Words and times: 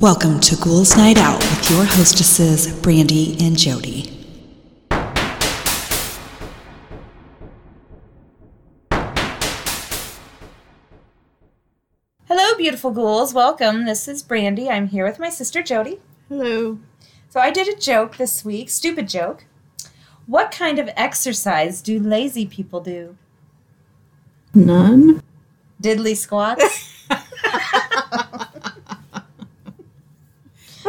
Welcome 0.00 0.40
to 0.40 0.56
Ghouls 0.56 0.94
Night 0.94 1.16
Out 1.16 1.38
with 1.38 1.70
your 1.70 1.86
hostesses, 1.86 2.70
Brandy 2.82 3.34
and 3.40 3.56
Jody. 3.56 4.12
Hello, 12.28 12.54
beautiful 12.58 12.90
ghouls. 12.90 13.32
Welcome. 13.32 13.86
This 13.86 14.06
is 14.06 14.22
Brandy. 14.22 14.68
I'm 14.68 14.88
here 14.88 15.06
with 15.06 15.18
my 15.18 15.30
sister 15.30 15.62
Jody. 15.62 15.98
Hello. 16.28 16.78
So 17.30 17.40
I 17.40 17.50
did 17.50 17.66
a 17.66 17.80
joke 17.80 18.18
this 18.18 18.44
week, 18.44 18.68
stupid 18.68 19.08
joke. 19.08 19.46
What 20.26 20.52
kind 20.52 20.78
of 20.78 20.90
exercise 20.94 21.80
do 21.80 21.98
lazy 21.98 22.44
people 22.44 22.82
do? 22.82 23.16
None. 24.52 25.22
Diddly 25.82 26.14
squats. 26.14 26.92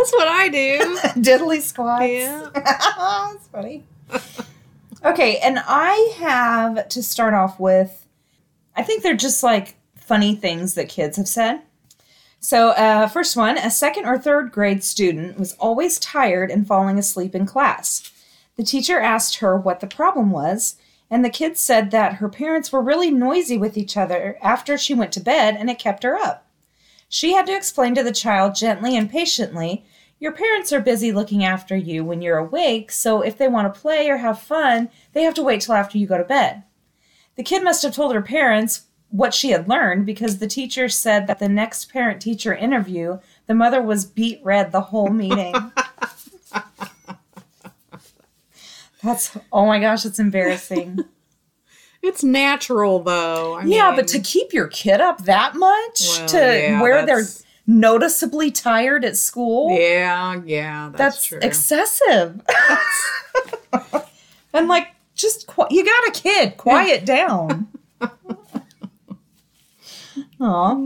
That's 0.08 0.18
what 0.18 0.28
I 0.30 0.48
do. 0.48 0.80
Diddly 1.22 1.62
squats. 1.62 2.06
Yeah. 2.06 2.50
That's 2.54 3.48
funny. 3.48 3.84
Okay, 5.04 5.38
and 5.40 5.60
I 5.68 6.14
have 6.20 6.88
to 6.90 7.04
start 7.04 7.34
off 7.34 7.60
with 7.60 8.08
I 8.74 8.84
think 8.84 9.04
they're 9.04 9.18
just 9.18 9.44
like 9.44 9.76
funny 9.98 10.34
things 10.34 10.76
that 10.76 10.88
kids 10.88 11.18
have 11.18 11.28
said. 11.28 11.62
So, 12.40 12.70
uh, 12.70 13.08
first 13.08 13.36
one 13.36 13.58
a 13.58 13.70
second 13.70 14.06
or 14.06 14.18
third 14.18 14.54
grade 14.54 14.82
student 14.82 15.38
was 15.38 15.54
always 15.54 16.00
tired 16.00 16.52
and 16.52 16.66
falling 16.66 16.98
asleep 16.98 17.36
in 17.36 17.46
class. 17.46 18.10
The 18.56 18.64
teacher 18.64 19.02
asked 19.02 19.38
her 19.38 19.58
what 19.58 19.82
the 19.82 19.88
problem 19.88 20.32
was, 20.32 20.78
and 21.12 21.26
the 21.26 21.30
kid 21.30 21.58
said 21.58 21.92
that 21.92 22.16
her 22.16 22.30
parents 22.30 22.72
were 22.72 22.82
really 22.82 23.12
noisy 23.12 23.58
with 23.58 23.78
each 23.78 23.98
other 23.98 24.38
after 24.42 24.78
she 24.78 24.94
went 24.94 25.12
to 25.14 25.20
bed 25.20 25.58
and 25.60 25.70
it 25.70 25.80
kept 25.80 26.04
her 26.04 26.16
up. 26.16 26.48
She 27.10 27.34
had 27.34 27.46
to 27.48 27.56
explain 27.56 27.94
to 27.96 28.04
the 28.04 28.12
child 28.14 28.56
gently 28.56 28.96
and 28.96 29.10
patiently 29.10 29.84
your 30.20 30.32
parents 30.32 30.73
are 30.73 30.80
busy 30.80 31.12
looking 31.12 31.44
after 31.44 31.76
you 31.76 32.04
when 32.04 32.22
you're 32.22 32.38
awake, 32.38 32.92
so 32.92 33.22
if 33.22 33.38
they 33.38 33.48
want 33.48 33.72
to 33.73 33.80
play 33.80 34.10
or 34.10 34.18
have 34.18 34.40
fun, 34.40 34.90
they 35.14 35.24
have 35.24 35.36
to 35.36 35.44
wait 35.44 35.62
till 35.62 35.76
after 35.76 35.98
you 35.98 36.08
go 36.08 36.18
to 36.18 36.24
bed. 36.24 36.64
The 37.36 37.44
kid 37.44 37.64
must 37.64 37.84
have 37.84 37.94
told 37.94 38.16
her 38.16 38.22
parents 38.22 38.88
what 39.09 39.34
she 39.34 39.52
had 39.52 39.70
learned 39.70 40.06
because 40.06 40.40
the 40.40 40.48
teacher 40.48 40.90
said 40.90 41.28
that 41.28 41.40
the 41.40 41.48
next 41.48 41.92
parent 41.92 42.22
teacher 42.22 42.54
interview, 42.54 43.20
the 43.46 43.54
mother 43.54 43.82
was 43.82 44.06
beet 44.06 44.42
red 44.44 44.72
the 44.72 44.82
whole 44.82 45.09
meeting. 45.09 45.54
That's, 49.04 49.38
oh 49.52 49.68
my 49.68 49.80
gosh, 49.80 50.06
it's 50.06 50.20
embarrassing. 50.20 51.00
It's 52.02 52.24
natural 52.24 53.02
though. 53.02 53.56
I 53.56 53.64
yeah, 53.66 53.88
mean, 53.88 53.98
but 53.98 54.08
to 54.09 54.20
keep 54.20 54.54
your 54.54 54.68
kid 54.68 55.02
up 55.02 55.26
that 55.26 55.56
much 55.56 56.00
Well, 56.00 56.28
to 56.28 56.38
yeah, 56.38 56.81
where 56.81 57.06
they're 57.06 57.24
noticeably 57.68 58.50
tired 58.50 59.04
at 59.06 59.18
school, 59.18 59.78
Yeah, 59.78 60.42
yeah, 60.46 60.90
that's, 60.94 61.18
that's, 61.18 61.26
true. 61.26 61.40
excessive. 61.42 62.42
and 64.54 64.68
like, 64.68 64.88
just 65.16 65.46
qui- 65.48 65.68
you 65.72 65.84
got 65.86 66.08
a 66.08 66.12
kid, 66.12 66.58
quiet 66.58 67.06
down. 67.06 67.68
Aw. 70.40 70.78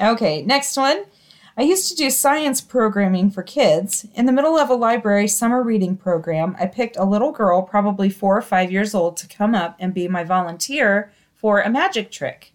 Okay, 0.00 0.42
next 0.42 0.76
one. 0.76 1.04
I 1.56 1.62
used 1.62 1.88
to 1.90 1.94
do 1.94 2.10
science 2.10 2.60
programming 2.62 3.30
for 3.30 3.42
kids. 3.42 4.06
In 4.14 4.24
the 4.26 4.32
middle 4.32 4.56
of 4.56 4.70
a 4.70 4.74
library 4.74 5.28
summer 5.28 5.62
reading 5.62 5.96
program, 5.96 6.56
I 6.58 6.66
picked 6.66 6.96
a 6.96 7.04
little 7.04 7.30
girl, 7.30 7.62
probably 7.62 8.08
four 8.08 8.36
or 8.36 8.42
five 8.42 8.72
years 8.72 8.94
old, 8.94 9.16
to 9.18 9.28
come 9.28 9.54
up 9.54 9.76
and 9.78 9.92
be 9.92 10.08
my 10.08 10.24
volunteer 10.24 11.12
for 11.36 11.60
a 11.60 11.68
magic 11.70 12.10
trick, 12.10 12.51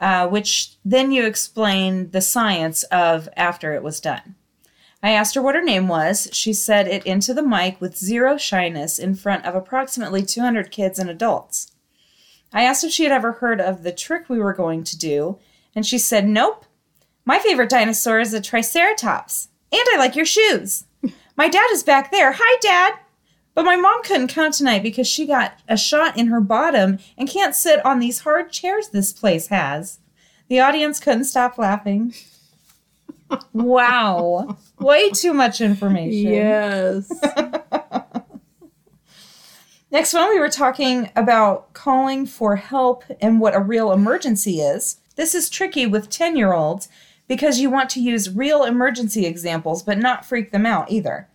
uh, 0.00 0.26
which 0.28 0.76
then 0.84 1.12
you 1.12 1.26
explain 1.26 2.10
the 2.10 2.20
science 2.20 2.82
of 2.84 3.28
after 3.36 3.74
it 3.74 3.82
was 3.82 4.00
done. 4.00 4.34
I 5.02 5.10
asked 5.10 5.34
her 5.34 5.42
what 5.42 5.54
her 5.54 5.62
name 5.62 5.88
was. 5.88 6.28
She 6.32 6.52
said 6.52 6.86
it 6.86 7.06
into 7.06 7.32
the 7.32 7.42
mic 7.42 7.80
with 7.80 7.96
zero 7.96 8.36
shyness 8.36 8.98
in 8.98 9.14
front 9.14 9.46
of 9.46 9.54
approximately 9.54 10.22
200 10.22 10.70
kids 10.70 10.98
and 10.98 11.08
adults. 11.08 11.72
I 12.52 12.64
asked 12.64 12.84
if 12.84 12.92
she 12.92 13.04
had 13.04 13.12
ever 13.12 13.32
heard 13.32 13.60
of 13.60 13.82
the 13.82 13.92
trick 13.92 14.28
we 14.28 14.38
were 14.38 14.52
going 14.52 14.84
to 14.84 14.98
do, 14.98 15.38
and 15.74 15.86
she 15.86 15.98
said, 15.98 16.26
Nope. 16.26 16.66
My 17.24 17.38
favorite 17.38 17.70
dinosaur 17.70 18.18
is 18.18 18.34
a 18.34 18.40
Triceratops. 18.40 19.48
And 19.72 19.82
I 19.92 19.98
like 19.98 20.16
your 20.16 20.26
shoes. 20.26 20.84
My 21.36 21.48
dad 21.48 21.68
is 21.72 21.82
back 21.82 22.10
there. 22.10 22.34
Hi, 22.36 22.58
Dad. 22.60 22.98
But 23.54 23.64
my 23.64 23.76
mom 23.76 24.02
couldn't 24.02 24.28
come 24.28 24.52
tonight 24.52 24.82
because 24.82 25.06
she 25.06 25.26
got 25.26 25.54
a 25.68 25.76
shot 25.76 26.16
in 26.16 26.28
her 26.28 26.40
bottom 26.40 26.98
and 27.18 27.28
can't 27.28 27.54
sit 27.54 27.84
on 27.84 27.98
these 27.98 28.20
hard 28.20 28.52
chairs 28.52 28.88
this 28.88 29.12
place 29.12 29.48
has. 29.48 29.98
The 30.48 30.60
audience 30.60 31.00
couldn't 31.00 31.24
stop 31.24 31.58
laughing. 31.58 32.14
wow. 33.52 34.56
Way 34.78 35.10
too 35.10 35.32
much 35.32 35.60
information. 35.60 36.32
yes. 36.32 37.12
Next 39.92 40.14
one, 40.14 40.30
we 40.30 40.38
were 40.38 40.48
talking 40.48 41.10
about 41.16 41.72
calling 41.72 42.24
for 42.24 42.54
help 42.56 43.02
and 43.20 43.40
what 43.40 43.56
a 43.56 43.60
real 43.60 43.90
emergency 43.90 44.60
is. 44.60 44.98
This 45.16 45.34
is 45.34 45.50
tricky 45.50 45.84
with 45.84 46.08
10 46.08 46.36
year 46.36 46.52
olds 46.52 46.88
because 47.26 47.58
you 47.58 47.70
want 47.70 47.90
to 47.90 48.00
use 48.00 48.30
real 48.30 48.62
emergency 48.64 49.26
examples 49.26 49.82
but 49.82 49.98
not 49.98 50.24
freak 50.24 50.52
them 50.52 50.64
out 50.64 50.90
either. 50.92 51.28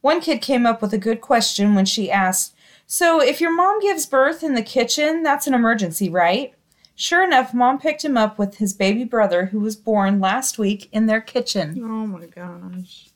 One 0.00 0.20
kid 0.20 0.40
came 0.40 0.66
up 0.66 0.82
with 0.82 0.92
a 0.92 0.98
good 0.98 1.20
question 1.20 1.74
when 1.74 1.84
she 1.86 2.10
asked, 2.10 2.54
So, 2.86 3.20
if 3.20 3.40
your 3.40 3.54
mom 3.54 3.80
gives 3.80 4.06
birth 4.06 4.42
in 4.42 4.54
the 4.54 4.62
kitchen, 4.62 5.22
that's 5.22 5.46
an 5.46 5.54
emergency, 5.54 6.08
right? 6.08 6.54
Sure 6.94 7.22
enough, 7.22 7.52
mom 7.52 7.78
picked 7.78 8.04
him 8.04 8.16
up 8.16 8.38
with 8.38 8.56
his 8.56 8.72
baby 8.72 9.04
brother 9.04 9.46
who 9.46 9.60
was 9.60 9.76
born 9.76 10.18
last 10.18 10.58
week 10.58 10.88
in 10.92 11.06
their 11.06 11.20
kitchen. 11.20 11.78
oh 11.84 12.06
my 12.06 12.26
gosh. 12.26 13.10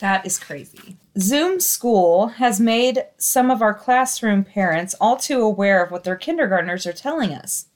That 0.00 0.26
is 0.26 0.38
crazy. 0.38 0.96
Zoom 1.18 1.60
School 1.60 2.26
has 2.26 2.60
made 2.60 3.04
some 3.16 3.50
of 3.50 3.62
our 3.62 3.74
classroom 3.74 4.44
parents 4.44 4.94
all 5.00 5.16
too 5.16 5.40
aware 5.40 5.82
of 5.82 5.90
what 5.90 6.04
their 6.04 6.16
kindergartners 6.16 6.86
are 6.86 6.92
telling 6.92 7.32
us. 7.32 7.66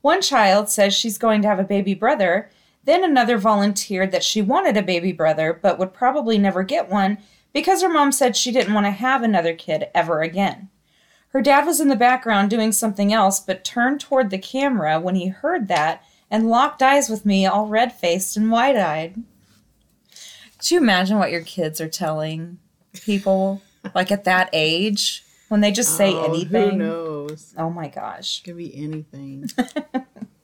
One 0.00 0.20
child 0.20 0.68
says 0.68 0.94
she's 0.94 1.18
going 1.18 1.42
to 1.42 1.48
have 1.48 1.58
a 1.58 1.64
baby 1.64 1.94
brother, 1.94 2.50
then 2.84 3.04
another 3.04 3.38
volunteered 3.38 4.12
that 4.12 4.24
she 4.24 4.42
wanted 4.42 4.76
a 4.76 4.82
baby 4.82 5.12
brother 5.12 5.58
but 5.60 5.78
would 5.78 5.92
probably 5.92 6.38
never 6.38 6.62
get 6.62 6.88
one 6.88 7.18
because 7.56 7.80
her 7.80 7.88
mom 7.88 8.12
said 8.12 8.36
she 8.36 8.52
didn't 8.52 8.74
want 8.74 8.84
to 8.84 8.90
have 8.90 9.22
another 9.22 9.54
kid 9.54 9.88
ever 9.94 10.20
again. 10.20 10.68
Her 11.28 11.40
dad 11.40 11.64
was 11.64 11.80
in 11.80 11.88
the 11.88 11.96
background 11.96 12.50
doing 12.50 12.70
something 12.70 13.14
else 13.14 13.40
but 13.40 13.64
turned 13.64 13.98
toward 13.98 14.28
the 14.28 14.36
camera 14.36 15.00
when 15.00 15.14
he 15.14 15.28
heard 15.28 15.66
that 15.68 16.04
and 16.30 16.50
locked 16.50 16.82
eyes 16.82 17.08
with 17.08 17.24
me, 17.24 17.46
all 17.46 17.66
red 17.66 17.94
faced 17.94 18.36
and 18.36 18.50
wide 18.50 18.76
eyed. 18.76 19.22
Could 20.58 20.70
you 20.70 20.76
imagine 20.76 21.18
what 21.18 21.30
your 21.30 21.40
kids 21.40 21.80
are 21.80 21.88
telling 21.88 22.58
people 22.92 23.62
like 23.94 24.12
at 24.12 24.24
that 24.24 24.50
age 24.52 25.24
when 25.48 25.62
they 25.62 25.72
just 25.72 25.96
say 25.96 26.12
Oh, 26.12 26.24
anything? 26.24 26.72
Who 26.72 26.76
knows? 26.76 27.54
Oh 27.56 27.70
my 27.70 27.88
gosh. 27.88 28.40
It 28.40 28.44
Could 28.44 28.58
be 28.58 28.76
anything. 28.76 29.48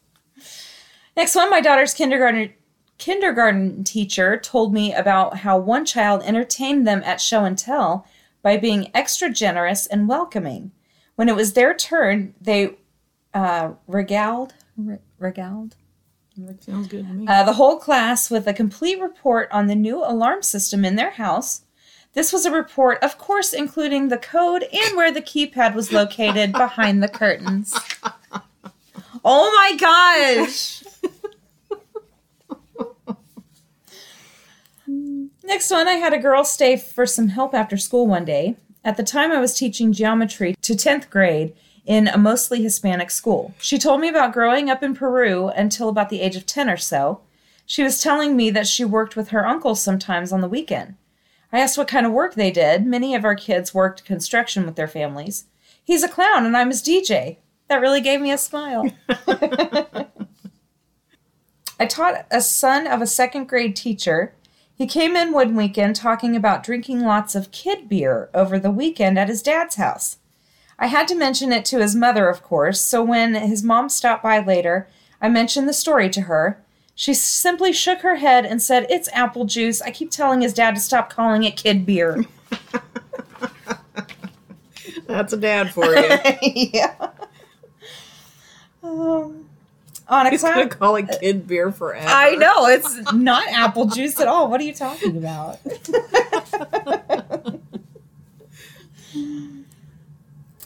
Next 1.14 1.34
one, 1.34 1.50
my 1.50 1.60
daughter's 1.60 1.92
kindergarten 1.92 2.54
kindergarten 3.02 3.82
teacher 3.82 4.36
told 4.36 4.72
me 4.72 4.94
about 4.94 5.38
how 5.38 5.58
one 5.58 5.84
child 5.84 6.22
entertained 6.22 6.86
them 6.86 7.02
at 7.04 7.20
show 7.20 7.44
and 7.44 7.58
tell 7.58 8.06
by 8.42 8.56
being 8.56 8.92
extra 8.94 9.28
generous 9.28 9.88
and 9.88 10.06
welcoming. 10.08 10.70
When 11.16 11.28
it 11.28 11.34
was 11.34 11.54
their 11.54 11.74
turn, 11.74 12.32
they 12.40 12.76
uh, 13.34 13.72
regaled, 13.88 14.54
re- 14.76 14.98
regaled 15.18 15.74
Sounds 16.60 16.86
good 16.86 17.04
to 17.08 17.12
me. 17.12 17.26
uh, 17.26 17.42
the 17.42 17.54
whole 17.54 17.76
class 17.76 18.30
with 18.30 18.46
a 18.46 18.54
complete 18.54 19.00
report 19.00 19.48
on 19.50 19.66
the 19.66 19.74
new 19.74 19.98
alarm 20.04 20.42
system 20.42 20.84
in 20.84 20.94
their 20.94 21.10
house. 21.10 21.62
This 22.12 22.32
was 22.32 22.46
a 22.46 22.52
report, 22.52 23.02
of 23.02 23.18
course, 23.18 23.52
including 23.52 24.08
the 24.08 24.16
code 24.16 24.62
and 24.72 24.96
where 24.96 25.10
the 25.10 25.20
keypad 25.22 25.74
was 25.74 25.90
located 25.92 26.52
behind 26.52 27.02
the 27.02 27.08
curtains. 27.08 27.74
Oh 29.24 29.52
my 29.54 29.76
gosh! 29.76 30.82
Next 35.44 35.70
one, 35.70 35.88
I 35.88 35.94
had 35.94 36.12
a 36.12 36.18
girl 36.18 36.44
stay 36.44 36.76
for 36.76 37.06
some 37.06 37.28
help 37.28 37.54
after 37.54 37.76
school 37.76 38.06
one 38.06 38.24
day. 38.24 38.56
At 38.84 38.96
the 38.96 39.02
time, 39.02 39.32
I 39.32 39.40
was 39.40 39.54
teaching 39.54 39.92
geometry 39.92 40.54
to 40.62 40.74
10th 40.74 41.10
grade 41.10 41.54
in 41.84 42.08
a 42.08 42.18
mostly 42.18 42.62
Hispanic 42.62 43.10
school. 43.10 43.54
She 43.58 43.78
told 43.78 44.00
me 44.00 44.08
about 44.08 44.32
growing 44.32 44.70
up 44.70 44.82
in 44.82 44.94
Peru 44.94 45.48
until 45.48 45.88
about 45.88 46.08
the 46.10 46.20
age 46.20 46.36
of 46.36 46.46
10 46.46 46.70
or 46.70 46.76
so. 46.76 47.20
She 47.66 47.82
was 47.82 48.00
telling 48.00 48.36
me 48.36 48.50
that 48.50 48.66
she 48.66 48.84
worked 48.84 49.16
with 49.16 49.28
her 49.28 49.46
uncle 49.46 49.74
sometimes 49.74 50.32
on 50.32 50.40
the 50.40 50.48
weekend. 50.48 50.94
I 51.52 51.58
asked 51.58 51.76
what 51.76 51.88
kind 51.88 52.06
of 52.06 52.12
work 52.12 52.34
they 52.34 52.50
did. 52.50 52.86
Many 52.86 53.14
of 53.14 53.24
our 53.24 53.34
kids 53.34 53.74
worked 53.74 54.04
construction 54.04 54.64
with 54.64 54.76
their 54.76 54.88
families. 54.88 55.46
He's 55.84 56.02
a 56.02 56.08
clown 56.08 56.46
and 56.46 56.56
I'm 56.56 56.70
his 56.70 56.82
DJ. 56.82 57.38
That 57.68 57.80
really 57.80 58.00
gave 58.00 58.20
me 58.20 58.30
a 58.30 58.38
smile. 58.38 58.90
I 61.78 61.86
taught 61.88 62.26
a 62.30 62.40
son 62.40 62.86
of 62.86 63.02
a 63.02 63.06
second 63.06 63.48
grade 63.48 63.74
teacher. 63.74 64.34
He 64.82 64.88
came 64.88 65.14
in 65.14 65.30
one 65.30 65.54
weekend 65.54 65.94
talking 65.94 66.34
about 66.34 66.64
drinking 66.64 67.02
lots 67.02 67.36
of 67.36 67.52
kid 67.52 67.88
beer 67.88 68.28
over 68.34 68.58
the 68.58 68.72
weekend 68.72 69.16
at 69.16 69.28
his 69.28 69.40
dad's 69.40 69.76
house. 69.76 70.16
I 70.76 70.88
had 70.88 71.06
to 71.06 71.14
mention 71.14 71.52
it 71.52 71.64
to 71.66 71.78
his 71.78 71.94
mother, 71.94 72.28
of 72.28 72.42
course, 72.42 72.80
so 72.80 73.00
when 73.00 73.36
his 73.36 73.62
mom 73.62 73.88
stopped 73.88 74.24
by 74.24 74.40
later, 74.40 74.88
I 75.20 75.28
mentioned 75.28 75.68
the 75.68 75.72
story 75.72 76.10
to 76.10 76.22
her. 76.22 76.60
She 76.96 77.14
simply 77.14 77.72
shook 77.72 78.00
her 78.00 78.16
head 78.16 78.44
and 78.44 78.60
said, 78.60 78.88
It's 78.90 79.08
apple 79.12 79.44
juice. 79.44 79.80
I 79.80 79.92
keep 79.92 80.10
telling 80.10 80.40
his 80.40 80.52
dad 80.52 80.74
to 80.74 80.80
stop 80.80 81.10
calling 81.10 81.44
it 81.44 81.56
kid 81.56 81.86
beer. 81.86 82.24
That's 85.06 85.32
a 85.32 85.36
dad 85.36 85.72
for 85.72 85.94
you. 85.94 86.18
yeah. 86.72 87.10
Um, 88.82 89.48
on 90.12 90.26
a 90.26 90.30
He's 90.30 90.42
gonna 90.42 90.68
call 90.68 90.96
it 90.96 91.08
kid 91.20 91.46
beer 91.48 91.72
forever. 91.72 92.06
I 92.06 92.36
know, 92.36 92.66
it's 92.66 93.12
not 93.12 93.48
apple 93.48 93.86
juice 93.86 94.20
at 94.20 94.28
all. 94.28 94.48
What 94.48 94.60
are 94.60 94.64
you 94.64 94.74
talking 94.74 95.16
about? 95.16 95.58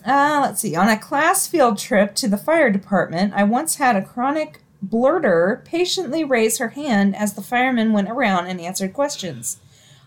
Uh, 0.08 0.38
let's 0.40 0.60
see. 0.60 0.76
On 0.76 0.88
a 0.88 0.96
class 0.96 1.48
field 1.48 1.78
trip 1.78 2.14
to 2.14 2.28
the 2.28 2.38
fire 2.38 2.70
department, 2.70 3.34
I 3.34 3.42
once 3.42 3.74
had 3.74 3.96
a 3.96 4.02
chronic 4.02 4.60
blurter 4.86 5.64
patiently 5.64 6.22
raise 6.22 6.58
her 6.58 6.68
hand 6.68 7.16
as 7.16 7.34
the 7.34 7.42
firemen 7.42 7.92
went 7.92 8.08
around 8.08 8.46
and 8.46 8.60
answered 8.60 8.94
questions. 8.94 9.58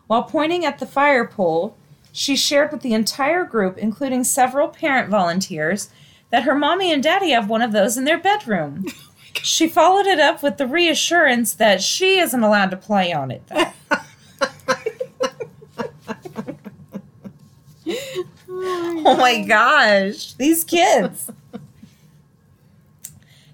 While 0.08 0.24
pointing 0.24 0.64
at 0.64 0.80
the 0.80 0.86
fire 0.86 1.28
pole, 1.28 1.76
she 2.14 2.38
shared 2.38 2.72
with 2.72 2.80
the 2.82 2.94
entire 2.94 3.44
group, 3.44 3.78
including 3.78 4.24
several 4.24 4.70
parent 4.70 5.10
volunteers, 5.10 5.90
that 6.30 6.44
her 6.44 6.56
mommy 6.56 6.94
and 6.94 7.04
daddy 7.04 7.32
have 7.32 7.50
one 7.50 7.62
of 7.62 7.74
those 7.74 7.98
in 7.98 8.06
their 8.06 8.18
bedroom. 8.18 8.86
She 9.44 9.68
followed 9.68 10.06
it 10.06 10.20
up 10.20 10.44
with 10.44 10.58
the 10.58 10.68
reassurance 10.68 11.54
that 11.54 11.82
she 11.82 12.20
isn't 12.20 12.44
allowed 12.44 12.72
to 12.72 12.78
play 12.78 13.14
on 13.14 13.32
it, 13.32 13.44
though. 13.48 13.66
Oh 18.62 19.16
my 19.18 19.42
gosh, 19.42 20.34
these 20.34 20.64
kids. 20.64 21.32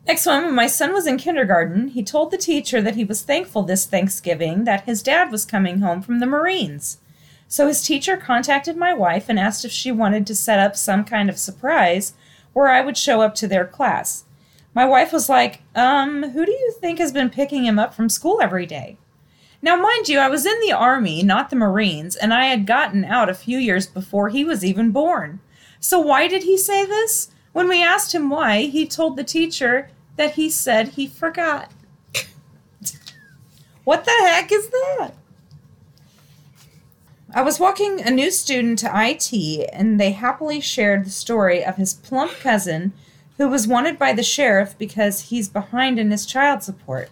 Next 0.07 0.25
one, 0.25 0.45
when 0.45 0.55
my 0.55 0.67
son 0.67 0.93
was 0.93 1.07
in 1.07 1.17
kindergarten, 1.17 1.89
he 1.89 2.03
told 2.03 2.29
the 2.31 2.37
teacher 2.37 2.81
that 2.81 2.95
he 2.95 3.05
was 3.05 3.21
thankful 3.21 3.63
this 3.63 3.85
Thanksgiving 3.85 4.65
that 4.65 4.83
his 4.85 5.01
dad 5.01 5.31
was 5.31 5.45
coming 5.45 5.79
home 5.79 6.01
from 6.01 6.19
the 6.19 6.25
Marines. 6.25 6.97
So 7.47 7.67
his 7.67 7.81
teacher 7.83 8.17
contacted 8.17 8.75
my 8.75 8.93
wife 8.93 9.29
and 9.29 9.39
asked 9.39 9.63
if 9.63 9.71
she 9.71 9.91
wanted 9.91 10.27
to 10.27 10.35
set 10.35 10.59
up 10.59 10.75
some 10.75 11.05
kind 11.05 11.29
of 11.29 11.37
surprise 11.37 12.13
where 12.53 12.69
I 12.69 12.81
would 12.81 12.97
show 12.97 13.21
up 13.21 13.33
to 13.35 13.47
their 13.47 13.65
class. 13.65 14.24
My 14.75 14.85
wife 14.85 15.13
was 15.13 15.29
like, 15.29 15.61
Um, 15.73 16.31
who 16.31 16.45
do 16.45 16.51
you 16.51 16.75
think 16.79 16.99
has 16.99 17.13
been 17.13 17.29
picking 17.29 17.65
him 17.65 17.79
up 17.79 17.93
from 17.93 18.09
school 18.09 18.39
every 18.41 18.65
day? 18.65 18.97
Now, 19.61 19.77
mind 19.77 20.09
you, 20.09 20.19
I 20.19 20.27
was 20.27 20.45
in 20.45 20.59
the 20.59 20.73
Army, 20.73 21.23
not 21.23 21.49
the 21.49 21.55
Marines, 21.55 22.15
and 22.15 22.33
I 22.33 22.45
had 22.45 22.67
gotten 22.67 23.05
out 23.05 23.29
a 23.29 23.33
few 23.33 23.57
years 23.57 23.87
before 23.87 24.29
he 24.29 24.43
was 24.43 24.63
even 24.63 24.91
born. 24.91 25.39
So, 25.79 25.99
why 25.99 26.27
did 26.27 26.43
he 26.43 26.57
say 26.57 26.85
this? 26.85 27.29
When 27.53 27.69
we 27.69 27.81
asked 27.81 28.13
him 28.13 28.29
why, 28.29 28.63
he 28.63 28.85
told 28.85 29.15
the 29.15 29.23
teacher 29.23 29.89
that 30.17 30.33
he 30.33 30.49
said 30.49 30.89
he 30.89 31.07
forgot. 31.07 31.71
what 33.85 34.03
the 34.03 34.11
heck 34.11 34.51
is 34.51 34.67
that? 34.67 35.11
I 37.33 37.41
was 37.41 37.59
walking 37.59 38.01
a 38.01 38.11
new 38.11 38.29
student 38.29 38.79
to 38.79 38.91
IT, 38.93 39.69
and 39.71 39.99
they 39.99 40.11
happily 40.11 40.59
shared 40.59 41.05
the 41.05 41.11
story 41.11 41.63
of 41.63 41.77
his 41.77 41.93
plump 41.93 42.33
cousin 42.33 42.91
who 43.37 43.47
was 43.47 43.67
wanted 43.67 43.99
by 43.99 44.13
the 44.13 44.23
sheriff 44.23 44.77
because 44.77 45.29
he's 45.29 45.49
behind 45.49 45.99
in 45.99 46.11
his 46.11 46.25
child 46.25 46.63
support. 46.63 47.09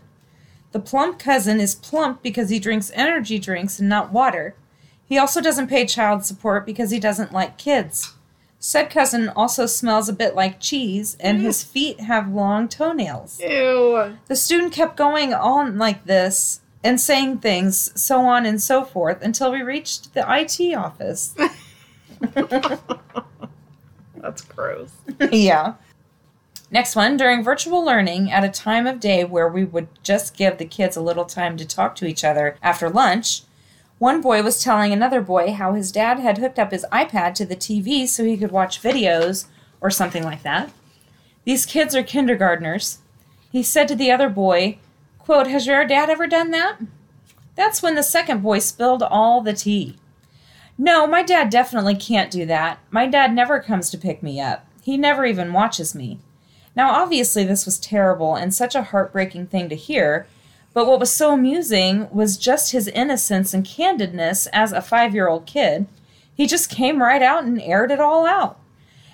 The 0.72 0.80
plump 0.80 1.20
cousin 1.20 1.60
is 1.60 1.76
plump 1.76 2.24
because 2.24 2.50
he 2.50 2.60
drinks 2.60 2.92
energy 2.96 3.38
drinks 3.40 3.80
and 3.80 3.88
not 3.88 4.12
water. 4.12 4.56
He 5.06 5.18
also 5.18 5.42
doesn't 5.42 5.68
pay 5.68 5.86
child 5.86 6.26
support 6.26 6.66
because 6.66 6.92
he 6.92 7.00
doesn't 7.00 7.34
like 7.34 7.58
kids. 7.58 8.14
Said 8.58 8.90
cousin 8.90 9.30
also 9.30 9.66
smells 9.66 10.08
a 10.08 10.14
bit 10.14 10.36
like 10.36 10.62
cheese, 10.62 11.18
and 11.20 11.42
his 11.42 11.62
mm. 11.64 11.68
feet 11.68 12.00
have 12.00 12.32
long 12.32 12.70
toenails. 12.70 13.40
Ew. 13.42 14.18
The 14.28 14.38
student 14.38 14.72
kept 14.72 14.96
going 14.96 15.34
on 15.34 15.78
like 15.78 16.06
this 16.06 16.62
and 16.82 17.00
saying 17.00 17.40
things, 17.40 17.92
so 18.02 18.22
on 18.22 18.46
and 18.46 18.62
so 18.62 18.86
forth, 18.86 19.22
until 19.22 19.52
we 19.52 19.62
reached 19.62 20.14
the 20.14 20.26
IT 20.28 20.74
office. 20.76 21.36
That's 24.16 24.42
gross. 24.44 24.94
yeah. 25.32 25.74
Next 26.74 26.96
one, 26.96 27.18
during 27.18 27.44
virtual 27.44 27.86
learning 27.86 28.32
at 28.32 28.44
a 28.44 28.50
time 28.50 28.88
of 28.88 29.00
day 29.00 29.24
where 29.24 29.48
we 29.48 29.64
would 29.64 29.90
just 30.02 30.36
give 30.36 30.58
the 30.58 30.66
kids 30.66 30.98
a 30.98 31.02
little 31.02 31.26
time 31.26 31.56
to 31.58 31.68
talk 31.68 31.96
to 31.98 32.08
each 32.08 32.24
other 32.24 32.58
after 32.64 32.90
lunch, 32.90 33.44
one 34.00 34.22
boy 34.22 34.42
was 34.42 34.64
telling 34.64 34.92
another 34.92 35.22
boy 35.22 35.54
how 35.54 35.76
his 35.76 35.92
dad 35.92 36.18
had 36.18 36.40
hooked 36.40 36.58
up 36.58 36.72
his 36.72 36.84
iPad 36.92 37.36
to 37.36 37.46
the 37.46 37.56
TV 37.56 38.08
so 38.08 38.26
he 38.26 38.38
could 38.38 38.52
watch 38.52 38.82
videos 38.82 39.46
or 39.82 39.92
something 39.92 40.24
like 40.24 40.42
that. 40.42 40.72
These 41.46 41.68
kids 41.68 41.96
are 41.96 42.02
kindergartners. 42.02 42.98
He 43.52 43.62
said 43.62 43.88
to 43.90 43.96
the 43.96 44.12
other 44.12 44.28
boy, 44.28 44.80
quote, 45.20 45.46
Has 45.46 45.68
your 45.68 45.86
dad 45.86 46.10
ever 46.10 46.26
done 46.26 46.50
that? 46.50 46.80
That's 47.54 47.84
when 47.84 47.94
the 47.94 48.02
second 48.02 48.42
boy 48.42 48.58
spilled 48.58 49.04
all 49.04 49.42
the 49.42 49.54
tea. 49.54 49.98
No, 50.76 51.06
my 51.06 51.22
dad 51.22 51.52
definitely 51.52 51.96
can't 51.96 52.32
do 52.32 52.48
that. 52.48 52.80
My 52.90 53.06
dad 53.06 53.32
never 53.32 53.60
comes 53.60 53.92
to 53.92 53.98
pick 54.00 54.24
me 54.24 54.42
up. 54.42 54.66
He 54.82 54.98
never 54.98 55.24
even 55.24 55.54
watches 55.54 55.94
me. 55.94 56.18
Now, 56.76 56.92
obviously, 56.92 57.44
this 57.44 57.66
was 57.66 57.78
terrible 57.80 58.36
and 58.36 58.54
such 58.54 58.76
a 58.76 58.84
heartbreaking 58.84 59.48
thing 59.48 59.70
to 59.70 59.76
hear, 59.76 60.28
but 60.74 60.88
what 60.88 61.00
was 61.00 61.12
so 61.12 61.34
amusing 61.34 62.10
was 62.12 62.38
just 62.38 62.72
his 62.72 62.88
innocence 62.88 63.54
and 63.54 63.66
candidness 63.66 64.48
as 64.52 64.72
a 64.72 64.82
five 64.82 65.14
year 65.14 65.28
old 65.28 65.46
kid. 65.46 65.86
He 66.34 66.48
just 66.48 66.70
came 66.70 67.02
right 67.02 67.22
out 67.22 67.44
and 67.44 67.62
aired 67.62 67.92
it 67.92 68.00
all 68.00 68.26
out. 68.26 68.60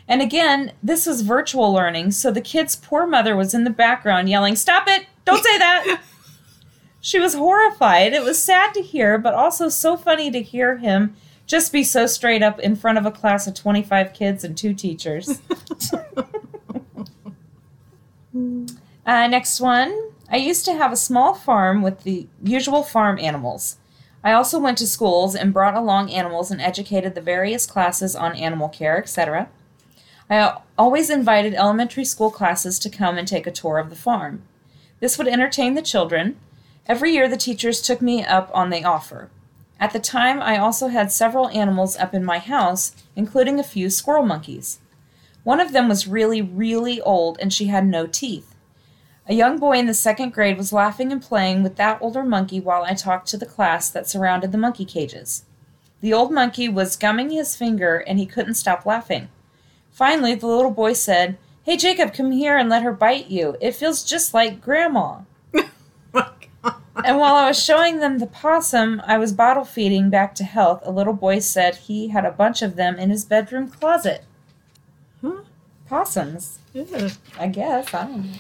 And 0.08 0.22
again, 0.22 0.72
this 0.82 1.06
was 1.06 1.22
virtual 1.22 1.72
learning, 1.72 2.12
so 2.12 2.32
the 2.32 2.42
kid's 2.42 2.76
poor 2.76 3.06
mother 3.06 3.36
was 3.36 3.54
in 3.54 3.66
the 3.66 3.70
background 3.70 4.30
yelling, 4.30 4.56
Stop 4.56 4.88
it! 4.88 5.06
Don't 5.26 5.44
say 5.44 5.58
that! 5.58 6.02
she 7.02 7.20
was 7.20 7.36
horrified. 7.36 8.14
It 8.14 8.24
was 8.24 8.42
sad 8.42 8.74
to 8.74 8.82
hear, 8.82 9.18
but 9.18 9.34
also 9.34 9.70
so 9.70 9.98
funny 9.98 10.32
to 10.32 10.42
hear 10.42 10.78
him 10.78 11.16
just 11.50 11.74
be 11.74 11.84
so 11.84 12.06
straight 12.06 12.44
up 12.44 12.60
in 12.60 12.76
front 12.76 13.00
of 13.00 13.06
a 13.08 13.12
class 13.12 13.48
of 13.48 13.56
25 13.56 14.14
kids 14.14 14.44
and 14.44 14.56
two 14.56 14.74
teachers. 14.74 15.42
Uh, 19.06 19.28
next 19.28 19.60
one. 19.60 20.12
I 20.32 20.38
used 20.38 20.66
to 20.66 20.74
have 20.74 20.92
a 20.92 20.98
small 20.98 21.34
farm 21.34 21.82
with 21.82 22.04
the 22.04 22.28
usual 22.44 22.84
farm 22.84 23.18
animals. 23.20 23.78
I 24.24 24.34
also 24.34 24.60
went 24.60 24.78
to 24.80 24.88
schools 24.88 25.34
and 25.34 25.54
brought 25.54 25.76
along 25.76 26.12
animals 26.12 26.52
and 26.52 26.62
educated 26.62 27.16
the 27.16 27.22
various 27.22 27.66
classes 27.66 28.16
on 28.16 28.36
animal 28.36 28.70
care, 28.70 28.98
etc. 28.98 29.50
I 30.30 30.58
always 30.78 31.10
invited 31.10 31.56
elementary 31.56 32.06
school 32.06 32.30
classes 32.30 32.78
to 32.80 32.90
come 32.90 33.18
and 33.18 33.28
take 33.28 33.48
a 33.48 33.52
tour 33.52 33.80
of 33.80 33.90
the 33.90 33.96
farm. 33.96 34.44
This 35.00 35.18
would 35.18 35.28
entertain 35.28 35.74
the 35.74 35.82
children. 35.82 36.38
Every 36.86 37.14
year, 37.14 37.28
the 37.28 37.38
teachers 37.38 37.82
took 37.82 38.02
me 38.02 38.24
up 38.24 38.52
on 38.54 38.70
the 38.70 38.84
offer. 38.84 39.30
At 39.80 39.94
the 39.94 40.00
time, 40.00 40.42
I 40.42 40.58
also 40.58 40.90
had 40.90 41.12
several 41.12 41.48
animals 41.50 41.96
up 41.96 42.14
in 42.14 42.26
my 42.26 42.40
house, 42.40 42.94
including 43.16 43.60
a 43.60 43.64
few 43.64 43.90
squirrel 43.90 44.26
monkeys. 44.26 44.80
One 45.50 45.60
of 45.60 45.72
them 45.72 45.90
was 45.90 46.06
really, 46.06 46.44
really 46.44 47.02
old, 47.02 47.40
and 47.42 47.52
she 47.52 47.66
had 47.66 47.88
no 47.88 48.06
teeth. 48.06 48.54
A 49.26 49.34
young 49.34 49.58
boy 49.58 49.80
in 49.80 49.88
the 49.88 49.96
second 49.96 50.32
grade 50.32 50.58
was 50.58 50.72
laughing 50.72 51.12
and 51.12 51.20
playing 51.20 51.64
with 51.64 51.76
that 51.78 52.00
older 52.04 52.22
monkey 52.22 52.60
while 52.60 52.84
I 52.84 52.94
talked 52.94 53.28
to 53.30 53.38
the 53.38 53.48
class 53.48 53.90
that 53.90 54.08
surrounded 54.08 54.52
the 54.52 54.60
monkey 54.60 54.86
cages. 54.86 55.46
The 56.02 56.14
old 56.14 56.32
monkey 56.32 56.70
was 56.70 56.96
gumming 56.96 57.32
his 57.32 57.56
finger 57.56 57.98
and 57.98 58.20
he 58.20 58.28
couldn't 58.28 58.62
stop 58.62 58.86
laughing. 58.86 59.30
Finally, 59.90 60.36
the 60.36 60.46
little 60.46 60.70
boy 60.70 60.94
said, 60.94 61.40
Hey, 61.64 61.78
Jacob, 61.78 62.14
come 62.14 62.30
here 62.30 62.56
and 62.56 62.70
let 62.70 62.84
her 62.84 62.94
bite 62.94 63.32
you. 63.32 63.58
It 63.60 63.74
feels 63.74 64.04
just 64.04 64.36
like 64.36 64.62
Grandma. 64.62 65.22
Oh 66.14 66.82
and 67.04 67.18
while 67.18 67.34
I 67.34 67.48
was 67.48 67.64
showing 67.64 68.00
them 68.00 68.20
the 68.20 68.28
possum 68.28 69.02
I 69.04 69.18
was 69.18 69.34
bottle 69.34 69.66
feeding 69.66 70.12
back 70.12 70.36
to 70.36 70.44
health, 70.44 70.82
a 70.84 70.92
little 70.92 71.14
boy 71.14 71.40
said 71.40 71.76
he 71.76 72.10
had 72.10 72.26
a 72.26 72.32
bunch 72.32 72.62
of 72.62 72.76
them 72.76 73.00
in 73.00 73.10
his 73.10 73.26
bedroom 73.26 73.70
closet. 73.70 74.26
Huh? 75.22 75.42
Possums. 75.88 76.60
Yeah. 76.74 77.10
I 77.38 77.48
guess. 77.48 77.94
I 77.94 78.06
don't 78.06 78.26
know. 78.26 78.38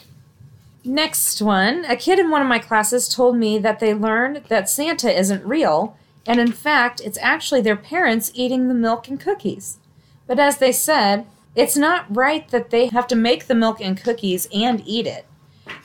Next 0.83 1.41
one. 1.41 1.85
A 1.85 1.95
kid 1.95 2.19
in 2.19 2.29
one 2.29 2.41
of 2.41 2.47
my 2.47 2.59
classes 2.59 3.09
told 3.09 3.35
me 3.35 3.57
that 3.59 3.79
they 3.79 3.93
learned 3.93 4.43
that 4.47 4.69
Santa 4.69 5.11
isn't 5.11 5.45
real, 5.45 5.97
and 6.25 6.39
in 6.39 6.51
fact, 6.51 7.01
it's 7.01 7.17
actually 7.21 7.61
their 7.61 7.75
parents 7.75 8.31
eating 8.33 8.67
the 8.67 8.73
milk 8.73 9.07
and 9.07 9.19
cookies. 9.19 9.77
But 10.25 10.39
as 10.39 10.57
they 10.57 10.71
said, 10.71 11.25
it's 11.55 11.75
not 11.75 12.05
right 12.15 12.47
that 12.49 12.69
they 12.69 12.87
have 12.87 13.07
to 13.07 13.15
make 13.15 13.47
the 13.47 13.55
milk 13.55 13.81
and 13.81 14.01
cookies 14.01 14.47
and 14.53 14.81
eat 14.85 15.07
it. 15.07 15.25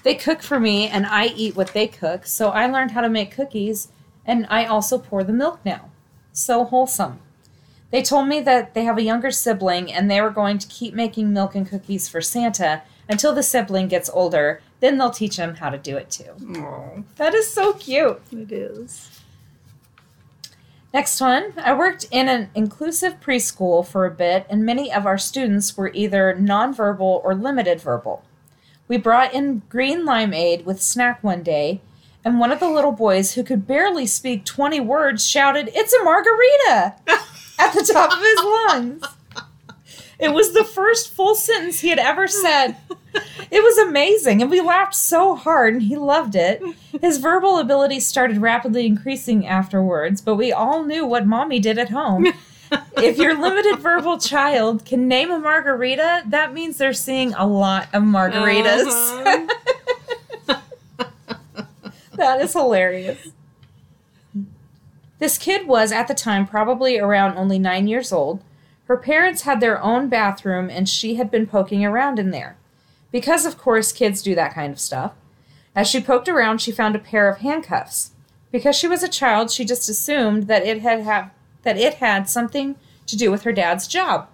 They 0.03 0.15
cook 0.15 0.43
for 0.43 0.61
me, 0.61 0.87
and 0.87 1.07
I 1.07 1.27
eat 1.27 1.57
what 1.57 1.73
they 1.73 1.89
cook, 1.89 2.27
so 2.27 2.51
I 2.51 2.67
learned 2.67 2.93
how 2.93 3.01
to 3.01 3.09
make 3.09 3.35
cookies, 3.35 3.89
and 4.25 4.47
I 4.49 4.67
also 4.67 4.99
pour 4.99 5.25
the 5.25 5.33
milk 5.33 5.61
now. 5.65 5.91
So 6.33 6.65
wholesome. 6.65 7.21
They 7.95 8.03
told 8.03 8.27
me 8.27 8.41
that 8.41 8.75
they 8.75 8.83
have 8.83 8.99
a 8.99 9.05
younger 9.05 9.31
sibling 9.31 9.93
and 9.93 10.11
they 10.11 10.21
were 10.21 10.31
going 10.31 10.59
to 10.59 10.67
keep 10.67 10.95
making 10.95 11.33
milk 11.33 11.55
and 11.55 11.65
cookies 11.65 12.09
for 12.09 12.21
Santa 12.21 12.83
until 13.09 13.33
the 13.33 13.45
sibling 13.45 13.87
gets 13.87 14.11
older. 14.13 14.61
Then 14.81 14.99
they'll 14.99 15.13
teach 15.13 15.37
him 15.37 15.55
how 15.55 15.71
to 15.71 15.79
do 15.79 15.97
it 15.97 16.11
too. 16.11 16.33
Oh, 16.57 17.05
That 17.19 17.35
is 17.35 17.49
so 17.49 17.73
cute. 17.75 18.21
it 18.33 18.51
is. 18.51 19.21
Next 20.93 21.21
one. 21.21 21.53
I 21.57 21.73
worked 21.73 22.09
in 22.11 22.29
an 22.29 22.51
inclusive 22.57 23.21
preschool 23.21 23.87
for 23.87 24.07
a 24.07 24.11
bit, 24.11 24.45
and 24.51 24.67
many 24.67 24.93
of 24.93 25.07
our 25.07 25.17
students 25.17 25.77
were 25.77 25.93
either 25.95 26.37
nonverbal 26.37 27.23
or 27.23 27.33
limited 27.37 27.81
verbal. 27.81 28.25
We 28.89 28.97
brought 28.97 29.33
in 29.33 29.63
green 29.69 30.05
limeade 30.05 30.65
with 30.65 30.83
snack 30.83 31.23
one 31.23 31.45
day, 31.45 31.81
and 32.25 32.41
one 32.41 32.51
of 32.51 32.59
the 32.59 32.69
little 32.69 32.91
boys, 32.91 33.35
who 33.35 33.45
could 33.45 33.69
barely 33.69 34.07
speak 34.09 34.45
20 34.45 34.81
words, 34.81 35.25
shouted, 35.25 35.71
It's 35.75 35.93
a 35.93 36.03
margarita! 36.03 36.95
at 37.59 37.73
the 37.73 37.89
top 37.93 38.13
of 38.13 38.19
his 38.19 38.41
lungs. 38.43 39.05
It 40.19 40.33
was 40.33 40.53
the 40.53 40.65
first 40.65 41.13
full 41.13 41.35
sentence 41.35 41.81
he 41.81 41.89
had 41.89 41.99
ever 41.99 42.29
said. 42.29 42.77
It 43.51 43.63
was 43.63 43.79
amazing, 43.79 44.43
and 44.43 44.51
we 44.51 44.61
laughed 44.61 44.95
so 44.95 45.35
hard, 45.35 45.75
and 45.75 45.83
he 45.83 45.97
loved 45.97 46.35
it. 46.35 46.63
His 47.01 47.19
verbal 47.19 47.59
ability 47.59 48.01
started 48.01 48.39
rapidly 48.39 48.87
increasing 48.87 49.47
afterwards, 49.47 50.21
but 50.21 50.37
we 50.37 50.53
all 50.53 50.85
knew 50.85 51.07
what 51.07 51.27
mommy 51.27 51.61
did 51.61 51.79
at 51.79 51.91
home. 51.91 52.27
If 52.97 53.19
your 53.19 53.39
limited 53.39 53.79
verbal 53.79 54.19
child 54.19 54.85
can 54.85 55.07
name 55.07 55.31
a 55.31 55.39
margarita, 55.39 56.25
that 56.27 56.53
means 56.53 56.77
they're 56.79 56.93
seeing 56.93 57.35
a 57.35 57.47
lot 57.47 57.89
of 57.93 58.03
margaritas. 58.03 59.47
Uh-huh. 60.47 60.61
that 62.17 62.41
is 62.41 62.53
hilarious. 62.53 63.19
This 65.19 65.39
kid 65.39 65.67
was, 65.67 65.93
at 65.93 66.09
the 66.09 66.15
time, 66.15 66.47
probably 66.47 66.99
around 66.99 67.37
only 67.37 67.59
nine 67.59 67.87
years 67.87 68.13
old. 68.13 68.43
Her 68.87 68.97
parents 68.97 69.43
had 69.43 69.61
their 69.61 69.83
own 69.83 70.09
bathroom, 70.09 70.69
and 70.69 70.89
she 70.89 71.15
had 71.15 71.31
been 71.31 71.47
poking 71.47 71.85
around 71.85 72.19
in 72.19 72.31
there. 72.31 72.57
Because, 73.11 73.47
of 73.47 73.57
course, 73.57 73.93
kids 73.93 74.23
do 74.23 74.35
that 74.35 74.55
kind 74.55 74.73
of 74.73 74.81
stuff. 74.81 75.13
As 75.75 75.89
she 75.89 76.01
poked 76.01 76.29
around, 76.29 76.61
she 76.61 76.73
found 76.73 76.95
a 76.95 77.01
pair 77.01 77.29
of 77.29 77.39
handcuffs. 77.39 78.11
Because 78.53 78.77
she 78.77 78.87
was 78.87 79.03
a 79.03 79.09
child, 79.09 79.51
she 79.51 79.65
just 79.65 79.89
assumed 79.89 80.45
that 80.45 80.65
it 80.65 80.83
had 80.83 81.05
ha- 81.05 81.31
that 81.63 81.77
it 81.79 81.95
had 81.95 82.29
something 82.29 82.77
to 83.07 83.17
do 83.17 83.31
with 83.31 83.43
her 83.43 83.53
dad's 83.53 83.89
job. 83.89 84.29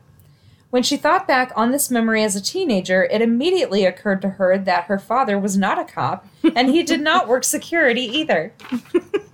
When 0.71 0.83
she 0.83 0.97
thought 0.97 1.27
back 1.27 1.53
on 1.57 1.73
this 1.73 1.91
memory 1.91 2.23
as 2.23 2.37
a 2.37 2.41
teenager, 2.41 3.05
it 3.05 3.23
immediately 3.23 3.85
occurred 3.85 4.23
to 4.23 4.31
her 4.31 4.57
that 4.59 4.85
her 4.85 4.99
father 4.99 5.39
was 5.39 5.57
not 5.57 5.79
a 5.79 5.85
cop 5.85 6.27
and 6.55 6.69
he 6.69 6.83
did 6.83 7.01
not 7.01 7.29
work 7.29 7.45
security 7.45 8.03
either. 8.03 8.53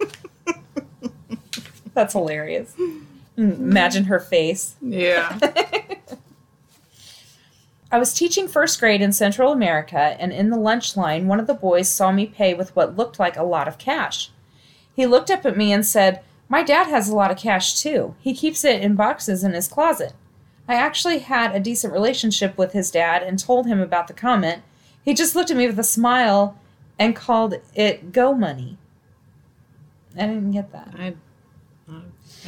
That's 1.97 2.13
hilarious. 2.13 2.77
Imagine 3.39 4.05
her 4.05 4.21
face. 4.21 4.77
Yeah. 4.83 5.39
I 7.91 7.99
was 7.99 8.13
teaching 8.13 8.49
first 8.49 8.79
grade 8.79 9.01
in 9.01 9.15
Central 9.15 9.51
America, 9.51 9.99
and 9.99 10.31
in 10.31 10.51
the 10.51 10.59
lunch 10.59 10.95
line, 10.95 11.27
one 11.27 11.41
of 11.41 11.47
the 11.47 11.55
boys 11.55 11.89
saw 11.89 12.13
me 12.13 12.27
pay 12.27 12.53
with 12.53 12.77
what 12.77 12.97
looked 12.97 13.19
like 13.19 13.39
a 13.39 13.43
lot 13.43 13.67
of 13.67 13.79
cash. 13.79 14.31
He 14.95 15.07
looked 15.07 15.31
up 15.31 15.47
at 15.47 15.57
me 15.57 15.73
and 15.73 15.87
said, 15.87 16.21
My 16.51 16.63
dad 16.63 16.89
has 16.89 17.09
a 17.09 17.17
lot 17.17 17.31
of 17.31 17.39
cash 17.39 17.81
too. 17.81 18.15
He 18.21 18.35
keeps 18.35 18.63
it 18.63 18.83
in 18.83 18.95
boxes 18.95 19.43
in 19.43 19.55
his 19.55 19.67
closet. 19.67 20.13
I 20.69 20.75
actually 20.75 21.21
had 21.21 21.55
a 21.57 21.61
decent 21.61 21.95
relationship 21.95 22.59
with 22.59 22.75
his 22.75 22.91
dad 22.91 23.23
and 23.23 23.39
told 23.39 23.67
him 23.67 23.81
about 23.81 24.07
the 24.07 24.13
comment. 24.13 24.63
He 25.03 25.15
just 25.15 25.35
looked 25.35 25.51
at 25.51 25.57
me 25.57 25.67
with 25.67 25.79
a 25.79 25.85
smile 25.85 26.59
and 26.99 27.17
called 27.17 27.55
it 27.75 28.13
go 28.13 28.35
money. 28.35 28.77
I 30.15 30.27
didn't 30.27 30.51
get 30.51 30.73
that. 30.73 30.91
I. 30.99 31.15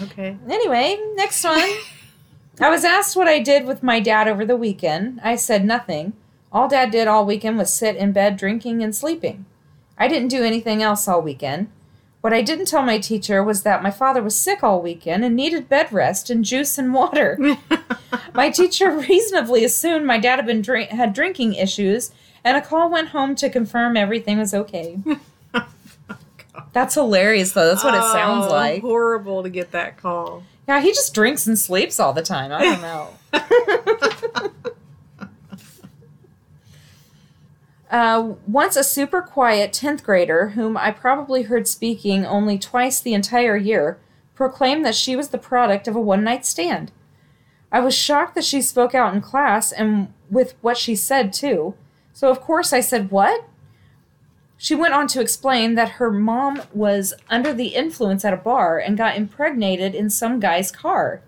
Okay. 0.03 0.37
Anyway, 0.49 0.99
next 1.15 1.45
one. 1.45 1.69
I 2.61 2.71
was 2.71 2.85
asked 2.85 3.17
what 3.17 3.29
I 3.29 3.39
did 3.39 3.67
with 3.67 3.83
my 3.83 4.01
dad 4.01 4.27
over 4.29 4.45
the 4.45 4.57
weekend. 4.57 5.21
I 5.23 5.37
said 5.37 5.65
nothing. 5.65 6.13
All 6.51 6.69
dad 6.69 6.91
did 6.91 7.07
all 7.07 7.27
weekend 7.27 7.59
was 7.59 7.73
sit 7.73 7.97
in 7.97 8.13
bed 8.13 8.37
drinking 8.37 8.83
and 8.83 8.95
sleeping. 8.95 9.45
I 9.97 10.09
didn't 10.09 10.29
do 10.29 10.43
anything 10.45 10.83
else 10.83 11.07
all 11.07 11.23
weekend. 11.23 11.69
What 12.21 12.33
I 12.33 12.43
didn't 12.43 12.67
tell 12.67 12.83
my 12.83 12.99
teacher 12.99 13.45
was 13.45 13.63
that 13.63 13.83
my 13.83 13.93
father 13.93 14.23
was 14.23 14.35
sick 14.35 14.65
all 14.65 14.83
weekend 14.83 15.25
and 15.25 15.37
needed 15.37 15.69
bed 15.69 15.93
rest 15.93 16.31
and 16.31 16.45
juice 16.45 16.77
and 16.77 16.93
water. 16.93 17.39
my 18.35 18.51
teacher 18.51 18.91
reasonably 18.91 19.65
assumed 19.65 20.05
my 20.05 20.19
dad 20.19 20.37
had 20.37 20.47
been 20.47 20.63
drink- 20.63 20.91
had 20.91 21.13
drinking 21.13 21.55
issues, 21.55 22.11
and 22.43 22.57
a 22.57 22.61
call 22.61 22.91
went 22.91 23.09
home 23.11 23.37
to 23.37 23.49
confirm 23.49 23.97
everything 23.97 24.39
was 24.39 24.53
okay. 24.53 24.99
That's 26.79 26.95
hilarious, 26.95 27.53
though. 27.55 27.67
That's 27.67 27.83
what 27.83 27.95
it 27.95 28.03
sounds 28.03 28.47
Oh, 28.47 28.51
like. 28.51 28.83
Horrible 28.83 29.43
to 29.43 29.51
get 29.51 29.73
that 29.73 29.97
call. 29.97 30.45
Yeah, 30.69 30.81
he 30.81 30.93
just 30.93 31.13
drinks 31.13 31.45
and 31.45 31.59
sleeps 31.59 31.99
all 31.99 32.13
the 32.13 32.23
time. 32.23 32.53
I 32.53 32.63
don't 32.63 32.81
know. 32.81 33.09
uh, 37.91 38.33
once 38.47 38.77
a 38.77 38.85
super 38.85 39.23
quiet 39.23 39.73
10th 39.73 40.05
grader, 40.05 40.51
whom 40.51 40.77
I 40.77 40.93
probably 40.93 41.43
heard 41.43 41.67
speaking 41.67 42.25
only 42.25 42.61
twice 42.61 43.01
the 43.01 43.15
entire 43.15 43.57
year, 43.57 43.99
proclaimed 44.37 44.85
that 44.85 44.95
she 44.95 45.17
was 45.17 45.31
the 45.31 45.39
product 45.39 45.89
of 45.89 45.97
a 45.97 46.01
one 46.01 46.23
night 46.23 46.47
stand. 46.47 46.93
I 47.73 47.81
was 47.81 47.93
shocked 47.93 48.37
that 48.37 48.45
she 48.45 48.63
spoke 48.63 48.95
out 48.95 49.15
in 49.15 49.21
class 49.21 49.73
and 49.73 50.13
with 50.31 50.55
what 50.61 50.77
she 50.77 50.95
said, 50.95 51.33
too. 51.33 51.75
So, 52.13 52.31
of 52.31 52.41
course, 52.41 52.73
I 52.73 52.79
said, 52.79 53.11
What? 53.11 53.45
She 54.61 54.75
went 54.75 54.93
on 54.93 55.07
to 55.09 55.21
explain 55.21 55.77
that 55.77 55.93
her 55.93 56.11
mom 56.11 56.63
was 56.75 57.15
under 57.31 57.53
the 57.55 57.69
influence 57.69 58.25
at 58.25 58.35
a 58.35 58.37
bar 58.37 58.79
and 58.79 58.99
got 58.99 59.17
impregnated 59.17 59.95
in 59.95 60.11
some 60.11 60.41
guy's 60.41 60.73
car. 60.73 61.23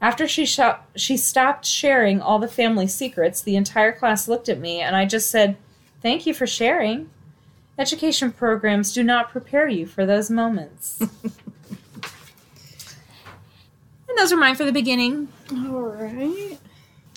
After 0.00 0.26
she 0.26 0.46
shop- 0.46 0.88
she 0.96 1.18
stopped 1.18 1.66
sharing 1.66 2.22
all 2.22 2.38
the 2.38 2.48
family 2.48 2.86
secrets, 2.86 3.42
the 3.42 3.54
entire 3.54 3.92
class 3.92 4.26
looked 4.28 4.48
at 4.48 4.58
me 4.58 4.80
and 4.80 4.96
I 4.96 5.04
just 5.04 5.30
said, 5.30 5.58
"Thank 6.00 6.24
you 6.24 6.32
for 6.32 6.46
sharing." 6.46 7.10
Education 7.78 8.32
programs 8.32 8.94
do 8.94 9.02
not 9.02 9.30
prepare 9.30 9.68
you 9.68 9.86
for 9.86 10.06
those 10.06 10.30
moments. 10.30 10.98
and 11.00 11.10
those 14.16 14.32
are 14.32 14.38
mine 14.38 14.54
for 14.54 14.64
the 14.64 14.72
beginning. 14.72 15.28
All 15.52 15.80
right. 15.82 16.58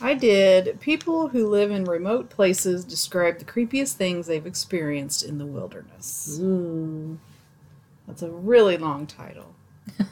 I 0.04 0.16
did. 0.16 0.82
People 0.82 1.30
who 1.30 1.48
live 1.48 1.72
in 1.72 1.86
remote 1.86 2.30
places 2.30 2.84
describe 2.84 3.40
the 3.40 3.46
creepiest 3.46 3.94
things 3.94 4.28
they've 4.28 4.46
experienced 4.46 5.24
in 5.24 5.38
the 5.38 5.46
wilderness. 5.46 6.38
Ooh. 6.42 7.18
That's 8.06 8.22
a 8.22 8.30
really 8.30 8.76
long 8.76 9.08
title. 9.08 9.56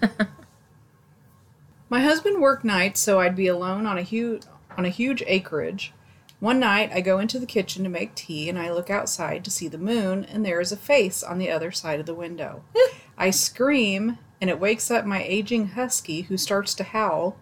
My 1.89 1.99
husband 1.99 2.41
worked 2.41 2.63
nights, 2.63 3.01
so 3.01 3.19
I'd 3.19 3.35
be 3.35 3.47
alone 3.47 3.85
on 3.85 3.97
a 3.97 4.01
huge 4.01 4.43
on 4.77 4.85
a 4.85 4.89
huge 4.89 5.21
acreage. 5.27 5.91
One 6.39 6.61
night, 6.61 6.89
I 6.93 7.01
go 7.01 7.19
into 7.19 7.37
the 7.37 7.45
kitchen 7.45 7.83
to 7.83 7.89
make 7.89 8.15
tea, 8.15 8.47
and 8.47 8.57
I 8.57 8.71
look 8.71 8.89
outside 8.89 9.43
to 9.43 9.51
see 9.51 9.67
the 9.67 9.77
moon, 9.77 10.23
and 10.23 10.45
there 10.45 10.61
is 10.61 10.71
a 10.71 10.77
face 10.77 11.21
on 11.21 11.37
the 11.37 11.51
other 11.51 11.71
side 11.71 11.99
of 11.99 12.05
the 12.05 12.15
window. 12.15 12.63
I 13.17 13.29
scream, 13.29 14.17
and 14.39 14.49
it 14.49 14.59
wakes 14.59 14.89
up 14.89 15.05
my 15.05 15.21
aging 15.21 15.67
husky, 15.67 16.21
who 16.21 16.37
starts 16.37 16.73
to 16.75 16.85
howl. 16.85 17.35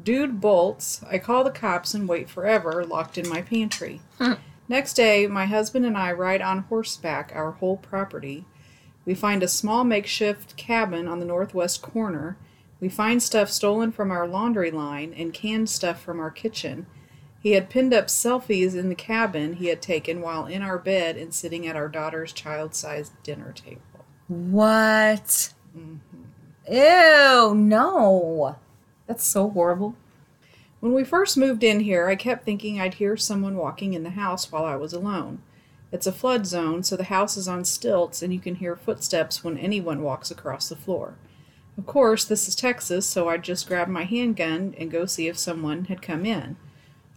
Dude 0.00 0.40
bolts. 0.40 1.02
I 1.08 1.18
call 1.18 1.44
the 1.44 1.50
cops 1.50 1.94
and 1.94 2.08
wait 2.08 2.30
forever, 2.30 2.84
locked 2.84 3.18
in 3.18 3.28
my 3.28 3.42
pantry. 3.42 4.00
Hmm. 4.18 4.34
Next 4.68 4.94
day, 4.94 5.26
my 5.26 5.46
husband 5.46 5.84
and 5.84 5.98
I 5.98 6.12
ride 6.12 6.40
on 6.40 6.60
horseback 6.60 7.32
our 7.34 7.52
whole 7.52 7.76
property. 7.76 8.44
We 9.04 9.14
find 9.14 9.42
a 9.42 9.48
small 9.48 9.82
makeshift 9.82 10.56
cabin 10.56 11.08
on 11.08 11.18
the 11.18 11.26
northwest 11.26 11.82
corner. 11.82 12.36
We 12.78 12.88
find 12.88 13.22
stuff 13.22 13.50
stolen 13.50 13.90
from 13.90 14.12
our 14.12 14.28
laundry 14.28 14.70
line 14.70 15.12
and 15.12 15.34
canned 15.34 15.68
stuff 15.68 16.00
from 16.00 16.20
our 16.20 16.30
kitchen. 16.30 16.86
He 17.40 17.52
had 17.52 17.70
pinned 17.70 17.92
up 17.92 18.06
selfies 18.06 18.76
in 18.76 18.90
the 18.90 18.94
cabin 18.94 19.54
he 19.54 19.66
had 19.66 19.82
taken 19.82 20.20
while 20.20 20.46
in 20.46 20.62
our 20.62 20.78
bed 20.78 21.16
and 21.16 21.34
sitting 21.34 21.66
at 21.66 21.74
our 21.74 21.88
daughter's 21.88 22.32
child 22.32 22.74
sized 22.74 23.12
dinner 23.22 23.52
table. 23.52 23.80
What? 24.28 25.52
Mm-hmm. 25.76 26.72
Ew, 26.72 27.54
no. 27.54 28.56
That's 29.10 29.26
so 29.26 29.50
horrible. 29.50 29.96
When 30.78 30.92
we 30.92 31.02
first 31.02 31.36
moved 31.36 31.64
in 31.64 31.80
here, 31.80 32.06
I 32.06 32.14
kept 32.14 32.44
thinking 32.44 32.80
I'd 32.80 32.94
hear 32.94 33.16
someone 33.16 33.56
walking 33.56 33.92
in 33.92 34.04
the 34.04 34.10
house 34.10 34.52
while 34.52 34.64
I 34.64 34.76
was 34.76 34.92
alone. 34.92 35.42
It's 35.90 36.06
a 36.06 36.12
flood 36.12 36.46
zone, 36.46 36.84
so 36.84 36.96
the 36.96 37.02
house 37.02 37.36
is 37.36 37.48
on 37.48 37.64
stilts 37.64 38.22
and 38.22 38.32
you 38.32 38.38
can 38.38 38.54
hear 38.54 38.76
footsteps 38.76 39.42
when 39.42 39.58
anyone 39.58 40.02
walks 40.02 40.30
across 40.30 40.68
the 40.68 40.76
floor. 40.76 41.14
Of 41.76 41.86
course, 41.86 42.24
this 42.24 42.46
is 42.46 42.54
Texas, 42.54 43.04
so 43.04 43.28
I'd 43.28 43.42
just 43.42 43.66
grab 43.66 43.88
my 43.88 44.04
handgun 44.04 44.76
and 44.78 44.92
go 44.92 45.06
see 45.06 45.26
if 45.26 45.36
someone 45.36 45.86
had 45.86 46.02
come 46.02 46.24
in. 46.24 46.56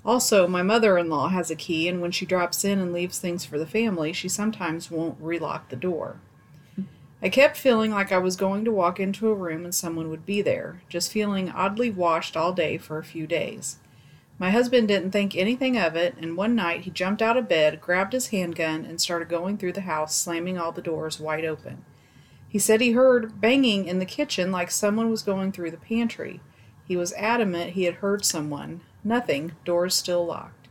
Also, 0.03 0.47
my 0.47 0.63
mother 0.63 0.97
in 0.97 1.11
law 1.11 1.27
has 1.27 1.51
a 1.51 1.55
key, 1.55 1.87
and 1.87 2.01
when 2.01 2.11
she 2.11 2.25
drops 2.25 2.65
in 2.65 2.79
and 2.79 2.91
leaves 2.91 3.19
things 3.19 3.45
for 3.45 3.59
the 3.59 3.67
family, 3.67 4.13
she 4.13 4.27
sometimes 4.27 4.89
won't 4.89 5.21
relock 5.21 5.69
the 5.69 5.75
door. 5.75 6.17
I 7.23 7.29
kept 7.29 7.55
feeling 7.55 7.91
like 7.91 8.11
I 8.11 8.17
was 8.17 8.35
going 8.35 8.65
to 8.65 8.71
walk 8.71 8.99
into 8.99 9.29
a 9.29 9.33
room 9.33 9.63
and 9.63 9.73
someone 9.73 10.09
would 10.09 10.25
be 10.25 10.41
there, 10.41 10.81
just 10.89 11.09
feeling 11.09 11.49
oddly 11.49 11.89
washed 11.89 12.35
all 12.35 12.51
day 12.51 12.77
for 12.77 12.97
a 12.97 13.03
few 13.03 13.25
days. 13.25 13.77
My 14.37 14.51
husband 14.51 14.89
didn't 14.89 15.11
think 15.11 15.33
anything 15.33 15.77
of 15.77 15.95
it, 15.95 16.15
and 16.19 16.35
one 16.35 16.53
night 16.53 16.81
he 16.81 16.91
jumped 16.91 17.21
out 17.21 17.37
of 17.37 17.47
bed, 17.47 17.79
grabbed 17.79 18.11
his 18.11 18.27
handgun, 18.27 18.83
and 18.83 18.99
started 18.99 19.29
going 19.29 19.57
through 19.57 19.71
the 19.71 19.81
house, 19.81 20.13
slamming 20.13 20.57
all 20.57 20.73
the 20.73 20.81
doors 20.81 21.17
wide 21.17 21.45
open. 21.45 21.85
He 22.49 22.59
said 22.59 22.81
he 22.81 22.91
heard 22.91 23.39
banging 23.39 23.87
in 23.87 23.99
the 23.99 24.05
kitchen 24.05 24.51
like 24.51 24.69
someone 24.69 25.09
was 25.09 25.23
going 25.23 25.53
through 25.53 25.71
the 25.71 25.77
pantry. 25.77 26.41
He 26.85 26.97
was 26.97 27.13
adamant 27.13 27.71
he 27.71 27.85
had 27.85 27.95
heard 27.95 28.25
someone. 28.25 28.81
Nothing, 29.01 29.53
doors 29.63 29.95
still 29.95 30.25
locked. 30.25 30.67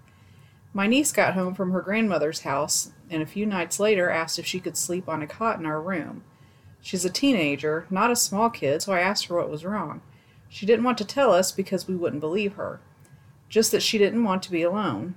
My 0.74 0.86
niece 0.86 1.12
got 1.12 1.32
home 1.32 1.54
from 1.54 1.70
her 1.72 1.80
grandmother's 1.80 2.40
house, 2.40 2.92
and 3.08 3.22
a 3.22 3.26
few 3.26 3.46
nights 3.46 3.80
later 3.80 4.10
asked 4.10 4.38
if 4.38 4.44
she 4.44 4.60
could 4.60 4.76
sleep 4.76 5.08
on 5.08 5.22
a 5.22 5.26
cot 5.26 5.58
in 5.58 5.64
our 5.64 5.80
room. 5.80 6.24
She's 6.82 7.04
a 7.04 7.10
teenager, 7.10 7.86
not 7.88 8.10
a 8.10 8.16
small 8.16 8.50
kid, 8.50 8.82
so 8.82 8.92
I 8.92 9.00
asked 9.00 9.26
her 9.26 9.36
what 9.36 9.48
was 9.48 9.64
wrong. 9.64 10.02
She 10.48 10.66
didn't 10.66 10.84
want 10.84 10.98
to 10.98 11.04
tell 11.04 11.32
us 11.32 11.52
because 11.52 11.86
we 11.86 11.94
wouldn't 11.94 12.20
believe 12.20 12.54
her, 12.54 12.80
just 13.48 13.70
that 13.70 13.82
she 13.82 13.98
didn't 13.98 14.24
want 14.24 14.42
to 14.42 14.50
be 14.50 14.62
alone. 14.62 15.14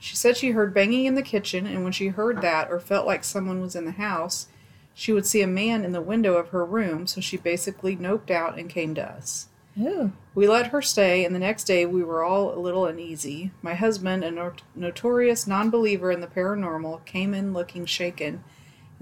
She 0.00 0.16
said 0.16 0.36
she 0.36 0.50
heard 0.50 0.74
banging 0.74 1.06
in 1.06 1.14
the 1.14 1.22
kitchen, 1.22 1.64
and 1.64 1.84
when 1.84 1.92
she 1.92 2.08
heard 2.08 2.42
that 2.42 2.68
or 2.68 2.80
felt 2.80 3.06
like 3.06 3.22
someone 3.22 3.60
was 3.60 3.76
in 3.76 3.84
the 3.84 3.92
house, 3.92 4.48
she 4.92 5.12
would 5.12 5.24
see 5.24 5.40
a 5.40 5.46
man 5.46 5.84
in 5.84 5.92
the 5.92 6.00
window 6.00 6.34
of 6.34 6.48
her 6.48 6.66
room, 6.66 7.06
so 7.06 7.20
she 7.20 7.36
basically 7.36 7.96
noped 7.96 8.30
out 8.30 8.58
and 8.58 8.68
came 8.68 8.94
to 8.96 9.08
us. 9.08 9.46
Ooh. 9.80 10.12
We 10.34 10.48
let 10.48 10.66
her 10.66 10.82
stay, 10.82 11.24
and 11.24 11.34
the 11.34 11.38
next 11.38 11.64
day 11.64 11.86
we 11.86 12.02
were 12.02 12.24
all 12.24 12.52
a 12.52 12.58
little 12.58 12.84
uneasy. 12.84 13.52
My 13.62 13.74
husband, 13.74 14.24
a 14.24 14.30
not- 14.32 14.62
notorious 14.74 15.46
non 15.46 15.70
believer 15.70 16.10
in 16.10 16.20
the 16.20 16.26
paranormal, 16.26 17.04
came 17.04 17.32
in 17.32 17.52
looking 17.52 17.86
shaken 17.86 18.42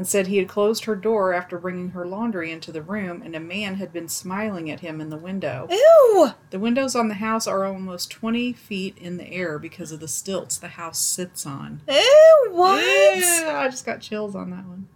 and 0.01 0.07
said 0.09 0.29
he 0.29 0.39
had 0.39 0.49
closed 0.49 0.87
her 0.87 0.97
door 0.97 1.35
after 1.35 1.59
bringing 1.59 1.91
her 1.91 2.07
laundry 2.07 2.51
into 2.51 2.73
the 2.73 2.81
room, 2.81 3.21
and 3.21 3.37
a 3.37 3.39
man 3.41 3.75
had 3.75 3.93
been 3.93 4.09
smiling 4.09 4.71
at 4.71 4.81
him 4.81 4.99
in 4.99 5.11
the 5.11 5.17
window. 5.19 5.69
Ew. 5.71 6.31
The 6.49 6.59
windows 6.59 6.97
on 6.97 7.09
the 7.09 7.15
house 7.17 7.47
are 7.47 7.67
almost 7.67 8.11
20 8.11 8.55
feet 8.55 8.97
in 8.97 9.19
the 9.19 9.31
air 9.31 9.59
because 9.59 9.93
of 9.93 10.01
the 10.01 10.09
stilts 10.09 10.57
the 10.57 10.69
house 10.69 10.99
sits 10.99 11.45
on. 11.45 11.83
Ew. 11.87 12.49
What? 12.53 12.83
Yeah, 12.83 13.59
I 13.59 13.69
just 13.69 13.85
got 13.85 14.01
chills 14.01 14.35
on 14.35 14.49
that 14.49 14.65
one. 14.65 14.89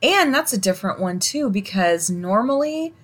And 0.00 0.32
that's 0.32 0.52
a 0.52 0.58
different 0.58 1.00
one 1.00 1.18
too, 1.18 1.50
because 1.50 2.08
normally 2.08 2.94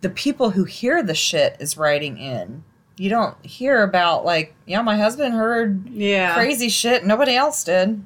the 0.00 0.08
people 0.08 0.52
who 0.52 0.64
hear 0.64 1.02
the 1.02 1.14
shit 1.14 1.58
is 1.60 1.76
writing 1.76 2.16
in. 2.16 2.64
You 2.96 3.10
don't 3.10 3.36
hear 3.44 3.82
about 3.82 4.24
like, 4.24 4.54
yeah, 4.64 4.80
my 4.80 4.96
husband 4.96 5.34
heard 5.34 5.90
Yeah. 5.90 6.32
crazy 6.32 6.70
shit. 6.70 7.04
Nobody 7.04 7.36
else 7.36 7.64
did. 7.64 8.02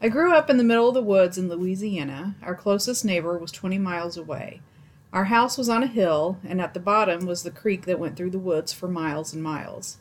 I 0.00 0.08
grew 0.08 0.32
up 0.32 0.48
in 0.48 0.58
the 0.58 0.64
middle 0.64 0.86
of 0.86 0.94
the 0.94 1.02
woods 1.02 1.36
in 1.36 1.48
Louisiana. 1.48 2.36
Our 2.40 2.54
closest 2.54 3.04
neighbor 3.04 3.36
was 3.36 3.50
20 3.50 3.78
miles 3.78 4.16
away. 4.16 4.60
Our 5.12 5.24
house 5.24 5.58
was 5.58 5.68
on 5.68 5.82
a 5.82 5.88
hill, 5.88 6.38
and 6.46 6.60
at 6.60 6.72
the 6.72 6.78
bottom 6.78 7.26
was 7.26 7.42
the 7.42 7.50
creek 7.50 7.84
that 7.86 7.98
went 7.98 8.16
through 8.16 8.30
the 8.30 8.38
woods 8.38 8.72
for 8.72 8.86
miles 8.86 9.32
and 9.34 9.42
miles. 9.42 9.98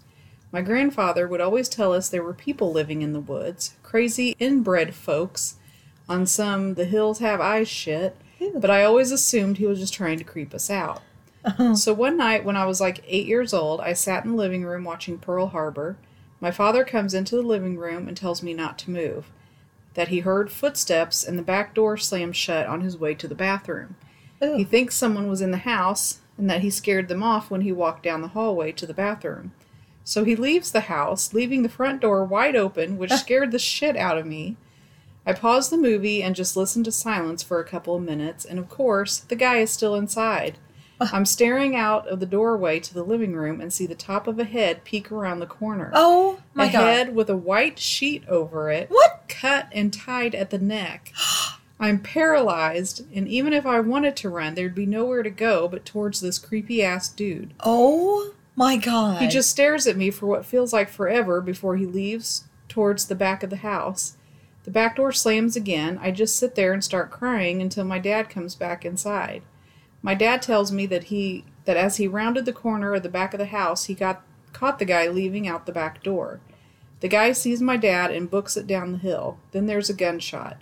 My 0.51 0.61
grandfather 0.61 1.27
would 1.27 1.41
always 1.41 1.67
tell 1.67 1.93
us 1.93 2.09
there 2.09 2.21
were 2.21 2.35
people 2.35 2.71
living 2.71 3.01
in 3.01 3.13
the 3.13 3.19
woods, 3.19 3.73
crazy 3.81 4.35
inbred 4.39 4.93
folks 4.93 5.55
on 6.07 6.27
some 6.27 6.75
the 6.75 6.85
hills 6.85 7.17
have 7.17 7.41
eyes 7.41 7.67
shit, 7.67 8.15
but 8.55 8.69
I 8.69 8.83
always 8.83 9.11
assumed 9.11 9.57
he 9.57 9.65
was 9.65 9.79
just 9.79 9.95
trying 9.95 10.19
to 10.19 10.23
creep 10.23 10.53
us 10.53 10.69
out. 10.69 11.01
Uh-huh. 11.43 11.75
So 11.75 11.91
one 11.91 12.17
night 12.17 12.45
when 12.45 12.55
I 12.55 12.65
was 12.65 12.79
like 12.79 13.03
eight 13.07 13.25
years 13.25 13.51
old, 13.51 13.81
I 13.81 13.93
sat 13.93 14.25
in 14.25 14.31
the 14.31 14.37
living 14.37 14.63
room 14.63 14.83
watching 14.83 15.17
Pearl 15.17 15.47
Harbor. 15.47 15.97
My 16.39 16.51
father 16.51 16.83
comes 16.83 17.15
into 17.15 17.35
the 17.35 17.41
living 17.41 17.77
room 17.77 18.07
and 18.07 18.15
tells 18.15 18.43
me 18.43 18.53
not 18.53 18.77
to 18.79 18.91
move 18.91 19.31
that 19.97 20.09
he 20.09 20.19
heard 20.19 20.51
footsteps 20.51 21.23
and 21.23 21.39
the 21.39 21.43
back 21.43 21.73
door 21.73 21.97
slammed 21.97 22.35
shut 22.35 22.67
on 22.67 22.81
his 22.81 22.95
way 22.95 23.15
to 23.15 23.27
the 23.27 23.33
bathroom. 23.33 23.95
Ooh. 24.43 24.55
He 24.55 24.63
thinks 24.63 24.93
someone 24.93 25.27
was 25.27 25.41
in 25.41 25.49
the 25.49 25.57
house 25.57 26.19
and 26.37 26.47
that 26.47 26.61
he 26.61 26.69
scared 26.69 27.07
them 27.07 27.23
off 27.23 27.49
when 27.49 27.61
he 27.61 27.71
walked 27.71 28.03
down 28.03 28.21
the 28.21 28.27
hallway 28.27 28.71
to 28.73 28.85
the 28.85 28.93
bathroom. 28.93 29.53
So 30.03 30.23
he 30.23 30.35
leaves 30.35 30.71
the 30.71 30.81
house, 30.81 31.33
leaving 31.33 31.63
the 31.63 31.69
front 31.69 32.01
door 32.01 32.23
wide 32.23 32.55
open, 32.55 32.99
which 32.99 33.11
scared 33.11 33.51
the 33.51 33.57
shit 33.57 33.97
out 33.97 34.19
of 34.19 34.27
me. 34.27 34.55
I 35.25 35.33
paused 35.33 35.71
the 35.71 35.77
movie 35.77 36.21
and 36.21 36.35
just 36.35 36.55
listened 36.55 36.85
to 36.85 36.91
silence 36.91 37.41
for 37.41 37.59
a 37.59 37.67
couple 37.67 37.95
of 37.95 38.03
minutes, 38.03 38.45
and 38.45 38.59
of 38.59 38.69
course, 38.69 39.17
the 39.17 39.35
guy 39.35 39.57
is 39.57 39.71
still 39.71 39.95
inside. 39.95 40.59
I'm 41.13 41.25
staring 41.25 41.75
out 41.75 42.07
of 42.07 42.19
the 42.19 42.25
doorway 42.25 42.79
to 42.79 42.93
the 42.93 43.03
living 43.03 43.33
room 43.35 43.61
and 43.61 43.71
see 43.71 43.85
the 43.85 43.95
top 43.95 44.27
of 44.27 44.39
a 44.39 44.43
head 44.43 44.83
peek 44.83 45.11
around 45.11 45.39
the 45.39 45.45
corner 45.45 45.91
Oh 45.93 46.39
my 46.53 46.65
a 46.65 46.71
god. 46.71 46.81
head 46.87 47.15
with 47.15 47.29
a 47.29 47.37
white 47.37 47.77
sheet 47.79 48.27
over 48.27 48.69
it, 48.71 48.89
What? 48.89 49.23
cut 49.27 49.67
and 49.71 49.93
tied 49.93 50.33
at 50.35 50.49
the 50.49 50.57
neck. 50.59 51.11
I'm 51.79 51.99
paralyzed, 51.99 53.05
and 53.13 53.27
even 53.27 53.53
if 53.53 53.63
I 53.65 53.79
wanted 53.81 54.15
to 54.17 54.29
run, 54.29 54.55
there'd 54.55 54.73
be 54.73 54.87
nowhere 54.87 55.21
to 55.21 55.29
go 55.29 55.67
but 55.67 55.85
towards 55.85 56.19
this 56.21 56.39
creepy 56.39 56.83
ass 56.83 57.07
dude. 57.09 57.53
Oh 57.59 58.33
my 58.55 58.77
god. 58.77 59.21
He 59.21 59.27
just 59.27 59.51
stares 59.51 59.85
at 59.85 59.95
me 59.95 60.09
for 60.09 60.25
what 60.25 60.43
feels 60.45 60.73
like 60.73 60.89
forever 60.89 61.39
before 61.39 61.77
he 61.77 61.85
leaves 61.85 62.45
towards 62.67 63.05
the 63.05 63.13
back 63.15 63.43
of 63.43 63.51
the 63.51 63.57
house. 63.57 64.17
The 64.63 64.71
back 64.71 64.95
door 64.95 65.11
slams 65.11 65.55
again. 65.55 65.99
I 66.01 66.09
just 66.09 66.35
sit 66.35 66.55
there 66.55 66.73
and 66.73 66.83
start 66.83 67.11
crying 67.11 67.61
until 67.61 67.85
my 67.85 67.99
dad 67.99 68.27
comes 68.29 68.55
back 68.55 68.83
inside. 68.83 69.43
My 70.01 70.13
dad 70.13 70.41
tells 70.41 70.71
me 70.71 70.85
that 70.87 71.05
he 71.05 71.45
that 71.65 71.77
as 71.77 71.97
he 71.97 72.07
rounded 72.07 72.45
the 72.45 72.53
corner 72.53 72.93
of 72.93 73.03
the 73.03 73.09
back 73.09 73.33
of 73.33 73.39
the 73.39 73.47
house, 73.47 73.85
he 73.85 73.93
got 73.93 74.23
caught 74.53 74.79
the 74.79 74.85
guy 74.85 75.07
leaving 75.07 75.47
out 75.47 75.65
the 75.65 75.71
back 75.71 76.01
door. 76.01 76.39
The 77.01 77.09
guy 77.09 77.33
sees 77.33 77.61
my 77.61 77.77
dad 77.77 78.09
and 78.09 78.31
books 78.31 78.57
it 78.57 78.65
down 78.65 78.91
the 78.91 78.97
hill. 78.97 79.37
Then 79.51 79.65
there's 79.65 79.89
a 79.89 79.93
gunshot. 79.93 80.57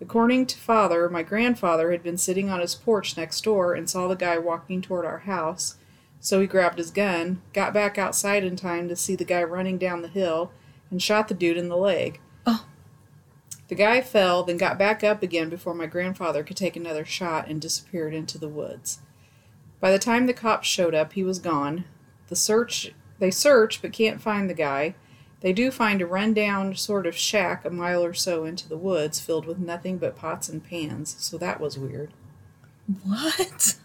According 0.00 0.46
to 0.46 0.58
father, 0.58 1.08
my 1.08 1.22
grandfather 1.22 1.90
had 1.90 2.02
been 2.02 2.18
sitting 2.18 2.50
on 2.50 2.60
his 2.60 2.74
porch 2.74 3.16
next 3.16 3.42
door 3.42 3.74
and 3.74 3.88
saw 3.88 4.06
the 4.06 4.14
guy 4.14 4.38
walking 4.38 4.80
toward 4.80 5.04
our 5.04 5.20
house. 5.20 5.76
So 6.20 6.40
he 6.40 6.46
grabbed 6.46 6.78
his 6.78 6.90
gun, 6.90 7.42
got 7.52 7.74
back 7.74 7.98
outside 7.98 8.44
in 8.44 8.56
time 8.56 8.88
to 8.88 8.96
see 8.96 9.14
the 9.14 9.24
guy 9.24 9.42
running 9.42 9.76
down 9.76 10.02
the 10.02 10.08
hill, 10.08 10.52
and 10.90 11.02
shot 11.02 11.28
the 11.28 11.34
dude 11.34 11.56
in 11.56 11.68
the 11.68 11.76
leg. 11.76 12.20
The 13.68 13.74
guy 13.74 14.00
fell, 14.00 14.42
then 14.42 14.56
got 14.56 14.78
back 14.78 15.02
up 15.02 15.22
again 15.22 15.48
before 15.48 15.74
my 15.74 15.86
grandfather 15.86 16.42
could 16.42 16.56
take 16.56 16.76
another 16.76 17.04
shot 17.04 17.48
and 17.48 17.60
disappeared 17.60 18.14
into 18.14 18.38
the 18.38 18.48
woods. 18.48 19.00
By 19.80 19.90
the 19.90 19.98
time 19.98 20.26
the 20.26 20.34
cops 20.34 20.68
showed 20.68 20.94
up, 20.94 21.14
he 21.14 21.24
was 21.24 21.38
gone. 21.38 21.84
The 22.28 22.36
search 22.36 22.92
they 23.18 23.30
search 23.30 23.80
but 23.80 23.92
can't 23.92 24.20
find 24.20 24.50
the 24.50 24.54
guy. 24.54 24.94
They 25.40 25.52
do 25.52 25.70
find 25.70 26.00
a 26.00 26.06
rundown 26.06 26.74
sort 26.74 27.06
of 27.06 27.16
shack 27.16 27.64
a 27.64 27.70
mile 27.70 28.04
or 28.04 28.14
so 28.14 28.44
into 28.44 28.68
the 28.68 28.78
woods 28.78 29.20
filled 29.20 29.46
with 29.46 29.58
nothing 29.58 29.98
but 29.98 30.16
pots 30.16 30.48
and 30.48 30.64
pans, 30.64 31.16
so 31.18 31.36
that 31.38 31.60
was 31.60 31.78
weird. 31.78 32.12
What? 33.02 33.76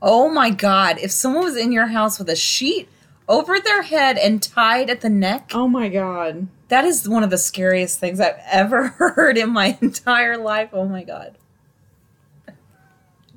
Oh 0.00 0.28
my 0.28 0.50
god. 0.50 0.98
If 0.98 1.10
someone 1.10 1.44
was 1.44 1.56
in 1.56 1.72
your 1.72 1.86
house 1.86 2.18
with 2.18 2.28
a 2.28 2.36
sheet 2.36 2.88
over 3.28 3.58
their 3.58 3.82
head 3.82 4.18
and 4.18 4.42
tied 4.42 4.90
at 4.90 5.00
the 5.00 5.08
neck, 5.08 5.50
Oh 5.54 5.68
my 5.68 5.88
god. 5.88 6.48
That 6.74 6.84
is 6.84 7.08
one 7.08 7.22
of 7.22 7.30
the 7.30 7.38
scariest 7.38 8.00
things 8.00 8.18
I've 8.18 8.40
ever 8.50 8.88
heard 8.98 9.38
in 9.38 9.50
my 9.52 9.78
entire 9.80 10.36
life. 10.36 10.70
Oh 10.72 10.86
my 10.88 11.04
god. 11.04 11.38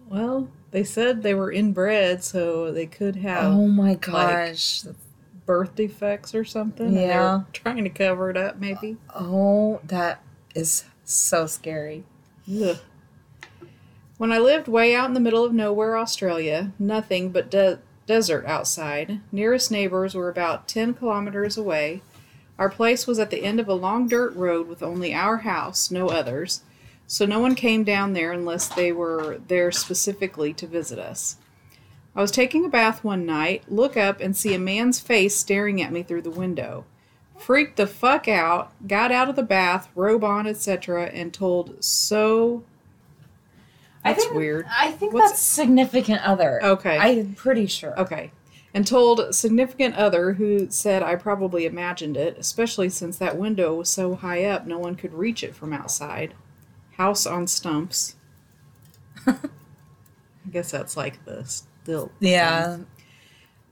Well, 0.09 0.49
they 0.71 0.83
said 0.83 1.21
they 1.21 1.35
were 1.35 1.51
inbred, 1.51 2.23
so 2.23 2.71
they 2.71 2.87
could 2.87 3.17
have 3.17 3.45
Oh 3.53 3.67
my 3.67 3.93
gosh. 3.93 4.83
birth 5.45 5.75
defects 5.75 6.33
or 6.33 6.43
something. 6.45 6.87
and 6.87 6.97
they 6.97 7.01
were 7.05 7.11
Yeah. 7.11 7.41
trying 7.53 7.83
to 7.83 7.91
cover 7.91 8.31
it 8.31 8.37
up, 8.37 8.57
maybe. 8.59 8.97
oh, 9.13 9.81
that 9.83 10.23
is 10.55 10.85
so 11.03 11.45
scary. 11.45 12.05
Ugh. 12.51 12.77
When 14.17 14.31
I 14.31 14.39
lived 14.39 14.67
way 14.67 14.95
out 14.95 15.09
in 15.09 15.13
the 15.13 15.19
middle 15.19 15.43
of 15.43 15.53
nowhere, 15.53 15.95
Australia, 15.95 16.71
nothing 16.79 17.29
but 17.29 17.51
de- 17.51 17.77
desert 18.07 18.45
outside. 18.47 19.19
Nearest 19.31 19.69
neighbors 19.69 20.15
were 20.15 20.27
about 20.29 20.67
10 20.67 20.95
kilometers 20.95 21.55
away. 21.55 22.01
Our 22.59 22.69
place 22.69 23.05
was 23.05 23.19
at 23.19 23.29
the 23.29 23.43
end 23.43 23.59
of 23.59 23.67
a 23.67 23.73
long 23.73 24.07
dirt 24.07 24.35
road 24.35 24.67
with 24.67 24.81
only 24.81 25.13
our 25.13 25.37
house, 25.37 25.91
no 25.91 26.09
others. 26.09 26.61
So 27.05 27.25
no 27.25 27.39
one 27.39 27.55
came 27.55 27.83
down 27.83 28.13
there 28.13 28.31
unless 28.31 28.67
they 28.67 28.91
were 28.91 29.39
there 29.47 29.71
specifically 29.71 30.53
to 30.55 30.67
visit 30.67 30.99
us. 30.99 31.37
I 32.15 32.21
was 32.21 32.31
taking 32.31 32.65
a 32.65 32.69
bath 32.69 33.03
one 33.03 33.25
night, 33.25 33.63
look 33.71 33.95
up 33.95 34.19
and 34.19 34.35
see 34.35 34.53
a 34.55 34.59
man's 34.59 34.99
face 34.99 35.35
staring 35.35 35.81
at 35.81 35.91
me 35.91 36.01
through 36.03 36.23
the 36.23 36.31
window. 36.31 36.83
Freaked 37.37 37.77
the 37.77 37.85
fuck 37.85 38.27
out, 38.27 38.71
got 38.87 39.11
out 39.11 39.29
of 39.29 39.35
the 39.35 39.43
bath, 39.43 39.89
robe 39.93 40.23
on, 40.23 40.47
etc., 40.47 41.05
and 41.13 41.31
told 41.31 41.83
so 41.83 42.63
That's 44.03 44.23
think, 44.23 44.35
weird. 44.35 44.65
I 44.67 44.91
think 44.91 45.13
What's- 45.13 45.31
that's 45.33 45.41
significant 45.43 46.21
other. 46.27 46.59
Okay. 46.63 46.97
I'm 46.97 47.35
pretty 47.35 47.67
sure. 47.67 47.97
Okay. 47.99 48.31
And 48.73 48.85
told 48.85 49.33
significant 49.33 49.95
other 49.95 50.33
who 50.33 50.69
said 50.69 51.01
I 51.01 51.15
probably 51.15 51.65
imagined 51.65 52.17
it, 52.17 52.37
especially 52.37 52.89
since 52.89 53.17
that 53.17 53.37
window 53.37 53.75
was 53.75 53.89
so 53.89 54.15
high 54.15 54.43
up 54.45 54.67
no 54.67 54.77
one 54.77 54.95
could 54.95 55.13
reach 55.13 55.43
it 55.43 55.55
from 55.55 55.73
outside. 55.73 56.33
House 56.97 57.25
on 57.25 57.47
stumps. 57.47 58.15
I 59.27 59.37
guess 60.51 60.71
that's 60.71 60.95
like 60.95 61.23
the 61.25 61.43
still. 61.45 62.11
Yeah. 62.19 62.77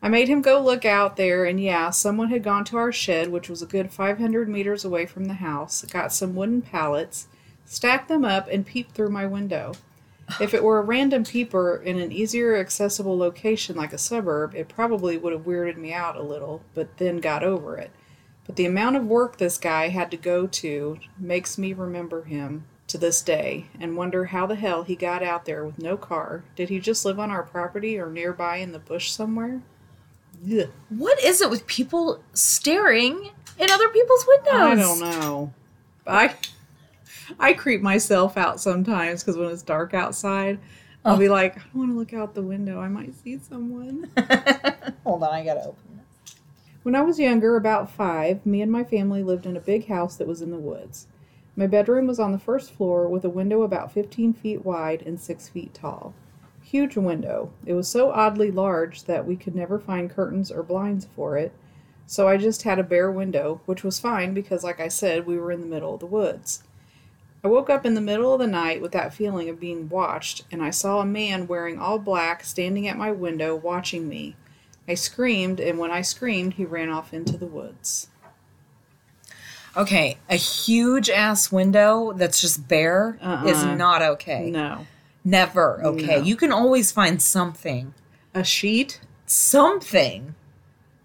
I 0.01 0.09
made 0.09 0.27
him 0.27 0.41
go 0.41 0.61
look 0.61 0.85
out 0.85 1.15
there, 1.15 1.45
and 1.45 1.59
yeah, 1.59 1.89
someone 1.89 2.29
had 2.29 2.43
gone 2.43 2.63
to 2.65 2.77
our 2.77 2.91
shed, 2.91 3.31
which 3.31 3.49
was 3.49 3.61
a 3.61 3.65
good 3.65 3.91
500 3.91 4.47
meters 4.47 4.85
away 4.85 5.05
from 5.05 5.25
the 5.25 5.33
house, 5.35 5.83
got 5.85 6.13
some 6.13 6.35
wooden 6.35 6.61
pallets, 6.61 7.27
stacked 7.65 8.07
them 8.07 8.23
up, 8.23 8.47
and 8.47 8.67
peeped 8.67 8.91
through 8.91 9.09
my 9.09 9.25
window. 9.25 9.73
If 10.39 10.53
it 10.53 10.63
were 10.63 10.79
a 10.79 10.83
random 10.83 11.23
peeper 11.23 11.77
in 11.77 11.99
an 11.99 12.11
easier 12.11 12.55
accessible 12.55 13.17
location 13.17 13.75
like 13.75 13.93
a 13.93 13.97
suburb, 13.97 14.55
it 14.55 14.67
probably 14.67 15.17
would 15.17 15.33
have 15.33 15.45
weirded 15.45 15.77
me 15.77 15.93
out 15.93 16.15
a 16.15 16.23
little, 16.23 16.63
but 16.73 16.97
then 16.97 17.17
got 17.17 17.43
over 17.43 17.77
it. 17.77 17.91
But 18.45 18.55
the 18.55 18.65
amount 18.65 18.95
of 18.95 19.05
work 19.05 19.37
this 19.37 19.57
guy 19.57 19.89
had 19.89 20.11
to 20.11 20.17
go 20.17 20.47
to 20.47 20.99
makes 21.17 21.57
me 21.57 21.73
remember 21.73 22.23
him 22.23 22.65
to 22.87 22.97
this 22.97 23.21
day 23.21 23.65
and 23.79 23.97
wonder 23.97 24.25
how 24.25 24.45
the 24.45 24.55
hell 24.55 24.83
he 24.83 24.95
got 24.95 25.23
out 25.23 25.45
there 25.45 25.65
with 25.65 25.79
no 25.79 25.97
car. 25.97 26.43
Did 26.55 26.69
he 26.69 26.79
just 26.79 27.05
live 27.05 27.19
on 27.19 27.31
our 27.31 27.43
property 27.43 27.97
or 27.97 28.09
nearby 28.09 28.57
in 28.57 28.71
the 28.71 28.79
bush 28.79 29.11
somewhere? 29.11 29.61
Ugh. 30.43 30.69
What 30.89 31.23
is 31.23 31.41
it 31.41 31.49
with 31.49 31.65
people 31.65 32.23
staring 32.33 33.31
in 33.57 33.71
other 33.71 33.89
people's 33.89 34.25
windows? 34.27 34.53
I 34.53 34.75
don't 34.75 34.99
know. 34.99 35.53
I 36.05 36.35
I 37.39 37.53
creep 37.53 37.81
myself 37.81 38.37
out 38.37 38.59
sometimes 38.59 39.23
because 39.23 39.37
when 39.37 39.49
it's 39.49 39.63
dark 39.63 39.93
outside, 39.93 40.59
I'll 41.03 41.15
Oh. 41.15 41.19
be 41.19 41.29
like, 41.29 41.57
I 41.57 41.61
don't 41.73 41.75
want 41.75 41.91
to 41.91 41.97
look 41.97 42.13
out 42.13 42.33
the 42.33 42.41
window. 42.41 42.79
I 42.79 42.87
might 42.87 43.13
see 43.15 43.37
someone. 43.37 44.09
Hold 45.03 45.23
on, 45.23 45.33
I 45.33 45.43
gotta 45.43 45.61
open 45.61 45.99
it. 45.99 46.35
When 46.83 46.95
I 46.95 47.01
was 47.01 47.19
younger, 47.19 47.55
about 47.55 47.89
five, 47.91 48.45
me 48.45 48.61
and 48.61 48.71
my 48.71 48.83
family 48.83 49.23
lived 49.23 49.45
in 49.45 49.57
a 49.57 49.61
big 49.61 49.87
house 49.87 50.15
that 50.17 50.27
was 50.27 50.41
in 50.41 50.51
the 50.51 50.57
woods. 50.57 51.07
My 51.55 51.67
bedroom 51.67 52.05
was 52.07 52.19
on 52.19 52.31
the 52.31 52.39
first 52.39 52.71
floor 52.71 53.07
with 53.07 53.23
a 53.23 53.29
window 53.29 53.61
about 53.61 53.91
15 53.91 54.33
feet 54.33 54.65
wide 54.65 55.01
and 55.03 55.19
6 55.19 55.49
feet 55.49 55.73
tall. 55.73 56.13
Huge 56.61 56.97
window. 56.97 57.51
It 57.65 57.73
was 57.73 57.87
so 57.87 58.11
oddly 58.11 58.51
large 58.51 59.03
that 59.05 59.25
we 59.25 59.35
could 59.35 59.55
never 59.55 59.79
find 59.79 60.09
curtains 60.09 60.51
or 60.51 60.63
blinds 60.63 61.07
for 61.15 61.37
it, 61.37 61.53
so 62.07 62.27
I 62.27 62.37
just 62.37 62.63
had 62.63 62.77
a 62.77 62.83
bare 62.83 63.09
window, 63.11 63.61
which 63.65 63.83
was 63.83 63.99
fine 63.99 64.33
because, 64.33 64.63
like 64.63 64.79
I 64.79 64.87
said, 64.89 65.25
we 65.25 65.37
were 65.37 65.51
in 65.51 65.61
the 65.61 65.67
middle 65.67 65.93
of 65.93 65.99
the 66.01 66.05
woods. 66.05 66.63
I 67.45 67.47
woke 67.47 67.69
up 67.69 67.85
in 67.85 67.93
the 67.93 68.01
middle 68.01 68.33
of 68.33 68.39
the 68.39 68.47
night 68.47 68.81
with 68.81 68.91
that 68.93 69.13
feeling 69.13 69.49
of 69.49 69.59
being 69.59 69.87
watched, 69.87 70.41
and 70.51 70.63
I 70.63 70.71
saw 70.71 70.99
a 70.99 71.05
man 71.05 71.45
wearing 71.45 71.77
all 71.77 71.99
black 71.99 72.43
standing 72.43 72.87
at 72.87 72.97
my 72.97 73.11
window 73.11 73.55
watching 73.55 74.09
me. 74.09 74.35
I 74.87 74.95
screamed, 74.95 75.59
and 75.59 75.77
when 75.77 75.91
I 75.91 76.01
screamed, 76.01 76.55
he 76.55 76.65
ran 76.65 76.89
off 76.89 77.13
into 77.13 77.37
the 77.37 77.45
woods. 77.45 78.07
Okay, 79.77 80.17
a 80.27 80.37
huge 80.37 81.07
ass 81.11 81.51
window 81.51 82.13
that's 82.13 82.41
just 82.41 82.67
bare 82.67 83.19
is 83.45 83.63
Uh-uh. 83.63 83.75
not 83.75 84.01
okay. 84.01 84.49
No. 84.49 84.87
Never 85.23 85.81
okay. 85.85 86.17
No. 86.17 86.23
You 86.23 86.35
can 86.35 86.51
always 86.51 86.91
find 86.91 87.21
something, 87.21 87.93
A 88.33 88.43
sheet? 88.43 89.01
something 89.27 90.33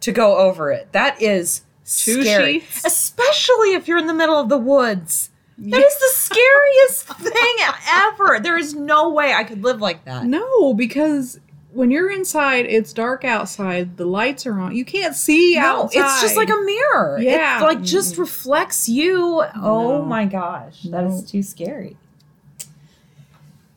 to 0.00 0.11
go 0.11 0.38
over 0.38 0.70
it. 0.72 0.90
That 0.92 1.20
is 1.20 1.64
Two 1.85 2.22
scary, 2.22 2.61
sheets? 2.61 2.85
especially 2.87 3.74
if 3.74 3.87
you're 3.87 3.98
in 3.98 4.07
the 4.07 4.14
middle 4.14 4.37
of 4.40 4.48
the 4.48 4.57
woods. 4.59 5.30
That 5.62 5.83
is 5.83 5.99
the 5.99 6.11
scariest 6.12 7.07
thing 7.33 7.57
ever. 7.90 8.40
There 8.40 8.57
is 8.57 8.75
no 8.75 9.11
way 9.11 9.35
I 9.35 9.44
could 9.44 9.62
live 9.62 9.81
like 9.81 10.07
that. 10.07 10.25
No, 10.25 10.73
because 10.73 11.38
when 11.73 11.90
you're 11.90 12.11
inside, 12.11 12.66
it's 12.66 12.92
dark 12.92 13.25
outside, 13.25 13.96
the 13.99 14.07
lights 14.07 14.46
are 14.46 14.59
on. 14.59 14.75
You 14.75 14.87
can't 14.87 15.14
see 15.14 15.57
No, 15.57 15.83
outside. 15.83 16.01
it's 16.01 16.23
just 16.23 16.37
like 16.37 16.49
a 16.49 16.57
mirror. 16.57 17.18
Yeah. 17.20 17.61
It 17.61 17.62
like 17.62 17.83
just 17.83 18.12
mm-hmm. 18.12 18.23
reflects 18.23 18.88
you. 18.88 19.44
Oh 19.55 20.03
my 20.03 20.25
gosh. 20.25 20.83
That 20.85 21.05
is 21.05 21.20
No. 21.20 21.27
too 21.27 21.42
scary. 21.42 21.96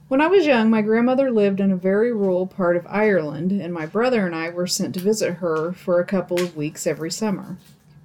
When 0.07 0.21
I 0.21 0.27
was 0.27 0.45
young, 0.45 0.69
my 0.69 0.81
grandmother 0.81 1.31
lived 1.31 1.59
in 1.59 1.71
a 1.71 1.75
very 1.75 2.13
rural 2.13 2.45
part 2.45 2.75
of 2.75 2.85
Ireland, 2.87 3.51
and 3.51 3.73
my 3.73 3.87
brother 3.87 4.25
and 4.25 4.35
I 4.35 4.51
were 4.51 4.67
sent 4.67 4.93
to 4.93 4.99
visit 4.99 5.35
her 5.35 5.73
for 5.73 5.99
a 5.99 6.05
couple 6.05 6.39
of 6.39 6.55
weeks 6.55 6.85
every 6.85 7.09
summer. 7.09 7.57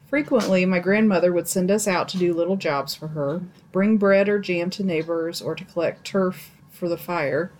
Frequently, 0.08 0.64
my 0.64 0.78
grandmother 0.78 1.32
would 1.32 1.48
send 1.48 1.70
us 1.70 1.86
out 1.86 2.08
to 2.08 2.18
do 2.18 2.32
little 2.32 2.56
jobs 2.56 2.94
for 2.94 3.08
her, 3.08 3.42
bring 3.72 3.98
bread 3.98 4.26
or 4.26 4.38
jam 4.38 4.70
to 4.70 4.82
neighbors, 4.82 5.42
or 5.42 5.54
to 5.54 5.66
collect 5.66 6.06
turf 6.06 6.50
for 6.70 6.88
the 6.88 6.96
fire. 6.96 7.52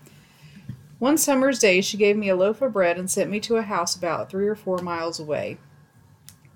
One 0.98 1.18
summer's 1.18 1.58
day, 1.58 1.82
she 1.82 1.98
gave 1.98 2.16
me 2.16 2.30
a 2.30 2.36
loaf 2.36 2.62
of 2.62 2.72
bread 2.72 2.96
and 2.96 3.10
sent 3.10 3.30
me 3.30 3.38
to 3.40 3.56
a 3.56 3.62
house 3.62 3.94
about 3.94 4.30
three 4.30 4.48
or 4.48 4.54
four 4.54 4.78
miles 4.78 5.20
away. 5.20 5.58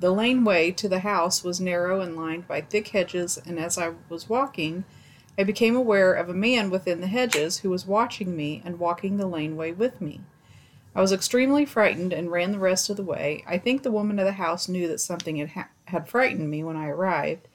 The 0.00 0.11
laneway 0.11 0.72
to 0.72 0.88
the 0.88 1.00
house 1.00 1.44
was 1.44 1.61
narrow 1.61 2.00
and 2.00 2.16
lined 2.16 2.48
by 2.48 2.62
thick 2.62 2.88
hedges, 2.88 3.38
and 3.44 3.59
as 3.59 3.76
I 3.76 3.92
was 4.09 4.31
walking, 4.31 4.85
I 5.38 5.44
became 5.44 5.76
aware 5.76 6.14
of 6.14 6.28
a 6.28 6.35
man 6.35 6.70
within 6.70 7.00
the 7.00 7.07
hedges 7.07 7.59
who 7.59 7.70
was 7.70 7.87
watching 7.87 8.35
me 8.35 8.62
and 8.64 8.78
walking 8.78 9.18
the 9.18 9.26
laneway 9.26 9.72
with 9.72 10.00
me. 10.00 10.22
I 10.94 11.00
was 11.00 11.12
extremely 11.12 11.64
frightened 11.64 12.12
and 12.12 12.31
ran 12.31 12.52
the 12.52 12.59
rest 12.59 12.90
of 12.90 12.96
the 12.96 13.02
way. 13.02 13.44
I 13.46 13.57
think 13.57 13.83
the 13.83 13.90
woman 13.90 14.18
of 14.18 14.26
the 14.26 14.33
house 14.33 14.68
knew 14.68 14.88
that 14.88 15.00
something 15.00 15.37
had, 15.37 15.50
ha- 15.50 15.68
had 15.92 16.09
frightened 16.09 16.50
me 16.50 16.64
when 16.64 16.76
I 16.76 16.88
arrived. 16.88 17.48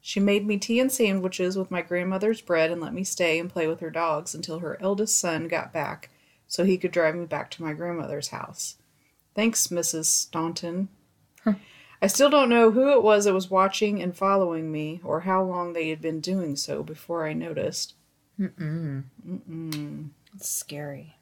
She 0.00 0.18
made 0.18 0.46
me 0.46 0.58
tea 0.58 0.80
and 0.80 0.90
sandwiches 0.90 1.56
with 1.56 1.70
my 1.70 1.80
grandmother's 1.80 2.40
bread 2.40 2.72
and 2.72 2.80
let 2.80 2.92
me 2.92 3.04
stay 3.04 3.38
and 3.38 3.48
play 3.48 3.68
with 3.68 3.78
her 3.80 3.90
dogs 3.90 4.34
until 4.34 4.58
her 4.58 4.76
eldest 4.80 5.16
son 5.16 5.46
got 5.46 5.72
back 5.72 6.10
so 6.48 6.64
he 6.64 6.76
could 6.76 6.90
drive 6.90 7.14
me 7.14 7.24
back 7.24 7.50
to 7.52 7.62
my 7.62 7.72
grandmother's 7.72 8.28
house. 8.28 8.76
Thanks, 9.34 9.68
Mrs. 9.68 10.06
Staunton. 10.06 10.88
I 11.46 12.08
still 12.08 12.28
don't 12.28 12.48
know 12.48 12.72
who 12.72 12.92
it 12.92 13.02
was 13.04 13.26
that 13.26 13.32
was 13.32 13.48
watching 13.48 14.02
and 14.02 14.14
following 14.14 14.72
me 14.72 15.00
or 15.04 15.20
how 15.20 15.44
long 15.44 15.72
they 15.72 15.88
had 15.88 16.00
been 16.00 16.18
doing 16.18 16.56
so 16.56 16.82
before 16.82 17.24
I 17.26 17.32
noticed. 17.32 17.94
Mm-mm. 18.40 19.04
Mm-mm. 19.26 20.08
It's 20.34 20.48
scary. 20.48 21.14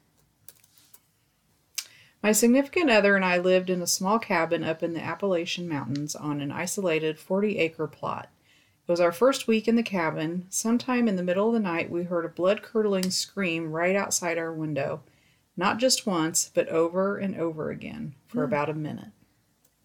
My 2.23 2.31
significant 2.31 2.89
other 2.89 3.15
and 3.15 3.25
I 3.25 3.37
lived 3.37 3.69
in 3.69 3.81
a 3.81 3.87
small 3.87 4.19
cabin 4.19 4.63
up 4.63 4.83
in 4.83 4.93
the 4.93 5.03
Appalachian 5.03 5.67
Mountains 5.67 6.15
on 6.15 6.39
an 6.39 6.51
isolated 6.51 7.19
40 7.19 7.57
acre 7.57 7.87
plot. 7.87 8.29
It 8.87 8.91
was 8.91 8.99
our 8.99 9.11
first 9.11 9.47
week 9.47 9.67
in 9.67 9.75
the 9.75 9.83
cabin. 9.83 10.45
Sometime 10.49 11.07
in 11.07 11.15
the 11.15 11.23
middle 11.23 11.47
of 11.47 11.53
the 11.53 11.59
night, 11.59 11.89
we 11.89 12.03
heard 12.03 12.25
a 12.25 12.29
blood 12.29 12.61
curdling 12.61 13.09
scream 13.09 13.71
right 13.71 13.95
outside 13.95 14.37
our 14.37 14.53
window. 14.53 15.01
Not 15.57 15.79
just 15.79 16.05
once, 16.05 16.51
but 16.53 16.67
over 16.69 17.17
and 17.17 17.35
over 17.35 17.71
again 17.71 18.13
for 18.27 18.45
hmm. 18.45 18.53
about 18.53 18.69
a 18.69 18.73
minute. 18.73 19.11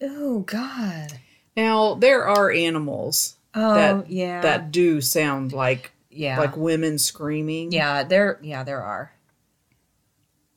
Oh 0.03 0.41
God. 0.41 1.21
Now, 1.57 1.95
there 1.95 2.27
are 2.27 2.51
animals 2.51 3.37
Oh 3.55 3.75
that, 3.75 4.11
yeah. 4.11 4.43
that 4.43 4.71
do 4.71 5.01
sound 5.01 5.55
like, 5.55 5.93
yeah. 6.11 6.39
like 6.39 6.57
women 6.57 6.99
screaming. 6.99 7.73
yeah, 7.73 8.05
there 8.05 8.39
yeah, 8.43 8.63
there 8.63 8.83
are. 8.83 9.13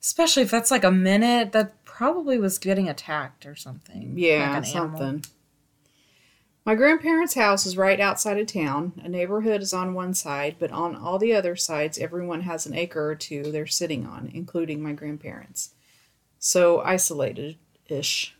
Especially 0.01 0.43
if 0.43 0.51
that's 0.51 0.71
like 0.71 0.83
a 0.83 0.91
minute, 0.91 1.51
that 1.51 1.83
probably 1.83 2.37
was 2.37 2.57
getting 2.57 2.87
attacked 2.87 3.45
or 3.45 3.55
something. 3.55 4.13
Yeah, 4.15 4.53
like 4.53 4.67
animal. 4.67 4.97
something. 4.97 5.23
My 6.65 6.75
grandparents' 6.75 7.33
house 7.33 7.65
is 7.65 7.77
right 7.77 7.99
outside 7.99 8.37
of 8.37 8.47
town. 8.47 8.93
A 9.03 9.09
neighborhood 9.09 9.61
is 9.61 9.73
on 9.73 9.93
one 9.93 10.13
side, 10.13 10.57
but 10.59 10.71
on 10.71 10.95
all 10.95 11.17
the 11.17 11.33
other 11.33 11.55
sides, 11.55 11.97
everyone 11.97 12.41
has 12.41 12.65
an 12.65 12.75
acre 12.75 13.09
or 13.09 13.15
two 13.15 13.51
they're 13.51 13.65
sitting 13.65 14.05
on, 14.05 14.29
including 14.33 14.81
my 14.81 14.93
grandparents. 14.93 15.73
So 16.37 16.81
isolated 16.81 17.57
ish. 17.87 18.35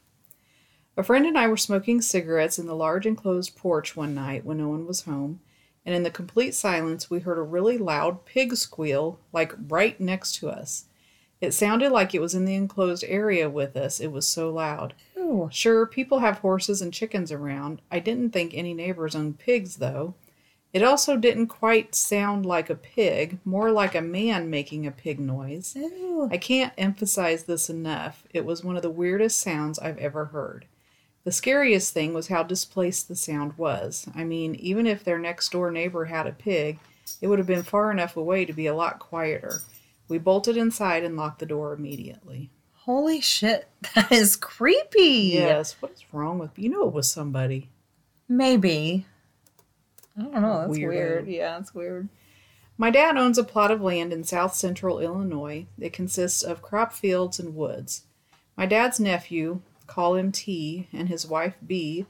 A 0.95 1.03
friend 1.03 1.25
and 1.25 1.37
I 1.37 1.47
were 1.47 1.57
smoking 1.57 2.01
cigarettes 2.01 2.59
in 2.59 2.67
the 2.67 2.75
large 2.75 3.05
enclosed 3.05 3.55
porch 3.55 3.95
one 3.95 4.13
night 4.13 4.45
when 4.45 4.57
no 4.57 4.69
one 4.69 4.85
was 4.85 5.05
home, 5.05 5.39
and 5.85 5.95
in 5.95 6.03
the 6.03 6.11
complete 6.11 6.53
silence, 6.53 7.09
we 7.09 7.21
heard 7.21 7.37
a 7.37 7.41
really 7.41 7.77
loud 7.77 8.25
pig 8.25 8.55
squeal, 8.57 9.19
like 9.33 9.53
right 9.69 9.99
next 9.99 10.35
to 10.35 10.49
us. 10.49 10.85
It 11.41 11.53
sounded 11.53 11.91
like 11.91 12.13
it 12.13 12.21
was 12.21 12.35
in 12.35 12.45
the 12.45 12.55
enclosed 12.55 13.05
area 13.07 13.49
with 13.49 13.77
us, 13.77 13.99
it 13.99 14.11
was 14.11 14.27
so 14.27 14.49
loud. 14.49 14.93
Ooh. 15.17 15.49
Sure, 15.51 15.85
people 15.85 16.19
have 16.19 16.39
horses 16.39 16.81
and 16.81 16.93
chickens 16.93 17.31
around. 17.31 17.81
I 17.89 17.99
didn't 17.99 18.31
think 18.31 18.53
any 18.53 18.73
neighbors 18.73 19.15
owned 19.15 19.39
pigs, 19.39 19.77
though. 19.77 20.15
It 20.71 20.83
also 20.83 21.17
didn't 21.17 21.47
quite 21.47 21.95
sound 21.95 22.45
like 22.45 22.69
a 22.69 22.75
pig, 22.75 23.39
more 23.43 23.71
like 23.71 23.95
a 23.95 24.01
man 24.01 24.49
making 24.49 24.85
a 24.85 24.91
pig 24.91 25.19
noise. 25.19 25.75
Ew. 25.75 26.29
I 26.31 26.37
can't 26.37 26.73
emphasize 26.77 27.43
this 27.43 27.69
enough. 27.69 28.23
It 28.33 28.45
was 28.45 28.63
one 28.63 28.75
of 28.75 28.83
the 28.83 28.89
weirdest 28.89 29.39
sounds 29.39 29.79
I've 29.79 29.97
ever 29.97 30.25
heard. 30.25 30.65
The 31.23 31.31
scariest 31.31 31.93
thing 31.93 32.13
was 32.13 32.27
how 32.27 32.43
displaced 32.43 33.07
the 33.07 33.15
sound 33.15 33.57
was. 33.57 34.07
I 34.13 34.23
mean, 34.23 34.55
even 34.55 34.85
if 34.85 35.03
their 35.03 35.19
next 35.19 35.51
door 35.51 35.71
neighbor 35.71 36.05
had 36.05 36.27
a 36.27 36.31
pig, 36.31 36.79
it 37.21 37.27
would 37.27 37.39
have 37.39 37.47
been 37.47 37.63
far 37.63 37.91
enough 37.91 38.15
away 38.15 38.45
to 38.45 38.53
be 38.53 38.67
a 38.67 38.75
lot 38.75 38.99
quieter. 38.99 39.61
We 40.09 40.17
bolted 40.17 40.57
inside 40.57 41.03
and 41.03 41.15
locked 41.15 41.39
the 41.39 41.45
door 41.45 41.73
immediately. 41.73 42.49
Holy 42.73 43.21
shit. 43.21 43.67
That 43.95 44.11
is 44.11 44.35
creepy. 44.35 45.31
Yes, 45.33 45.75
what 45.79 45.93
is 45.93 46.03
wrong 46.11 46.39
with 46.39 46.57
you? 46.57 46.69
Know 46.69 46.87
it 46.87 46.93
was 46.93 47.09
somebody. 47.09 47.69
Maybe. 48.27 49.05
I 50.17 50.23
don't 50.23 50.33
know. 50.33 50.61
That's 50.61 50.77
Weirdo. 50.77 50.87
weird. 50.87 51.27
Yeah, 51.27 51.59
it's 51.59 51.73
weird. 51.73 52.09
My 52.77 52.89
dad 52.89 53.17
owns 53.17 53.37
a 53.37 53.43
plot 53.43 53.71
of 53.71 53.81
land 53.81 54.11
in 54.11 54.23
south 54.23 54.53
central 54.55 54.99
Illinois. 54.99 55.67
It 55.79 55.93
consists 55.93 56.41
of 56.43 56.61
crop 56.61 56.93
fields 56.93 57.39
and 57.39 57.55
woods. 57.55 58.03
My 58.57 58.65
dad's 58.65 58.99
nephew, 58.99 59.61
call 59.87 60.15
him 60.15 60.31
T, 60.31 60.87
and 60.91 61.09
his 61.09 61.25
wife 61.27 61.55
B 61.65 62.05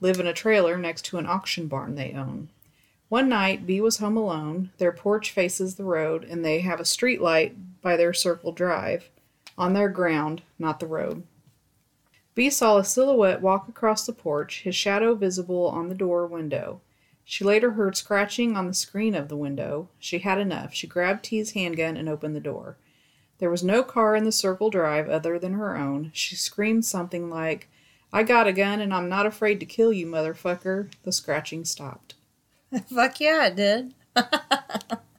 live 0.00 0.18
in 0.18 0.26
a 0.26 0.32
trailer 0.32 0.76
next 0.76 1.04
to 1.06 1.18
an 1.18 1.26
auction 1.26 1.66
barn 1.68 1.94
they 1.94 2.12
own. 2.12 2.48
One 3.12 3.28
night, 3.28 3.66
B 3.66 3.78
was 3.82 3.98
home 3.98 4.16
alone. 4.16 4.70
Their 4.78 4.90
porch 4.90 5.32
faces 5.32 5.74
the 5.74 5.84
road, 5.84 6.24
and 6.24 6.42
they 6.42 6.60
have 6.60 6.80
a 6.80 6.84
street 6.86 7.20
light 7.20 7.54
by 7.82 7.94
their 7.94 8.14
circle 8.14 8.52
drive 8.52 9.10
on 9.58 9.74
their 9.74 9.90
ground, 9.90 10.40
not 10.58 10.80
the 10.80 10.86
road. 10.86 11.22
B 12.34 12.48
saw 12.48 12.78
a 12.78 12.84
silhouette 12.86 13.42
walk 13.42 13.68
across 13.68 14.06
the 14.06 14.14
porch, 14.14 14.62
his 14.62 14.74
shadow 14.74 15.14
visible 15.14 15.66
on 15.66 15.90
the 15.90 15.94
door 15.94 16.26
window. 16.26 16.80
She 17.22 17.44
later 17.44 17.72
heard 17.72 17.98
scratching 17.98 18.56
on 18.56 18.66
the 18.66 18.72
screen 18.72 19.14
of 19.14 19.28
the 19.28 19.36
window. 19.36 19.90
She 19.98 20.20
had 20.20 20.38
enough. 20.38 20.72
She 20.72 20.86
grabbed 20.86 21.24
T's 21.24 21.50
handgun 21.50 21.98
and 21.98 22.08
opened 22.08 22.34
the 22.34 22.40
door. 22.40 22.78
There 23.40 23.50
was 23.50 23.62
no 23.62 23.82
car 23.82 24.16
in 24.16 24.24
the 24.24 24.32
circle 24.32 24.70
drive 24.70 25.10
other 25.10 25.38
than 25.38 25.52
her 25.52 25.76
own. 25.76 26.12
She 26.14 26.34
screamed 26.34 26.86
something 26.86 27.28
like, 27.28 27.68
I 28.10 28.22
got 28.22 28.46
a 28.46 28.54
gun 28.54 28.80
and 28.80 28.94
I'm 28.94 29.10
not 29.10 29.26
afraid 29.26 29.60
to 29.60 29.66
kill 29.66 29.92
you, 29.92 30.06
motherfucker. 30.06 30.90
The 31.02 31.12
scratching 31.12 31.66
stopped. 31.66 32.14
Fuck 32.94 33.20
yeah, 33.20 33.46
it 33.46 33.56
did. 33.56 33.94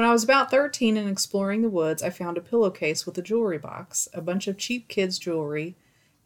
When 0.00 0.08
I 0.08 0.12
was 0.12 0.24
about 0.24 0.50
13 0.50 0.96
and 0.96 1.10
exploring 1.10 1.60
the 1.60 1.68
woods, 1.68 2.02
I 2.02 2.08
found 2.08 2.38
a 2.38 2.40
pillowcase 2.40 3.04
with 3.04 3.18
a 3.18 3.22
jewelry 3.22 3.58
box, 3.58 4.08
a 4.14 4.22
bunch 4.22 4.48
of 4.48 4.56
cheap 4.56 4.88
kids' 4.88 5.18
jewelry, 5.18 5.76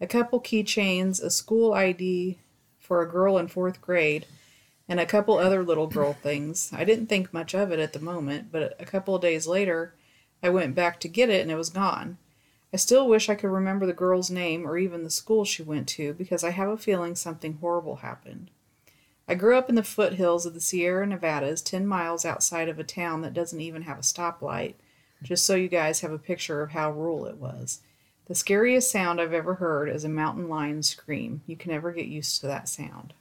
a 0.01 0.07
couple 0.07 0.41
keychains, 0.41 1.21
a 1.21 1.29
school 1.29 1.75
ID 1.75 2.39
for 2.79 3.03
a 3.03 3.11
girl 3.11 3.37
in 3.37 3.49
fourth 3.49 3.81
grade, 3.81 4.27
and 4.89 5.01
a 5.01 5.07
couple 5.07 5.39
other 5.39 5.65
little 5.65 5.89
girl 5.89 6.13
things. 6.23 6.71
I 6.73 6.85
didn't 6.85 7.09
think 7.09 7.33
much 7.33 7.53
of 7.53 7.73
it 7.73 7.81
at 7.81 7.93
the 7.93 7.99
moment, 7.99 8.53
but 8.53 8.77
a 8.79 8.85
couple 8.85 9.17
of 9.17 9.23
days 9.23 9.49
later, 9.49 9.97
I 10.41 10.51
went 10.51 10.77
back 10.77 11.01
to 11.01 11.09
get 11.09 11.29
it 11.29 11.43
and 11.43 11.51
it 11.51 11.57
was 11.57 11.71
gone. 11.71 12.19
I 12.73 12.77
still 12.77 13.09
wish 13.09 13.29
I 13.29 13.35
could 13.35 13.51
remember 13.51 13.87
the 13.87 13.93
girl's 13.93 14.31
name 14.31 14.69
or 14.69 14.79
even 14.79 15.03
the 15.03 15.11
school 15.11 15.45
she 15.45 15.65
went 15.65 15.89
to 15.89 16.13
because 16.15 16.45
I 16.45 16.51
have 16.51 16.69
a 16.69 16.79
feeling 16.79 17.17
something 17.17 17.59
horrible 17.61 17.97
happened. 17.97 18.53
I 19.27 19.35
grew 19.35 19.57
up 19.57 19.69
in 19.69 19.75
the 19.75 19.83
foothills 19.83 20.45
of 20.45 20.55
the 20.55 20.61
Sierra 20.61 21.07
Nevadas, 21.07 21.63
10 21.63 21.87
miles 21.87 22.25
outside 22.25 22.69
of 22.69 22.79
a 22.79 22.85
town 22.85 23.23
that 23.23 23.33
doesn't 23.33 23.61
even 23.61 23.83
have 23.83 23.99
a 23.99 24.03
stoplight, 24.03 24.75
just 25.23 25.47
so 25.47 25.55
you 25.55 25.69
guys 25.69 26.01
have 26.01 26.13
a 26.13 26.19
picture 26.19 26.61
of 26.63 26.73
how 26.73 26.91
rural 26.91 27.27
it 27.27 27.39
was. 27.39 27.81
The 28.27 28.35
scariest 28.35 28.91
sound 28.91 29.21
I've 29.21 29.33
ever 29.33 29.55
heard 29.55 29.89
is 29.89 30.05
a 30.05 30.09
mountain 30.09 30.49
lion 30.49 30.83
scream. 30.83 31.43
You 31.47 31.57
can 31.57 31.73
never 31.73 31.93
get 31.93 32.07
used 32.07 32.41
to 32.41 32.47
that 32.47 32.69
sound. 32.69 33.15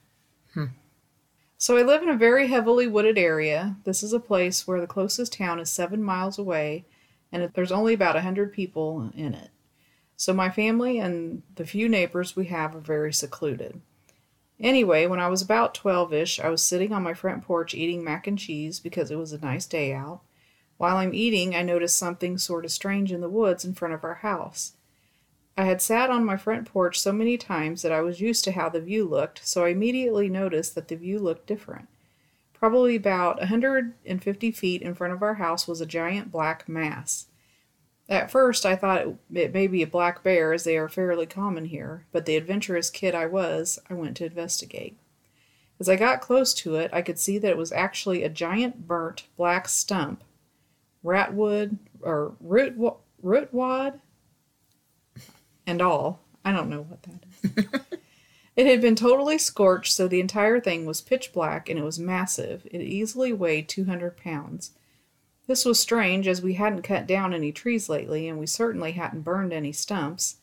Hmm. 0.52 0.66
So 1.56 1.76
I 1.76 1.82
live 1.82 2.02
in 2.02 2.10
a 2.10 2.16
very 2.16 2.48
heavily 2.48 2.86
wooded 2.86 3.16
area. 3.16 3.76
This 3.84 4.02
is 4.02 4.12
a 4.12 4.20
place 4.20 4.66
where 4.66 4.80
the 4.80 4.86
closest 4.86 5.32
town 5.32 5.58
is 5.58 5.70
seven 5.70 6.02
miles 6.02 6.38
away, 6.38 6.84
and 7.32 7.50
there's 7.54 7.72
only 7.72 7.94
about 7.94 8.16
a 8.16 8.22
hundred 8.22 8.52
people 8.52 9.10
in 9.14 9.34
it. 9.34 9.50
So 10.16 10.32
my 10.32 10.50
family 10.50 10.98
and 10.98 11.42
the 11.54 11.66
few 11.66 11.88
neighbors 11.88 12.36
we 12.36 12.46
have 12.46 12.74
are 12.74 12.80
very 12.80 13.12
secluded. 13.12 13.80
Anyway, 14.60 15.06
when 15.06 15.20
I 15.20 15.28
was 15.28 15.42
about 15.42 15.74
12 15.74 16.12
ish, 16.12 16.40
I 16.40 16.48
was 16.48 16.62
sitting 16.62 16.92
on 16.92 17.02
my 17.02 17.14
front 17.14 17.42
porch 17.44 17.74
eating 17.74 18.04
mac 18.04 18.26
and 18.26 18.38
cheese 18.38 18.78
because 18.80 19.10
it 19.10 19.18
was 19.18 19.32
a 19.32 19.38
nice 19.38 19.66
day 19.66 19.92
out. 19.92 20.20
While 20.76 20.96
I'm 20.96 21.14
eating, 21.14 21.54
I 21.54 21.62
noticed 21.62 21.96
something 21.96 22.38
sort 22.38 22.64
of 22.64 22.70
strange 22.70 23.12
in 23.12 23.20
the 23.20 23.28
woods 23.28 23.64
in 23.64 23.74
front 23.74 23.94
of 23.94 24.04
our 24.04 24.16
house. 24.16 24.74
I 25.56 25.64
had 25.64 25.80
sat 25.80 26.10
on 26.10 26.24
my 26.24 26.36
front 26.36 26.66
porch 26.66 27.00
so 27.00 27.12
many 27.12 27.36
times 27.36 27.82
that 27.82 27.92
I 27.92 28.00
was 28.00 28.20
used 28.20 28.44
to 28.44 28.52
how 28.52 28.68
the 28.68 28.80
view 28.80 29.04
looked, 29.04 29.46
so 29.46 29.64
I 29.64 29.68
immediately 29.68 30.28
noticed 30.28 30.74
that 30.74 30.88
the 30.88 30.96
view 30.96 31.20
looked 31.20 31.46
different. 31.46 31.88
Probably 32.52 32.96
about 32.96 33.38
a 33.38 33.46
150 33.46 34.50
feet 34.50 34.82
in 34.82 34.94
front 34.94 35.12
of 35.12 35.22
our 35.22 35.34
house 35.34 35.68
was 35.68 35.80
a 35.80 35.86
giant 35.86 36.32
black 36.32 36.68
mass. 36.68 37.26
At 38.08 38.30
first, 38.30 38.66
I 38.66 38.76
thought 38.76 39.00
it, 39.00 39.16
it 39.32 39.54
may 39.54 39.66
be 39.66 39.82
a 39.82 39.86
black 39.86 40.22
bear, 40.22 40.52
as 40.52 40.64
they 40.64 40.76
are 40.76 40.88
fairly 40.88 41.26
common 41.26 41.66
here, 41.66 42.04
but 42.12 42.26
the 42.26 42.36
adventurous 42.36 42.90
kid 42.90 43.14
I 43.14 43.26
was, 43.26 43.78
I 43.88 43.94
went 43.94 44.16
to 44.18 44.26
investigate. 44.26 44.98
As 45.80 45.88
I 45.88 45.96
got 45.96 46.20
close 46.20 46.54
to 46.54 46.76
it, 46.76 46.90
I 46.92 47.02
could 47.02 47.18
see 47.18 47.38
that 47.38 47.50
it 47.50 47.56
was 47.56 47.72
actually 47.72 48.22
a 48.22 48.28
giant 48.28 48.86
burnt 48.86 49.24
black 49.36 49.68
stump, 49.68 50.22
ratwood 51.04 51.78
or 52.00 52.34
root 52.40 52.76
root 53.22 53.52
wad, 53.52 54.00
and 55.66 55.80
all. 55.80 56.20
I 56.44 56.52
don't 56.52 56.68
know 56.68 56.82
what 56.82 57.02
that 57.04 57.24
is. 57.42 57.82
it 58.56 58.66
had 58.66 58.82
been 58.82 58.96
totally 58.96 59.38
scorched, 59.38 59.92
so 59.94 60.06
the 60.06 60.20
entire 60.20 60.60
thing 60.60 60.84
was 60.84 61.00
pitch 61.00 61.32
black 61.32 61.70
and 61.70 61.78
it 61.78 61.84
was 61.84 61.98
massive. 61.98 62.66
It 62.70 62.82
easily 62.82 63.32
weighed 63.32 63.68
200 63.68 64.16
pounds. 64.16 64.72
This 65.46 65.64
was 65.64 65.78
strange, 65.78 66.26
as 66.26 66.40
we 66.40 66.54
hadn't 66.54 66.82
cut 66.82 67.06
down 67.06 67.34
any 67.34 67.52
trees 67.52 67.88
lately, 67.88 68.28
and 68.28 68.38
we 68.38 68.46
certainly 68.46 68.92
hadn't 68.92 69.22
burned 69.22 69.52
any 69.52 69.72
stumps. 69.72 70.36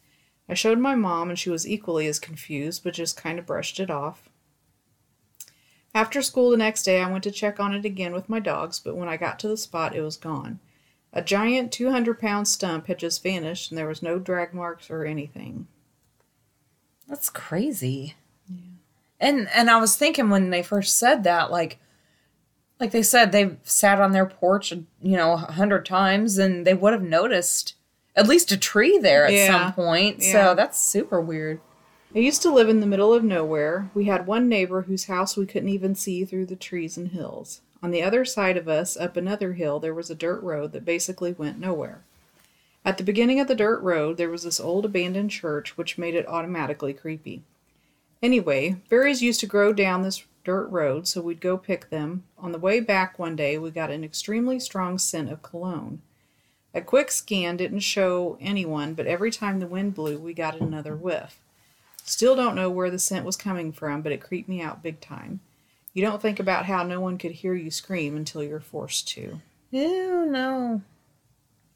I 0.48 0.54
showed 0.54 0.80
my 0.80 0.96
mom, 0.96 1.30
and 1.30 1.40
she 1.40 1.50
was 1.50 1.68
equally 1.68 2.08
as 2.08 2.20
confused, 2.20 2.84
but 2.84 2.94
just 2.94 3.18
kind 3.18 3.40
of 3.40 3.46
brushed 3.46 3.80
it 3.80 3.90
off. 3.90 4.30
After 5.94 6.22
school 6.22 6.52
the 6.52 6.58
next 6.58 6.84
day, 6.84 7.02
I 7.02 7.12
went 7.12 7.24
to 7.24 7.32
check 7.32 7.60
on 7.60 7.74
it 7.74 7.84
again 7.84 8.14
with 8.14 8.30
my 8.30 8.40
dogs, 8.40 8.80
but 8.80 8.96
when 8.96 9.10
I 9.10 9.18
got 9.18 9.40
to 9.40 9.48
the 9.48 9.58
spot, 9.58 9.96
it 9.96 10.02
was 10.02 10.18
gone. 10.18 10.60
A 11.14 11.22
giant 11.22 11.72
200 11.72 12.20
pound 12.20 12.48
stump 12.48 12.88
had 12.88 13.00
just 13.00 13.22
vanished, 13.24 13.72
and 13.72 13.78
there 13.78 13.88
was 13.88 14.02
no 14.02 14.18
drag 14.18 14.54
marks 14.54 14.90
or 14.90 15.04
anything. 15.04 15.68
That's 17.08 17.30
crazy. 17.30 18.16
Yeah. 18.48 18.56
And 19.20 19.50
and 19.54 19.70
I 19.70 19.78
was 19.78 19.98
thinking 19.98 20.30
when 20.30 20.50
they 20.50 20.64
first 20.64 20.98
said 20.98 21.24
that, 21.24 21.52
like 21.52 21.80
like 22.82 22.92
they 22.92 23.04
said, 23.04 23.32
they've 23.32 23.58
sat 23.64 24.02
on 24.02 24.12
their 24.12 24.26
porch, 24.26 24.72
you 24.72 25.16
know, 25.16 25.34
a 25.34 25.38
hundred 25.38 25.86
times, 25.86 26.38
and 26.40 26.66
they 26.66 26.74
would 26.74 26.94
have 26.94 27.04
noticed 27.04 27.76
at 28.16 28.28
least 28.28 28.52
a 28.52 28.58
tree 28.58 28.98
there 28.98 29.26
at 29.26 29.32
Yeah. 29.34 29.48
some 29.48 29.74
point. 29.74 30.18
Yeah. 30.20 30.32
So 30.50 30.56
that's 30.56 30.82
super 30.84 31.22
weird. 31.22 31.62
I 32.14 32.20
used 32.20 32.42
to 32.42 32.52
live 32.54 32.68
in 32.68 32.82
the 32.82 32.88
middle 32.88 33.14
of 33.14 33.24
nowhere. 33.24 33.90
We 33.94 34.06
had 34.06 34.28
one 34.28 34.50
neighbor 34.50 34.82
whose 34.82 35.06
house 35.06 35.38
we 35.38 35.46
couldn't 35.46 35.70
even 35.70 35.96
see 35.96 36.26
through 36.26 36.48
the 36.48 36.58
trees 36.58 36.98
and 36.98 37.10
hills. 37.10 37.62
On 37.84 37.92
the 37.92 38.04
other 38.04 38.26
side 38.26 38.58
of 38.58 38.68
us, 38.68 38.98
up 38.98 39.16
another 39.16 39.54
hill, 39.54 39.80
there 39.80 39.94
was 39.94 40.10
a 40.10 40.16
dirt 40.16 40.42
road 40.44 40.72
that 40.74 40.84
basically 40.84 41.32
went 41.32 41.60
nowhere. 41.60 42.04
At 42.84 42.98
the 42.98 43.04
beginning 43.04 43.40
of 43.40 43.48
the 43.48 43.56
dirt 43.56 43.80
road, 43.82 44.18
there 44.18 44.30
was 44.30 44.44
this 44.44 44.60
old 44.60 44.86
abandoned 44.86 45.30
church, 45.32 45.78
which 45.78 45.98
made 46.00 46.16
it 46.16 46.28
automatically 46.28 46.94
creepy. 46.94 47.44
Anyway, 48.22 48.76
berries 48.90 49.22
used 49.22 49.40
to 49.40 49.48
grow 49.48 49.72
down 49.72 50.02
this 50.02 50.24
dirt 50.44 50.68
road, 50.68 51.08
so 51.08 51.22
we'd 51.22 51.42
go 51.42 51.58
pick 51.58 51.90
them. 51.90 52.24
On 52.38 52.52
the 52.52 52.60
way 52.60 52.80
back 52.80 53.18
one 53.18 53.36
day, 53.36 53.58
we 53.58 53.72
got 53.72 53.92
an 53.92 54.04
extremely 54.04 54.60
strong 54.60 54.98
scent 54.98 55.32
of 55.32 55.42
cologne. 55.42 56.02
A 56.74 56.82
quick 56.82 57.12
scan 57.12 57.58
didn't 57.58 57.80
show 57.80 58.38
anyone, 58.40 58.94
but 58.94 59.08
every 59.08 59.32
time 59.32 59.60
the 59.60 59.68
wind 59.68 59.94
blew, 59.94 60.18
we 60.18 60.34
got 60.34 60.60
another 60.60 60.96
whiff. 60.96 61.40
Still 62.04 62.36
don't 62.36 62.56
know 62.56 62.70
where 62.70 62.90
the 62.90 63.00
scent 63.00 63.26
was 63.26 63.36
coming 63.36 63.72
from, 63.72 64.02
but 64.02 64.12
it 64.12 64.22
creeped 64.22 64.50
me 64.50 64.62
out 64.62 64.84
big 64.84 65.02
time. 65.02 65.42
You 65.94 66.02
don't 66.04 66.22
think 66.22 66.40
about 66.40 66.66
how 66.66 66.84
no 66.84 67.02
one 67.02 67.18
could 67.18 67.32
hear 67.32 67.54
you 67.54 67.70
scream 67.70 68.16
until 68.16 68.42
you're 68.44 68.62
forced 68.62 69.08
to. 69.10 69.42
Ew, 69.72 70.26
no. 70.26 70.82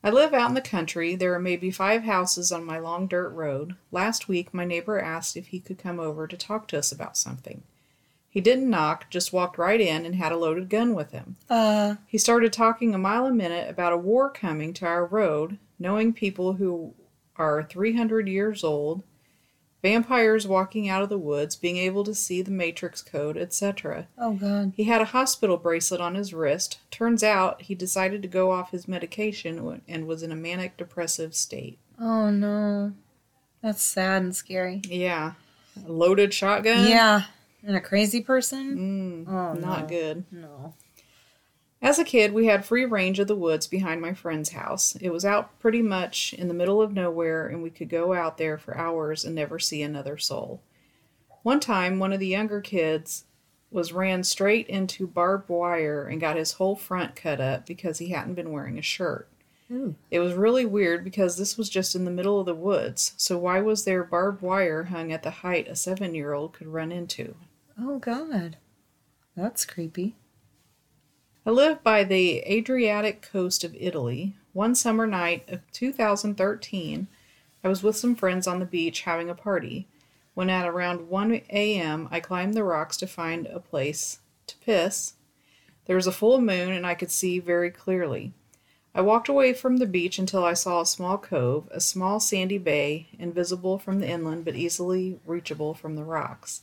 I 0.04 0.12
live 0.12 0.34
out 0.34 0.50
in 0.50 0.56
the 0.56 0.62
country. 0.62 1.16
There 1.16 1.34
are 1.34 1.40
maybe 1.40 1.72
five 1.72 2.04
houses 2.04 2.52
on 2.52 2.64
my 2.64 2.80
long 2.80 3.08
dirt 3.08 3.30
road. 3.30 3.76
Last 3.92 4.28
week, 4.28 4.54
my 4.54 4.64
neighbor 4.64 5.00
asked 5.00 5.36
if 5.36 5.48
he 5.48 5.60
could 5.60 5.80
come 5.80 6.00
over 6.00 6.28
to 6.28 6.38
talk 6.38 6.68
to 6.70 6.78
us 6.78 6.92
about 6.92 7.18
something. 7.18 7.64
He 8.36 8.42
didn't 8.42 8.70
knock, 8.70 9.10
just 9.10 9.32
walked 9.32 9.58
right 9.58 9.80
in 9.80 10.06
and 10.06 10.14
had 10.16 10.34
a 10.34 10.38
loaded 10.38 10.70
gun 10.70 10.94
with 10.94 11.12
him. 11.12 11.38
Uh, 11.50 11.96
He 12.06 12.18
started 12.18 12.52
talking 12.52 12.94
a 12.94 12.98
mile 12.98 13.26
a 13.26 13.32
minute 13.32 13.70
about 13.70 13.94
a 13.94 13.98
war 13.98 14.30
coming 14.30 14.74
to 14.74 14.86
our 14.86 15.06
road, 15.06 15.58
knowing 15.80 16.12
people 16.12 16.54
who 16.56 16.94
are 17.38 17.64
300 17.64 18.28
years 18.28 18.62
old, 18.62 19.04
vampires 19.82 20.46
walking 20.48 20.90
out 20.90 21.02
of 21.02 21.08
the 21.08 21.18
woods, 21.18 21.56
being 21.56 21.78
able 21.78 22.04
to 22.04 22.14
see 22.14 22.42
the 22.42 22.52
matrix 22.52 23.02
code, 23.02 23.38
etc. 23.38 24.08
oh 24.18 24.34
god. 24.34 24.74
He 24.76 24.84
had 24.84 25.00
a 25.00 25.06
hospital 25.06 25.56
bracelet 25.56 26.02
on 26.02 26.16
his 26.16 26.34
wrist. 26.34 26.80
Turns 26.92 27.24
out 27.24 27.62
he 27.62 27.74
decided 27.74 28.22
to 28.22 28.28
go 28.28 28.52
off 28.52 28.72
his 28.72 28.86
medication 28.88 29.82
and 29.88 30.08
was 30.08 30.24
in 30.24 30.32
a 30.34 30.36
manic 30.36 30.76
depressive 30.76 31.36
state. 31.36 31.80
Oh 31.98 32.30
no. 32.32 32.92
That's 33.62 33.82
sad 33.82 34.24
and 34.24 34.36
scary. 34.36 34.82
Yeah. 34.90 35.34
A 35.88 35.92
loaded 35.92 36.34
shotgun? 36.34 36.88
Yeah. 36.90 37.24
And 37.66 37.76
a 37.76 37.82
crazy 37.82 38.22
person? 38.22 39.26
Mm, 39.26 39.28
Oh, 39.28 39.54
not 39.54 39.82
no. 39.82 39.88
good. 39.88 40.24
No. 40.32 40.74
As 41.82 42.00
a 42.00 42.04
kid, 42.04 42.34
we 42.34 42.46
had 42.46 42.66
free 42.66 42.86
range 42.86 43.20
of 43.20 43.28
the 43.28 43.36
woods 43.36 43.68
behind 43.68 44.02
my 44.02 44.14
friend's 44.14 44.50
house. 44.50 44.96
It 45.02 45.10
was 45.10 45.26
out 45.26 45.60
pretty 45.60 45.82
much 45.82 46.34
in 46.34 46.48
the 46.48 46.54
middle 46.54 46.82
of 46.82 46.94
nowhere, 46.94 47.48
and 47.48 47.62
we 47.62 47.70
could 47.70 47.90
go 47.90 48.14
out 48.14 48.38
there 48.38 48.58
for 48.58 48.78
hours 48.78 49.26
and 49.26 49.36
never 49.36 49.60
see 49.60 49.82
another 49.82 50.18
soul. 50.18 50.62
One 51.44 51.60
time, 51.60 52.00
one 52.00 52.14
of 52.14 52.20
the 52.20 52.28
younger 52.28 52.62
kids 52.62 53.26
was 53.72 53.92
ran 53.94 54.24
straight 54.24 54.68
into 54.68 55.06
barbed 55.06 55.50
wire 55.50 56.08
and 56.08 56.22
got 56.22 56.38
his 56.38 56.54
whole 56.54 56.76
front 56.76 57.16
cut 57.16 57.42
up 57.42 57.66
because 57.66 57.98
he 58.00 58.10
hadn't 58.10 58.36
been 58.36 58.52
wearing 58.52 58.78
a 58.80 58.82
shirt. 58.84 59.28
Ooh. 59.72 59.96
It 60.10 60.20
was 60.20 60.34
really 60.34 60.66
weird 60.66 61.04
because 61.04 61.38
this 61.38 61.58
was 61.58 61.70
just 61.70 61.94
in 61.96 62.06
the 62.06 62.12
middle 62.12 62.40
of 62.40 62.46
the 62.46 62.56
woods, 62.56 63.14
so 63.18 63.38
why 63.38 63.60
was 63.62 63.84
there 63.84 64.04
barbed 64.04 64.42
wire 64.42 64.86
hung 64.86 65.12
at 65.12 65.24
the 65.24 65.32
height 65.32 65.68
a 65.68 65.76
seven 65.76 66.16
year 66.16 66.34
old 66.34 66.54
could 66.54 66.68
run 66.68 66.92
into? 66.92 67.36
Oh 67.78 68.00
god. 68.00 68.58
That's 69.36 69.66
creepy. 69.66 70.16
I 71.46 71.52
live 71.52 71.84
by 71.84 72.06
the 72.06 72.40
Adriatic 72.40 73.22
coast 73.22 73.66
of 73.66 73.76
Italy. 73.78 74.38
One 74.54 74.76
summer 74.76 75.06
night 75.06 75.44
of 75.50 75.60
2013, 75.74 77.08
I 77.64 77.68
was 77.68 77.84
with 77.84 77.98
some 77.98 78.16
friends 78.16 78.48
on 78.48 78.60
the 78.60 78.66
beach 78.66 79.02
having 79.02 79.30
a 79.30 79.36
party. 79.36 79.88
When 80.36 80.50
at 80.50 80.68
around 80.68 81.10
1 81.10 81.42
a.m., 81.50 82.08
I 82.12 82.22
climbed 82.22 82.54
the 82.54 82.64
rocks 82.64 82.96
to 82.98 83.08
find 83.08 83.46
a 83.48 83.60
place 83.60 84.20
to 84.48 84.58
piss. 84.60 85.16
There 85.86 85.98
was 85.98 86.08
a 86.08 86.14
full 86.14 86.40
moon 86.40 86.72
and 86.72 86.88
I 86.88 86.96
could 86.96 87.12
see 87.12 87.40
very 87.40 87.72
clearly. 87.72 88.34
I 88.94 89.02
walked 89.02 89.28
away 89.28 89.54
from 89.54 89.78
the 89.78 89.86
beach 89.86 90.18
until 90.18 90.46
I 90.46 90.54
saw 90.54 90.80
a 90.80 90.86
small 90.86 91.18
cove, 91.18 91.68
a 91.72 91.82
small 91.82 92.22
sandy 92.22 92.58
bay, 92.58 93.10
invisible 93.20 93.78
from 93.78 94.00
the 94.00 94.08
inland 94.08 94.46
but 94.46 94.56
easily 94.56 95.20
reachable 95.26 95.74
from 95.74 95.96
the 95.96 96.06
rocks. 96.06 96.62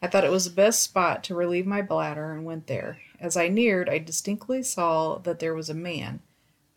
I 0.00 0.06
thought 0.06 0.24
it 0.24 0.30
was 0.30 0.44
the 0.44 0.54
best 0.54 0.82
spot 0.82 1.24
to 1.24 1.34
relieve 1.34 1.66
my 1.66 1.82
bladder 1.82 2.32
and 2.32 2.44
went 2.44 2.66
there. 2.66 3.00
As 3.20 3.36
I 3.36 3.48
neared, 3.48 3.88
I 3.88 3.98
distinctly 3.98 4.62
saw 4.62 5.18
that 5.18 5.40
there 5.40 5.54
was 5.54 5.68
a 5.68 5.74
man, 5.74 6.20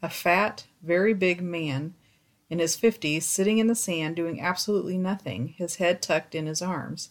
a 0.01 0.10
fat, 0.10 0.65
very 0.81 1.13
big 1.13 1.41
man 1.41 1.93
in 2.49 2.60
his 2.60 2.75
fifties, 2.75 3.25
sitting 3.25 3.60
in 3.60 3.67
the 3.67 3.75
sand 3.75 4.15
doing 4.15 4.41
absolutely 4.41 4.97
nothing, 4.97 5.49
his 5.57 5.75
head 5.75 6.01
tucked 6.01 6.36
in 6.36 6.47
his 6.47 6.62
arms. 6.62 7.10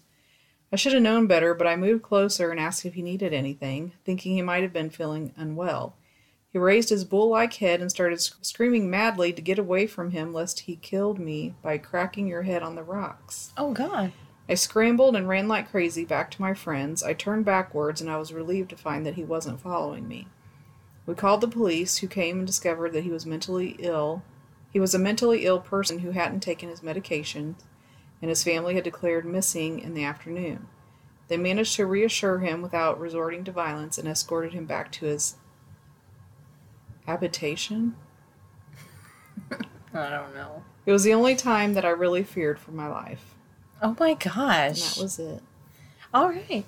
I 0.72 0.76
should 0.76 0.92
have 0.92 1.02
known 1.02 1.26
better, 1.26 1.54
but 1.54 1.66
I 1.66 1.76
moved 1.76 2.02
closer 2.02 2.50
and 2.50 2.60
asked 2.60 2.84
if 2.84 2.94
he 2.94 3.02
needed 3.02 3.32
anything, 3.32 3.92
thinking 4.04 4.34
he 4.34 4.42
might 4.42 4.62
have 4.62 4.72
been 4.72 4.90
feeling 4.90 5.32
unwell. 5.36 5.96
He 6.52 6.58
raised 6.58 6.90
his 6.90 7.04
bull 7.04 7.28
like 7.28 7.54
head 7.54 7.80
and 7.80 7.90
started 7.90 8.20
sc- 8.20 8.44
screaming 8.44 8.90
madly 8.90 9.32
to 9.32 9.40
get 9.40 9.58
away 9.58 9.86
from 9.86 10.10
him 10.10 10.32
lest 10.32 10.60
he 10.60 10.76
killed 10.76 11.18
me 11.18 11.54
by 11.62 11.78
cracking 11.78 12.26
your 12.26 12.42
head 12.42 12.62
on 12.62 12.74
the 12.74 12.82
rocks. 12.82 13.52
Oh 13.56 13.72
god. 13.72 14.12
I 14.50 14.54
scrambled 14.54 15.14
and 15.14 15.28
ran 15.28 15.46
like 15.46 15.70
crazy 15.70 16.04
back 16.04 16.28
to 16.32 16.40
my 16.42 16.54
friends. 16.54 17.04
I 17.04 17.12
turned 17.12 17.44
backwards 17.44 18.00
and 18.00 18.10
I 18.10 18.16
was 18.16 18.32
relieved 18.32 18.70
to 18.70 18.76
find 18.76 19.06
that 19.06 19.14
he 19.14 19.22
wasn't 19.22 19.60
following 19.60 20.08
me. 20.08 20.26
We 21.06 21.14
called 21.14 21.40
the 21.40 21.46
police, 21.46 21.98
who 21.98 22.08
came 22.08 22.38
and 22.38 22.46
discovered 22.48 22.92
that 22.92 23.04
he 23.04 23.12
was 23.12 23.24
mentally 23.24 23.76
ill. 23.78 24.24
He 24.72 24.80
was 24.80 24.92
a 24.92 24.98
mentally 24.98 25.46
ill 25.46 25.60
person 25.60 26.00
who 26.00 26.10
hadn't 26.10 26.40
taken 26.40 26.68
his 26.68 26.80
medications, 26.80 27.62
and 28.20 28.28
his 28.28 28.42
family 28.42 28.74
had 28.74 28.82
declared 28.82 29.24
missing 29.24 29.78
in 29.78 29.94
the 29.94 30.02
afternoon. 30.02 30.66
They 31.28 31.36
managed 31.36 31.76
to 31.76 31.86
reassure 31.86 32.40
him 32.40 32.60
without 32.60 32.98
resorting 32.98 33.44
to 33.44 33.52
violence 33.52 33.98
and 33.98 34.08
escorted 34.08 34.52
him 34.52 34.66
back 34.66 34.90
to 34.92 35.06
his 35.06 35.36
habitation. 37.06 37.94
I 39.94 40.10
don't 40.10 40.34
know. 40.34 40.64
It 40.86 40.92
was 40.92 41.04
the 41.04 41.14
only 41.14 41.36
time 41.36 41.74
that 41.74 41.84
I 41.84 41.90
really 41.90 42.24
feared 42.24 42.58
for 42.58 42.72
my 42.72 42.88
life. 42.88 43.36
Oh 43.82 43.96
my 43.98 44.10
And 44.10 44.20
gosh. 44.20 44.94
that 44.94 45.02
was 45.02 45.18
it. 45.18 45.42
All 46.12 46.28
right. 46.30 46.64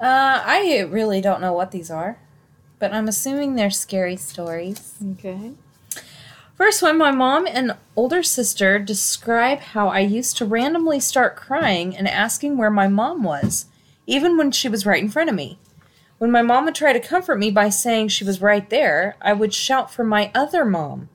Uh, 0.00 0.42
I 0.44 0.86
really 0.88 1.20
don't 1.20 1.40
know 1.40 1.52
what 1.52 1.72
these 1.72 1.90
are, 1.90 2.18
but 2.78 2.92
I'm 2.92 3.08
assuming 3.08 3.54
they're 3.54 3.70
scary 3.70 4.16
stories. 4.16 4.94
Okay. 5.18 5.52
First 6.54 6.82
one, 6.82 6.96
my 6.98 7.10
mom 7.10 7.46
and 7.46 7.76
older 7.96 8.22
sister 8.22 8.78
describe 8.78 9.60
how 9.60 9.88
I 9.88 10.00
used 10.00 10.36
to 10.38 10.44
randomly 10.44 11.00
start 11.00 11.36
crying 11.36 11.96
and 11.96 12.06
asking 12.08 12.56
where 12.56 12.70
my 12.70 12.86
mom 12.88 13.22
was, 13.22 13.66
even 14.06 14.36
when 14.36 14.50
she 14.52 14.68
was 14.68 14.86
right 14.86 15.02
in 15.02 15.10
front 15.10 15.30
of 15.30 15.36
me. 15.36 15.58
When 16.18 16.30
my 16.30 16.42
mom 16.42 16.66
would 16.66 16.74
try 16.74 16.92
to 16.92 17.00
comfort 17.00 17.38
me 17.38 17.50
by 17.50 17.70
saying 17.70 18.08
she 18.08 18.24
was 18.24 18.42
right 18.42 18.68
there, 18.68 19.16
I 19.22 19.32
would 19.32 19.54
shout 19.54 19.90
for 19.90 20.04
my 20.04 20.30
other 20.34 20.66
mom. 20.66 21.08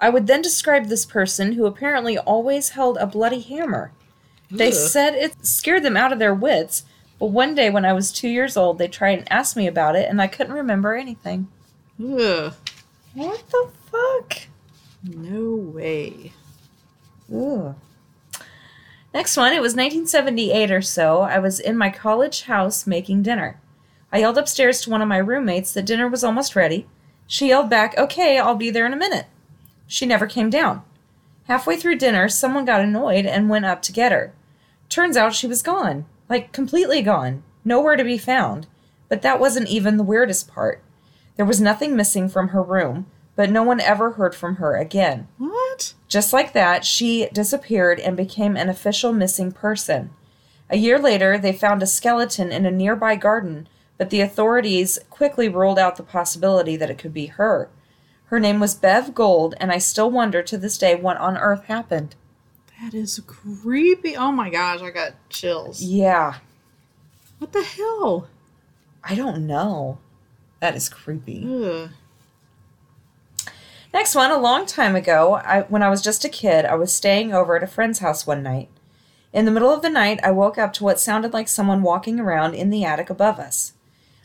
I 0.00 0.08
would 0.08 0.28
then 0.28 0.40
describe 0.40 0.86
this 0.86 1.04
person 1.04 1.52
who 1.54 1.66
apparently 1.66 2.16
always 2.16 2.70
held 2.70 2.96
a 2.98 3.06
bloody 3.06 3.40
hammer. 3.40 3.92
They 4.50 4.68
Ugh. 4.68 4.74
said 4.74 5.14
it 5.14 5.46
scared 5.46 5.82
them 5.82 5.96
out 5.96 6.12
of 6.12 6.18
their 6.18 6.34
wits, 6.34 6.84
but 7.18 7.26
one 7.26 7.54
day 7.54 7.70
when 7.70 7.84
I 7.84 7.92
was 7.92 8.10
two 8.10 8.28
years 8.28 8.56
old, 8.56 8.78
they 8.78 8.88
tried 8.88 9.18
and 9.18 9.32
asked 9.32 9.56
me 9.56 9.66
about 9.66 9.96
it, 9.96 10.08
and 10.08 10.20
I 10.20 10.26
couldn't 10.26 10.54
remember 10.54 10.94
anything. 10.94 11.48
Ugh. 12.02 12.54
What 13.14 13.42
the 13.50 13.68
fuck? 13.90 14.38
No 15.04 15.54
way. 15.54 16.32
Ooh. 17.32 17.74
Next 19.12 19.36
one, 19.36 19.52
it 19.52 19.60
was 19.60 19.72
1978 19.72 20.70
or 20.70 20.82
so. 20.82 21.22
I 21.22 21.38
was 21.38 21.58
in 21.58 21.76
my 21.76 21.90
college 21.90 22.42
house 22.42 22.86
making 22.86 23.22
dinner. 23.22 23.60
I 24.12 24.18
yelled 24.18 24.38
upstairs 24.38 24.80
to 24.82 24.90
one 24.90 25.02
of 25.02 25.08
my 25.08 25.18
roommates 25.18 25.72
that 25.74 25.86
dinner 25.86 26.08
was 26.08 26.22
almost 26.24 26.56
ready. 26.56 26.86
She 27.26 27.48
yelled 27.48 27.70
back, 27.70 27.96
Okay, 27.96 28.38
I'll 28.38 28.56
be 28.56 28.70
there 28.70 28.86
in 28.86 28.92
a 28.92 28.96
minute. 28.96 29.26
She 29.86 30.06
never 30.06 30.26
came 30.26 30.50
down. 30.50 30.82
Halfway 31.44 31.76
through 31.76 31.96
dinner, 31.98 32.28
someone 32.28 32.64
got 32.64 32.80
annoyed 32.80 33.26
and 33.26 33.48
went 33.48 33.64
up 33.64 33.82
to 33.82 33.92
get 33.92 34.12
her. 34.12 34.32
Turns 34.90 35.16
out 35.16 35.34
she 35.34 35.46
was 35.46 35.62
gone. 35.62 36.04
Like, 36.28 36.52
completely 36.52 37.00
gone. 37.00 37.42
Nowhere 37.64 37.96
to 37.96 38.04
be 38.04 38.18
found. 38.18 38.66
But 39.08 39.22
that 39.22 39.40
wasn't 39.40 39.68
even 39.68 39.96
the 39.96 40.02
weirdest 40.02 40.48
part. 40.48 40.82
There 41.36 41.46
was 41.46 41.60
nothing 41.60 41.96
missing 41.96 42.28
from 42.28 42.48
her 42.48 42.62
room, 42.62 43.06
but 43.36 43.50
no 43.50 43.62
one 43.62 43.80
ever 43.80 44.10
heard 44.10 44.34
from 44.34 44.56
her 44.56 44.76
again. 44.76 45.28
What? 45.38 45.94
Just 46.08 46.32
like 46.32 46.52
that, 46.52 46.84
she 46.84 47.28
disappeared 47.32 47.98
and 47.98 48.16
became 48.16 48.56
an 48.56 48.68
official 48.68 49.12
missing 49.12 49.52
person. 49.52 50.10
A 50.68 50.76
year 50.76 50.98
later, 50.98 51.38
they 51.38 51.52
found 51.52 51.82
a 51.82 51.86
skeleton 51.86 52.52
in 52.52 52.66
a 52.66 52.70
nearby 52.70 53.16
garden, 53.16 53.68
but 53.96 54.10
the 54.10 54.20
authorities 54.20 54.98
quickly 55.08 55.48
ruled 55.48 55.78
out 55.78 55.96
the 55.96 56.02
possibility 56.02 56.76
that 56.76 56.90
it 56.90 56.98
could 56.98 57.14
be 57.14 57.26
her. 57.26 57.70
Her 58.26 58.38
name 58.38 58.60
was 58.60 58.74
Bev 58.74 59.14
Gold, 59.14 59.54
and 59.58 59.72
I 59.72 59.78
still 59.78 60.10
wonder 60.10 60.42
to 60.42 60.58
this 60.58 60.78
day 60.78 60.94
what 60.94 61.16
on 61.16 61.36
earth 61.36 61.64
happened. 61.64 62.14
That 62.82 62.94
is 62.94 63.20
creepy. 63.26 64.16
Oh 64.16 64.32
my 64.32 64.48
gosh, 64.48 64.80
I 64.80 64.90
got 64.90 65.12
chills. 65.28 65.82
Yeah, 65.82 66.36
What 67.38 67.52
the 67.52 67.62
hell? 67.62 68.28
I 69.04 69.14
don't 69.14 69.46
know. 69.46 69.98
That 70.60 70.76
is 70.76 70.88
creepy. 70.88 71.46
Ugh. 71.46 71.90
Next 73.92 74.14
one, 74.14 74.30
a 74.30 74.38
long 74.38 74.66
time 74.66 74.94
ago, 74.94 75.34
I, 75.34 75.62
when 75.62 75.82
I 75.82 75.90
was 75.90 76.00
just 76.00 76.24
a 76.24 76.28
kid, 76.28 76.64
I 76.64 76.74
was 76.76 76.92
staying 76.92 77.32
over 77.34 77.56
at 77.56 77.62
a 77.62 77.66
friend's 77.66 77.98
house 77.98 78.26
one 78.26 78.42
night. 78.42 78.68
In 79.32 79.44
the 79.46 79.50
middle 79.50 79.72
of 79.72 79.82
the 79.82 79.90
night, 79.90 80.20
I 80.22 80.30
woke 80.30 80.58
up 80.58 80.72
to 80.74 80.84
what 80.84 81.00
sounded 81.00 81.32
like 81.32 81.48
someone 81.48 81.82
walking 81.82 82.20
around 82.20 82.54
in 82.54 82.70
the 82.70 82.84
attic 82.84 83.10
above 83.10 83.38
us. 83.38 83.72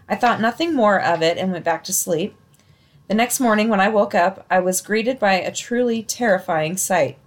I 0.08 0.16
thought 0.16 0.40
nothing 0.42 0.74
more 0.74 1.02
of 1.02 1.22
it 1.22 1.38
and 1.38 1.52
went 1.52 1.66
back 1.66 1.84
to 1.86 1.94
sleep. 1.94 2.36
The 3.08 3.16
next 3.16 3.40
morning, 3.40 3.70
when 3.70 3.80
I 3.80 3.90
woke 3.90 4.14
up, 4.14 4.46
I 4.50 4.60
was 4.60 4.82
greeted 4.82 5.20
by 5.20 5.34
a 5.34 5.52
truly 5.52 6.04
terrifying 6.04 6.78
sight. 6.78 7.18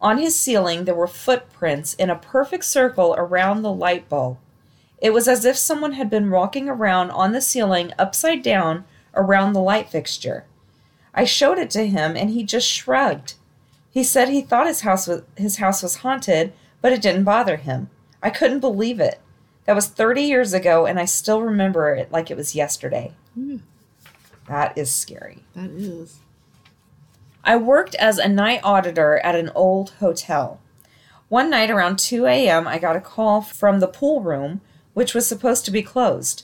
On 0.00 0.18
his 0.18 0.38
ceiling, 0.38 0.84
there 0.84 0.94
were 0.94 1.06
footprints 1.06 1.94
in 1.94 2.10
a 2.10 2.16
perfect 2.16 2.64
circle 2.64 3.14
around 3.16 3.62
the 3.62 3.72
light 3.72 4.08
bulb. 4.08 4.38
It 4.98 5.12
was 5.12 5.28
as 5.28 5.44
if 5.44 5.56
someone 5.56 5.92
had 5.92 6.10
been 6.10 6.30
walking 6.30 6.68
around 6.68 7.10
on 7.10 7.32
the 7.32 7.40
ceiling 7.40 7.92
upside 7.98 8.42
down 8.42 8.84
around 9.14 9.52
the 9.52 9.60
light 9.60 9.88
fixture. 9.88 10.44
I 11.14 11.24
showed 11.24 11.58
it 11.58 11.70
to 11.70 11.86
him 11.86 12.16
and 12.16 12.30
he 12.30 12.44
just 12.44 12.68
shrugged. 12.68 13.34
He 13.90 14.04
said 14.04 14.28
he 14.28 14.42
thought 14.42 14.66
his 14.66 14.82
house 14.82 15.06
was 15.06 15.22
his 15.36 15.56
house 15.56 15.82
was 15.82 15.96
haunted, 15.96 16.52
but 16.82 16.92
it 16.92 17.00
didn't 17.00 17.24
bother 17.24 17.56
him. 17.56 17.88
I 18.22 18.30
couldn't 18.30 18.60
believe 18.60 19.00
it. 19.00 19.20
That 19.64 19.74
was 19.74 19.88
30 19.88 20.22
years 20.22 20.52
ago 20.52 20.86
and 20.86 21.00
I 21.00 21.06
still 21.06 21.42
remember 21.42 21.94
it 21.94 22.12
like 22.12 22.30
it 22.30 22.36
was 22.36 22.54
yesterday. 22.54 23.12
Hmm. 23.34 23.58
That 24.46 24.76
is 24.76 24.94
scary. 24.94 25.44
That 25.54 25.70
is. 25.70 26.20
I 27.48 27.54
worked 27.54 27.94
as 27.94 28.18
a 28.18 28.28
night 28.28 28.58
auditor 28.64 29.20
at 29.22 29.36
an 29.36 29.52
old 29.54 29.90
hotel. 30.00 30.60
One 31.28 31.48
night 31.48 31.70
around 31.70 32.00
2 32.00 32.26
a.m., 32.26 32.66
I 32.66 32.80
got 32.80 32.96
a 32.96 33.00
call 33.00 33.40
from 33.40 33.78
the 33.78 33.86
pool 33.86 34.20
room, 34.20 34.62
which 34.94 35.14
was 35.14 35.28
supposed 35.28 35.64
to 35.64 35.70
be 35.70 35.80
closed. 35.80 36.42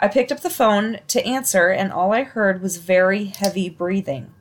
I 0.00 0.08
picked 0.08 0.32
up 0.32 0.40
the 0.40 0.50
phone 0.50 0.98
to 1.06 1.24
answer, 1.24 1.68
and 1.68 1.92
all 1.92 2.12
I 2.12 2.24
heard 2.24 2.60
was 2.60 2.78
very 2.78 3.26
heavy 3.26 3.68
breathing. 3.68 4.34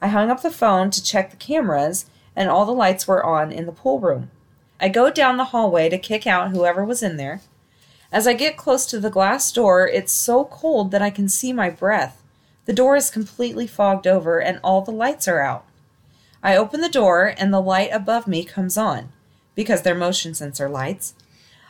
I 0.00 0.06
hung 0.06 0.30
up 0.30 0.42
the 0.42 0.52
phone 0.52 0.90
to 0.92 1.02
check 1.02 1.32
the 1.32 1.36
cameras, 1.36 2.06
and 2.36 2.48
all 2.48 2.64
the 2.64 2.70
lights 2.70 3.08
were 3.08 3.24
on 3.24 3.50
in 3.50 3.66
the 3.66 3.72
pool 3.72 3.98
room. 3.98 4.30
I 4.78 4.88
go 4.88 5.10
down 5.10 5.36
the 5.36 5.46
hallway 5.46 5.88
to 5.88 5.98
kick 5.98 6.28
out 6.28 6.52
whoever 6.52 6.84
was 6.84 7.02
in 7.02 7.16
there. 7.16 7.40
As 8.12 8.28
I 8.28 8.34
get 8.34 8.56
close 8.56 8.86
to 8.86 9.00
the 9.00 9.10
glass 9.10 9.50
door, 9.50 9.88
it's 9.88 10.12
so 10.12 10.44
cold 10.44 10.92
that 10.92 11.02
I 11.02 11.10
can 11.10 11.28
see 11.28 11.52
my 11.52 11.70
breath. 11.70 12.22
The 12.66 12.72
door 12.72 12.96
is 12.96 13.10
completely 13.10 13.66
fogged 13.66 14.06
over 14.06 14.40
and 14.40 14.58
all 14.62 14.82
the 14.82 14.90
lights 14.90 15.28
are 15.28 15.40
out. 15.40 15.64
I 16.42 16.56
open 16.56 16.80
the 16.80 16.88
door 16.88 17.34
and 17.36 17.52
the 17.52 17.60
light 17.60 17.90
above 17.92 18.26
me 18.26 18.44
comes 18.44 18.76
on 18.76 19.10
because 19.54 19.82
they're 19.82 19.94
motion 19.94 20.34
sensor 20.34 20.68
lights. 20.68 21.14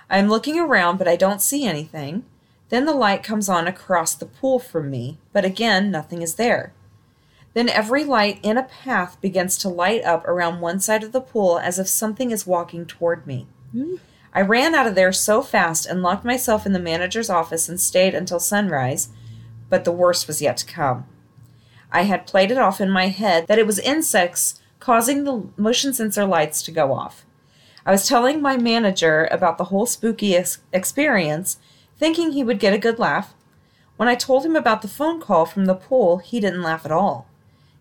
I'm 0.08 0.28
looking 0.28 0.58
around 0.58 0.98
but 0.98 1.08
I 1.08 1.16
don't 1.16 1.42
see 1.42 1.64
anything. 1.64 2.24
Then 2.68 2.86
the 2.86 2.92
light 2.92 3.22
comes 3.22 3.48
on 3.48 3.66
across 3.66 4.14
the 4.14 4.26
pool 4.26 4.58
from 4.58 4.90
me, 4.90 5.18
but 5.32 5.44
again, 5.44 5.90
nothing 5.90 6.22
is 6.22 6.34
there. 6.34 6.72
Then 7.52 7.68
every 7.68 8.04
light 8.04 8.40
in 8.42 8.58
a 8.58 8.64
path 8.64 9.20
begins 9.20 9.56
to 9.58 9.68
light 9.68 10.02
up 10.02 10.26
around 10.26 10.60
one 10.60 10.80
side 10.80 11.04
of 11.04 11.12
the 11.12 11.20
pool 11.20 11.58
as 11.58 11.78
if 11.78 11.86
something 11.86 12.30
is 12.32 12.46
walking 12.46 12.84
toward 12.84 13.26
me. 13.26 13.46
Hmm. 13.72 13.96
I 14.34 14.40
ran 14.40 14.74
out 14.74 14.88
of 14.88 14.96
there 14.96 15.12
so 15.12 15.42
fast 15.42 15.86
and 15.86 16.02
locked 16.02 16.24
myself 16.24 16.66
in 16.66 16.72
the 16.72 16.80
manager's 16.80 17.30
office 17.30 17.68
and 17.68 17.80
stayed 17.80 18.14
until 18.14 18.40
sunrise, 18.40 19.08
but 19.74 19.82
the 19.82 19.90
worst 19.90 20.28
was 20.28 20.40
yet 20.40 20.56
to 20.56 20.64
come. 20.64 21.04
I 21.90 22.02
had 22.02 22.28
played 22.28 22.52
it 22.52 22.58
off 22.58 22.80
in 22.80 22.88
my 22.88 23.08
head 23.08 23.48
that 23.48 23.58
it 23.58 23.66
was 23.66 23.80
insects 23.80 24.60
causing 24.78 25.24
the 25.24 25.48
motion 25.56 25.92
sensor 25.92 26.24
lights 26.24 26.62
to 26.62 26.70
go 26.70 26.92
off. 26.92 27.26
I 27.84 27.90
was 27.90 28.06
telling 28.06 28.40
my 28.40 28.56
manager 28.56 29.26
about 29.32 29.58
the 29.58 29.64
whole 29.64 29.86
spooky 29.86 30.36
ex- 30.36 30.60
experience, 30.72 31.58
thinking 31.98 32.30
he 32.30 32.44
would 32.44 32.60
get 32.60 32.72
a 32.72 32.78
good 32.78 33.00
laugh. 33.00 33.34
When 33.96 34.08
I 34.08 34.14
told 34.14 34.46
him 34.46 34.54
about 34.54 34.80
the 34.80 34.86
phone 34.86 35.20
call 35.20 35.44
from 35.44 35.64
the 35.64 35.74
pool, 35.74 36.18
he 36.18 36.38
didn't 36.38 36.62
laugh 36.62 36.84
at 36.84 36.92
all. 36.92 37.26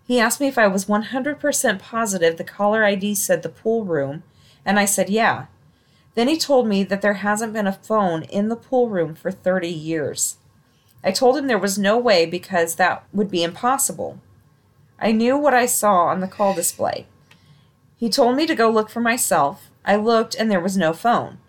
He 0.08 0.20
asked 0.20 0.42
me 0.42 0.48
if 0.48 0.58
I 0.58 0.66
was 0.66 0.86
100% 0.86 1.78
positive 1.78 2.38
the 2.38 2.44
caller 2.44 2.84
ID 2.84 3.14
said 3.14 3.44
the 3.44 3.50
pool 3.50 3.86
room, 3.86 4.24
and 4.66 4.80
I 4.80 4.86
said 4.86 5.12
yeah. 5.12 5.46
Then 6.16 6.28
he 6.28 6.40
told 6.40 6.66
me 6.66 6.84
that 6.86 7.04
there 7.04 7.22
hasn't 7.22 7.54
been 7.54 7.68
a 7.68 7.72
phone 7.72 8.24
in 8.24 8.50
the 8.50 8.56
pool 8.56 8.90
room 8.90 9.14
for 9.14 9.30
30 9.30 9.70
years. 9.70 10.38
I 11.04 11.12
told 11.12 11.38
him 11.38 11.48
there 11.48 11.58
was 11.58 11.78
no 11.78 11.98
way 11.98 12.26
because 12.26 12.76
that 12.76 13.04
would 13.12 13.30
be 13.30 13.44
impossible. 13.44 14.20
I 15.00 15.12
knew 15.12 15.38
what 15.38 15.54
I 15.54 15.66
saw 15.66 16.06
on 16.06 16.22
the 16.22 16.28
call 16.28 16.54
display. 16.54 17.08
He 17.98 18.10
told 18.10 18.36
me 18.36 18.46
to 18.48 18.56
go 18.56 18.70
look 18.70 18.90
for 18.90 19.02
myself. 19.02 19.70
I 19.86 19.98
looked 19.98 20.36
and 20.36 20.50
there 20.50 20.60
was 20.62 20.78
no 20.78 20.94
phone. 20.94 21.40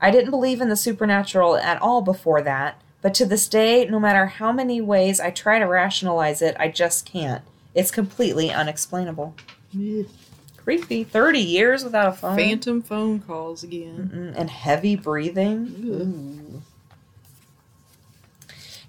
I 0.00 0.10
didn't 0.10 0.30
believe 0.30 0.60
in 0.60 0.68
the 0.68 0.76
supernatural 0.76 1.56
at 1.56 1.80
all 1.80 2.02
before 2.02 2.42
that, 2.42 2.80
but 3.00 3.14
to 3.14 3.24
this 3.26 3.48
day, 3.48 3.86
no 3.86 4.00
matter 4.00 4.26
how 4.26 4.52
many 4.52 4.80
ways 4.80 5.20
I 5.20 5.30
try 5.30 5.58
to 5.58 5.64
rationalize 5.66 6.42
it, 6.42 6.56
I 6.58 6.68
just 6.68 7.06
can't. 7.06 7.42
It's 7.74 7.90
completely 7.90 8.50
unexplainable. 8.50 9.34
Ugh. 9.74 10.06
Creepy. 10.56 11.04
30 11.04 11.38
years 11.38 11.84
without 11.84 12.08
a 12.08 12.12
phone. 12.12 12.36
Phantom 12.36 12.82
phone 12.82 13.20
calls 13.20 13.62
again. 13.62 14.10
Mm, 14.12 14.40
and 14.40 14.50
heavy 14.50 14.96
breathing. 14.96 16.44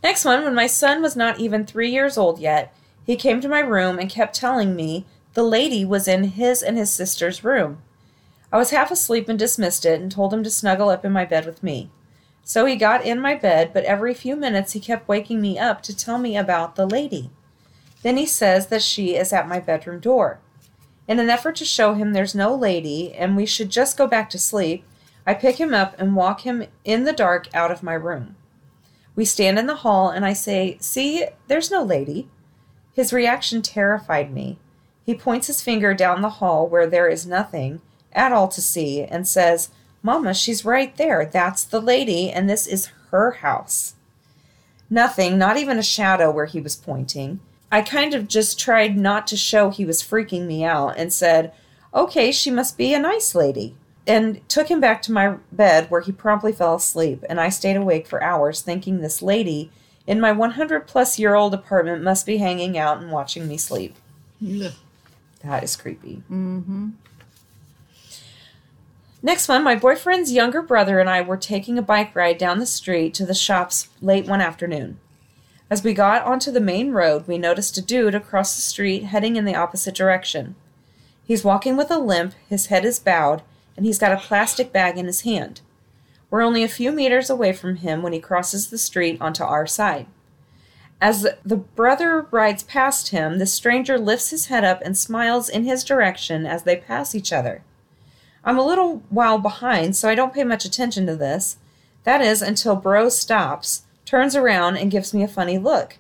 Next 0.08 0.24
one, 0.24 0.46
when 0.46 0.56
my 0.56 0.68
son 0.68 1.02
was 1.02 1.18
not 1.18 1.38
even 1.38 1.66
three 1.66 1.92
years 1.92 2.18
old 2.18 2.40
yet, 2.40 2.74
he 3.06 3.18
came 3.18 3.42
to 3.42 3.50
my 3.50 3.60
room 3.60 4.00
and 4.00 4.10
kept 4.10 4.34
telling 4.34 4.74
me 4.74 5.06
the 5.34 5.44
lady 5.44 5.84
was 5.84 6.08
in 6.08 6.24
his 6.24 6.64
and 6.64 6.78
his 6.78 6.90
sister's 6.90 7.44
room. 7.44 7.82
I 8.50 8.58
was 8.58 8.70
half 8.70 8.90
asleep 8.90 9.28
and 9.28 9.38
dismissed 9.38 9.86
it 9.86 10.00
and 10.00 10.10
told 10.10 10.34
him 10.34 10.44
to 10.44 10.50
snuggle 10.50 10.88
up 10.88 11.04
in 11.04 11.12
my 11.12 11.26
bed 11.26 11.46
with 11.46 11.62
me. 11.62 11.92
So 12.46 12.66
he 12.66 12.78
got 12.78 13.06
in 13.06 13.20
my 13.20 13.36
bed, 13.36 13.72
but 13.74 13.84
every 13.84 14.14
few 14.14 14.38
minutes 14.38 14.72
he 14.72 14.80
kept 14.80 15.10
waking 15.10 15.42
me 15.42 15.60
up 15.60 15.82
to 15.82 15.94
tell 15.94 16.18
me 16.18 16.38
about 16.38 16.78
the 16.78 16.88
lady. 16.88 17.30
Then 18.02 18.16
he 18.16 18.26
says 18.26 18.68
that 18.68 18.84
she 18.84 19.18
is 19.18 19.34
at 19.34 19.50
my 19.50 19.60
bedroom 19.60 20.00
door. 20.00 20.40
In 21.10 21.20
an 21.20 21.30
effort 21.30 21.58
to 21.58 21.66
show 21.66 21.96
him 21.96 22.14
there's 22.14 22.34
no 22.34 22.56
lady 22.56 23.12
and 23.14 23.36
we 23.36 23.46
should 23.46 23.70
just 23.70 23.98
go 23.98 24.08
back 24.08 24.30
to 24.30 24.40
sleep, 24.40 24.86
I 25.26 25.34
pick 25.34 25.60
him 25.60 25.74
up 25.74 26.00
and 26.00 26.16
walk 26.16 26.46
him 26.46 26.64
in 26.86 27.04
the 27.04 27.12
dark 27.12 27.54
out 27.54 27.72
of 27.72 27.84
my 27.84 27.94
room. 27.94 28.37
We 29.18 29.26
stand 29.26 29.58
in 29.58 29.66
the 29.66 29.78
hall 29.78 30.10
and 30.10 30.24
I 30.24 30.34
say, 30.34 30.78
See, 30.80 31.26
there's 31.48 31.72
no 31.72 31.84
lady. 31.84 32.30
His 32.94 33.12
reaction 33.12 33.62
terrified 33.62 34.32
me. 34.32 34.60
He 35.04 35.16
points 35.16 35.48
his 35.48 35.62
finger 35.62 35.94
down 35.96 36.22
the 36.22 36.30
hall 36.30 36.68
where 36.68 36.88
there 36.88 37.10
is 37.10 37.26
nothing 37.26 37.82
at 38.14 38.32
all 38.32 38.48
to 38.50 38.62
see 38.62 39.02
and 39.02 39.28
says, 39.28 39.70
Mama, 40.04 40.36
she's 40.36 40.64
right 40.64 40.96
there. 40.98 41.26
That's 41.26 41.64
the 41.64 41.82
lady, 41.82 42.30
and 42.30 42.48
this 42.48 42.68
is 42.68 42.92
her 43.10 43.32
house. 43.32 43.96
Nothing, 44.90 45.38
not 45.38 45.58
even 45.58 45.80
a 45.80 45.84
shadow 45.84 46.30
where 46.30 46.46
he 46.46 46.62
was 46.62 46.76
pointing. 46.76 47.40
I 47.72 47.82
kind 47.82 48.14
of 48.14 48.28
just 48.28 48.60
tried 48.60 48.98
not 48.98 49.26
to 49.28 49.38
show 49.38 49.70
he 49.70 49.84
was 49.84 50.04
freaking 50.04 50.46
me 50.46 50.64
out 50.64 50.96
and 50.98 51.12
said, 51.12 51.54
Okay, 51.92 52.32
she 52.32 52.52
must 52.52 52.78
be 52.78 52.94
a 52.94 53.00
nice 53.00 53.34
lady. 53.34 53.76
And 54.08 54.48
took 54.48 54.72
him 54.72 54.80
back 54.80 55.02
to 55.04 55.12
my 55.12 55.36
bed 55.52 55.92
where 55.92 56.02
he 56.02 56.14
promptly 56.14 56.54
fell 56.54 56.76
asleep, 56.76 57.26
and 57.30 57.40
I 57.42 57.50
stayed 57.50 57.76
awake 57.76 58.08
for 58.08 58.24
hours 58.24 58.62
thinking 58.62 59.02
this 59.02 59.22
lady 59.22 59.70
in 60.08 60.22
my 60.22 60.32
100 60.32 60.88
plus 60.88 61.20
year 61.20 61.36
old 61.36 61.54
apartment 61.54 62.02
must 62.02 62.26
be 62.26 62.38
hanging 62.38 62.78
out 62.78 63.00
and 63.00 63.12
watching 63.12 63.48
me 63.48 63.58
sleep. 63.58 63.96
Ugh. 64.42 64.72
That 65.44 65.64
is 65.64 65.76
creepy. 65.76 66.24
Mm-hmm. 66.32 66.90
Next 69.22 69.48
one, 69.48 69.64
my 69.64 69.76
boyfriend's 69.76 70.32
younger 70.32 70.62
brother 70.62 71.00
and 71.00 71.10
I 71.10 71.22
were 71.22 71.38
taking 71.38 71.78
a 71.78 71.82
bike 71.82 72.16
ride 72.16 72.38
down 72.38 72.60
the 72.60 72.66
street 72.66 73.14
to 73.16 73.26
the 73.26 73.34
shops 73.34 73.90
late 74.02 74.26
one 74.26 74.42
afternoon. 74.42 75.00
As 75.70 75.84
we 75.84 75.94
got 75.94 76.24
onto 76.24 76.50
the 76.50 76.62
main 76.62 76.92
road, 76.92 77.28
we 77.28 77.38
noticed 77.38 77.78
a 77.78 77.82
dude 77.82 78.16
across 78.16 78.56
the 78.56 78.62
street 78.62 79.04
heading 79.04 79.36
in 79.36 79.44
the 79.44 79.56
opposite 79.56 79.96
direction. 79.96 80.56
He's 81.26 81.44
walking 81.44 81.76
with 81.76 81.92
a 81.92 82.00
limp, 82.00 82.36
his 82.48 82.68
head 82.68 82.86
is 82.86 83.00
bowed, 83.00 83.42
and 83.78 83.86
he's 83.86 84.00
got 84.00 84.12
a 84.12 84.18
plastic 84.18 84.74
bag 84.74 84.98
in 84.98 85.06
his 85.06 85.22
hand. 85.22 85.62
We're 86.30 86.42
only 86.42 86.64
a 86.64 86.68
few 86.68 86.92
meters 86.92 87.30
away 87.30 87.54
from 87.54 87.78
him 87.78 88.02
when 88.02 88.12
he 88.12 88.20
crosses 88.20 88.70
the 88.70 88.78
street 88.78 89.22
onto 89.22 89.44
our 89.44 89.66
side. 89.66 90.08
As 91.00 91.28
the 91.46 91.56
brother 91.56 92.28
rides 92.32 92.64
past 92.64 93.10
him, 93.10 93.38
the 93.38 93.46
stranger 93.46 94.00
lifts 94.00 94.32
his 94.32 94.48
head 94.48 94.64
up 94.64 94.82
and 94.84 94.98
smiles 94.98 95.48
in 95.48 95.64
his 95.64 95.84
direction 95.84 96.46
as 96.46 96.64
they 96.64 96.76
pass 96.76 97.14
each 97.14 97.32
other. 97.32 97.64
I'm 98.44 98.58
a 98.58 98.66
little 98.66 99.04
while 99.10 99.38
behind, 99.38 99.96
so 99.96 100.10
I 100.10 100.16
don't 100.16 100.34
pay 100.34 100.44
much 100.44 100.66
attention 100.66 101.06
to 101.06 101.16
this. 101.16 101.58
That 102.04 102.22
is, 102.22 102.42
until 102.42 102.76
Bro 102.76 103.10
stops, 103.10 103.84
turns 104.06 104.36
around, 104.36 104.78
and 104.78 104.90
gives 104.90 105.14
me 105.14 105.22
a 105.24 105.28
funny 105.28 105.58
look. 105.58 105.98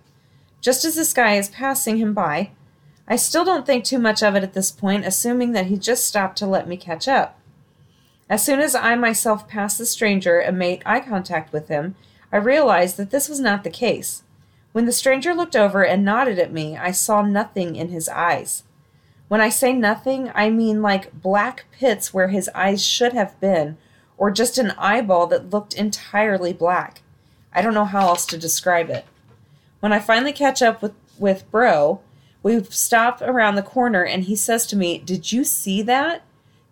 Just 0.61 0.83
as 0.83 0.95
this 0.95 1.13
guy 1.13 1.35
is 1.35 1.49
passing 1.49 1.97
him 1.97 2.13
by, 2.13 2.51
I 3.07 3.17
still 3.17 3.45
don't 3.45 3.65
think 3.65 3.83
too 3.83 3.99
much 3.99 4.23
of 4.23 4.35
it 4.35 4.43
at 4.43 4.53
this 4.53 4.71
point, 4.71 5.05
assuming 5.05 5.51
that 5.51 5.67
he 5.67 5.77
just 5.77 6.07
stopped 6.07 6.37
to 6.39 6.47
let 6.47 6.67
me 6.67 6.75
catch 6.75 7.07
up. 7.07 7.36
As 8.29 8.43
soon 8.43 8.59
as 8.59 8.75
I 8.75 8.95
myself 8.95 9.47
passed 9.47 9.77
the 9.77 9.85
stranger 9.85 10.39
and 10.39 10.57
made 10.57 10.83
eye 10.85 10.99
contact 10.99 11.53
with 11.53 11.69
him, 11.69 11.95
I 12.31 12.37
realized 12.37 12.97
that 12.97 13.09
this 13.09 13.29
was 13.29 13.39
not 13.39 13.63
the 13.63 13.69
case. 13.69 14.23
When 14.73 14.85
the 14.85 14.91
stranger 14.91 15.33
looked 15.33 15.55
over 15.55 15.85
and 15.85 16.03
nodded 16.03 16.37
at 16.37 16.51
me, 16.51 16.75
I 16.77 16.91
saw 16.91 17.21
nothing 17.21 17.75
in 17.75 17.89
his 17.89 18.09
eyes. 18.09 18.63
When 19.27 19.41
I 19.41 19.49
say 19.49 19.73
nothing, 19.73 20.31
I 20.35 20.49
mean 20.49 20.81
like 20.81 21.21
black 21.21 21.65
pits 21.71 22.13
where 22.13 22.27
his 22.27 22.49
eyes 22.53 22.83
should 22.83 23.13
have 23.13 23.39
been, 23.39 23.77
or 24.17 24.29
just 24.29 24.57
an 24.57 24.71
eyeball 24.77 25.27
that 25.27 25.49
looked 25.49 25.73
entirely 25.73 26.53
black. 26.53 27.01
I 27.53 27.61
don't 27.61 27.73
know 27.73 27.85
how 27.85 28.07
else 28.07 28.25
to 28.27 28.37
describe 28.37 28.89
it. 28.89 29.05
When 29.79 29.93
I 29.93 29.99
finally 29.99 30.33
catch 30.33 30.61
up 30.61 30.81
with, 30.81 30.93
with 31.17 31.49
Bro, 31.49 32.01
we 32.43 32.63
stop 32.65 33.21
around 33.21 33.55
the 33.55 33.63
corner 33.63 34.03
and 34.03 34.23
he 34.23 34.35
says 34.35 34.65
to 34.67 34.75
me, 34.75 34.97
Did 34.97 35.31
you 35.31 35.43
see 35.43 35.81
that? 35.83 36.23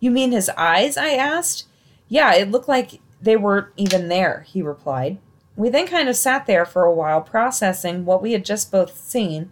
You 0.05 0.11
mean 0.11 0.33
his 0.33 0.49
eyes? 0.49 0.97
I 0.97 1.15
asked. 1.15 1.65
Yeah, 2.09 2.35
it 2.35 2.51
looked 2.51 2.67
like 2.67 3.01
they 3.19 3.35
weren't 3.35 3.69
even 3.75 4.07
there, 4.07 4.45
he 4.47 4.61
replied. 4.61 5.17
We 5.55 5.69
then 5.69 5.87
kind 5.87 6.07
of 6.07 6.15
sat 6.15 6.45
there 6.45 6.63
for 6.63 6.83
a 6.83 6.93
while 6.93 7.21
processing 7.21 8.05
what 8.05 8.21
we 8.21 8.33
had 8.33 8.45
just 8.45 8.71
both 8.71 8.99
seen. 8.99 9.51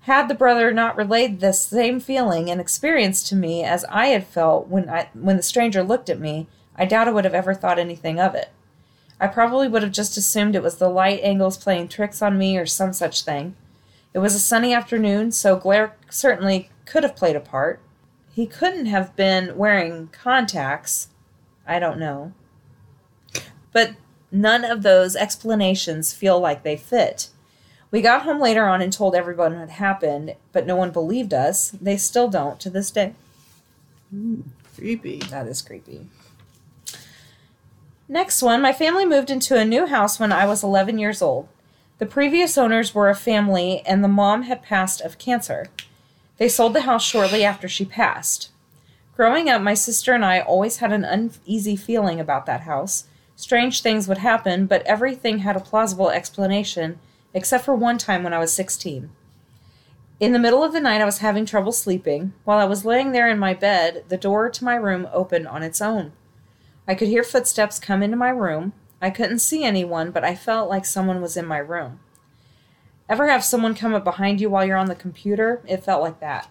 Had 0.00 0.26
the 0.26 0.34
brother 0.34 0.72
not 0.72 0.96
relayed 0.96 1.38
this 1.38 1.60
same 1.60 2.00
feeling 2.00 2.50
and 2.50 2.60
experience 2.60 3.22
to 3.28 3.36
me 3.36 3.62
as 3.62 3.84
I 3.84 4.06
had 4.06 4.26
felt 4.26 4.66
when 4.66 4.88
I 4.88 5.10
when 5.14 5.36
the 5.36 5.44
stranger 5.44 5.84
looked 5.84 6.10
at 6.10 6.18
me, 6.18 6.48
I 6.74 6.84
doubt 6.84 7.06
I 7.06 7.12
would 7.12 7.24
have 7.24 7.32
ever 7.32 7.54
thought 7.54 7.78
anything 7.78 8.18
of 8.18 8.34
it. 8.34 8.48
I 9.20 9.28
probably 9.28 9.68
would 9.68 9.84
have 9.84 9.92
just 9.92 10.16
assumed 10.16 10.56
it 10.56 10.62
was 10.64 10.78
the 10.78 10.88
light 10.88 11.20
angles 11.22 11.56
playing 11.56 11.86
tricks 11.86 12.20
on 12.20 12.36
me 12.36 12.58
or 12.58 12.66
some 12.66 12.92
such 12.92 13.22
thing. 13.22 13.54
It 14.12 14.18
was 14.18 14.34
a 14.34 14.40
sunny 14.40 14.74
afternoon, 14.74 15.30
so 15.30 15.54
glare 15.54 15.94
certainly 16.10 16.68
could 16.84 17.04
have 17.04 17.14
played 17.14 17.36
a 17.36 17.40
part. 17.40 17.80
He 18.38 18.46
couldn't 18.46 18.86
have 18.86 19.16
been 19.16 19.56
wearing 19.56 20.10
contacts. 20.12 21.08
I 21.66 21.80
don't 21.80 21.98
know. 21.98 22.34
But 23.72 23.96
none 24.30 24.64
of 24.64 24.84
those 24.84 25.16
explanations 25.16 26.12
feel 26.12 26.38
like 26.38 26.62
they 26.62 26.76
fit. 26.76 27.30
We 27.90 28.00
got 28.00 28.22
home 28.22 28.38
later 28.40 28.68
on 28.68 28.80
and 28.80 28.92
told 28.92 29.16
everyone 29.16 29.58
what 29.58 29.70
happened, 29.70 30.36
but 30.52 30.68
no 30.68 30.76
one 30.76 30.92
believed 30.92 31.34
us. 31.34 31.70
They 31.70 31.96
still 31.96 32.28
don't 32.28 32.60
to 32.60 32.70
this 32.70 32.92
day. 32.92 33.16
Creepy. 34.76 35.18
That 35.18 35.48
is 35.48 35.60
creepy. 35.60 36.06
Next 38.08 38.40
one, 38.40 38.62
my 38.62 38.72
family 38.72 39.04
moved 39.04 39.30
into 39.30 39.58
a 39.58 39.64
new 39.64 39.86
house 39.86 40.20
when 40.20 40.30
I 40.30 40.46
was 40.46 40.62
11 40.62 41.00
years 41.00 41.20
old. 41.20 41.48
The 41.98 42.06
previous 42.06 42.56
owners 42.56 42.94
were 42.94 43.08
a 43.08 43.16
family, 43.16 43.82
and 43.84 44.04
the 44.04 44.06
mom 44.06 44.42
had 44.42 44.62
passed 44.62 45.00
of 45.00 45.18
cancer. 45.18 45.66
They 46.38 46.48
sold 46.48 46.74
the 46.74 46.82
house 46.82 47.04
shortly 47.04 47.44
after 47.44 47.68
she 47.68 47.84
passed. 47.84 48.50
Growing 49.16 49.48
up, 49.48 49.60
my 49.60 49.74
sister 49.74 50.12
and 50.12 50.24
I 50.24 50.40
always 50.40 50.76
had 50.76 50.92
an 50.92 51.04
uneasy 51.04 51.74
feeling 51.74 52.20
about 52.20 52.46
that 52.46 52.60
house. 52.60 53.04
Strange 53.34 53.82
things 53.82 54.06
would 54.06 54.18
happen, 54.18 54.66
but 54.66 54.86
everything 54.86 55.38
had 55.38 55.56
a 55.56 55.60
plausible 55.60 56.10
explanation, 56.10 57.00
except 57.34 57.64
for 57.64 57.74
one 57.74 57.98
time 57.98 58.22
when 58.22 58.32
I 58.32 58.38
was 58.38 58.52
16. 58.52 59.10
In 60.20 60.32
the 60.32 60.38
middle 60.38 60.64
of 60.64 60.72
the 60.72 60.80
night, 60.80 61.00
I 61.00 61.04
was 61.04 61.18
having 61.18 61.46
trouble 61.46 61.72
sleeping. 61.72 62.32
While 62.44 62.58
I 62.58 62.64
was 62.64 62.84
laying 62.84 63.12
there 63.12 63.28
in 63.28 63.38
my 63.38 63.54
bed, 63.54 64.04
the 64.08 64.16
door 64.16 64.48
to 64.50 64.64
my 64.64 64.74
room 64.74 65.08
opened 65.12 65.46
on 65.46 65.62
its 65.62 65.80
own. 65.80 66.12
I 66.86 66.94
could 66.94 67.08
hear 67.08 67.22
footsteps 67.22 67.78
come 67.78 68.02
into 68.02 68.16
my 68.16 68.30
room. 68.30 68.72
I 69.00 69.10
couldn't 69.10 69.40
see 69.40 69.62
anyone, 69.62 70.10
but 70.10 70.24
I 70.24 70.34
felt 70.34 70.68
like 70.68 70.84
someone 70.84 71.20
was 71.20 71.36
in 71.36 71.46
my 71.46 71.58
room. 71.58 72.00
Ever 73.08 73.28
have 73.28 73.42
someone 73.42 73.74
come 73.74 73.94
up 73.94 74.04
behind 74.04 74.40
you 74.40 74.50
while 74.50 74.66
you're 74.66 74.76
on 74.76 74.88
the 74.88 74.94
computer? 74.94 75.62
It 75.66 75.82
felt 75.82 76.02
like 76.02 76.20
that. 76.20 76.50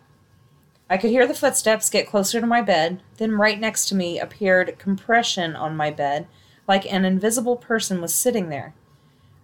I 0.89 0.97
could 0.97 1.11
hear 1.11 1.27
the 1.27 1.33
footsteps 1.33 1.89
get 1.89 2.07
closer 2.07 2.39
to 2.39 2.47
my 2.47 2.61
bed, 2.61 3.03
then 3.17 3.33
right 3.33 3.59
next 3.59 3.87
to 3.89 3.95
me 3.95 4.19
appeared 4.19 4.79
compression 4.79 5.55
on 5.55 5.77
my 5.77 5.91
bed, 5.91 6.27
like 6.67 6.91
an 6.91 7.05
invisible 7.05 7.57
person 7.57 8.01
was 8.01 8.13
sitting 8.13 8.49
there. 8.49 8.73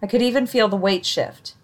I 0.02 0.08
could 0.08 0.22
even 0.22 0.48
feel 0.48 0.68
the 0.68 0.76
weight 0.76 1.06
shift. 1.06 1.56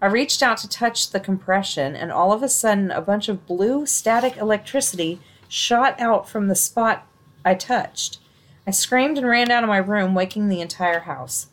I 0.00 0.06
reached 0.06 0.42
out 0.42 0.58
to 0.58 0.68
touch 0.68 1.10
the 1.10 1.20
compression, 1.20 1.94
and 1.96 2.10
all 2.10 2.32
of 2.32 2.42
a 2.42 2.48
sudden, 2.48 2.90
a 2.90 3.00
bunch 3.00 3.28
of 3.28 3.46
blue 3.46 3.86
static 3.86 4.36
electricity 4.36 5.20
shot 5.48 6.00
out 6.00 6.28
from 6.28 6.48
the 6.48 6.54
spot 6.54 7.06
I 7.44 7.54
touched. 7.54 8.18
I 8.66 8.70
screamed 8.70 9.18
and 9.18 9.26
ran 9.26 9.50
out 9.50 9.64
of 9.64 9.68
my 9.68 9.78
room, 9.78 10.14
waking 10.14 10.48
the 10.48 10.60
entire 10.60 11.00
house. 11.00 11.48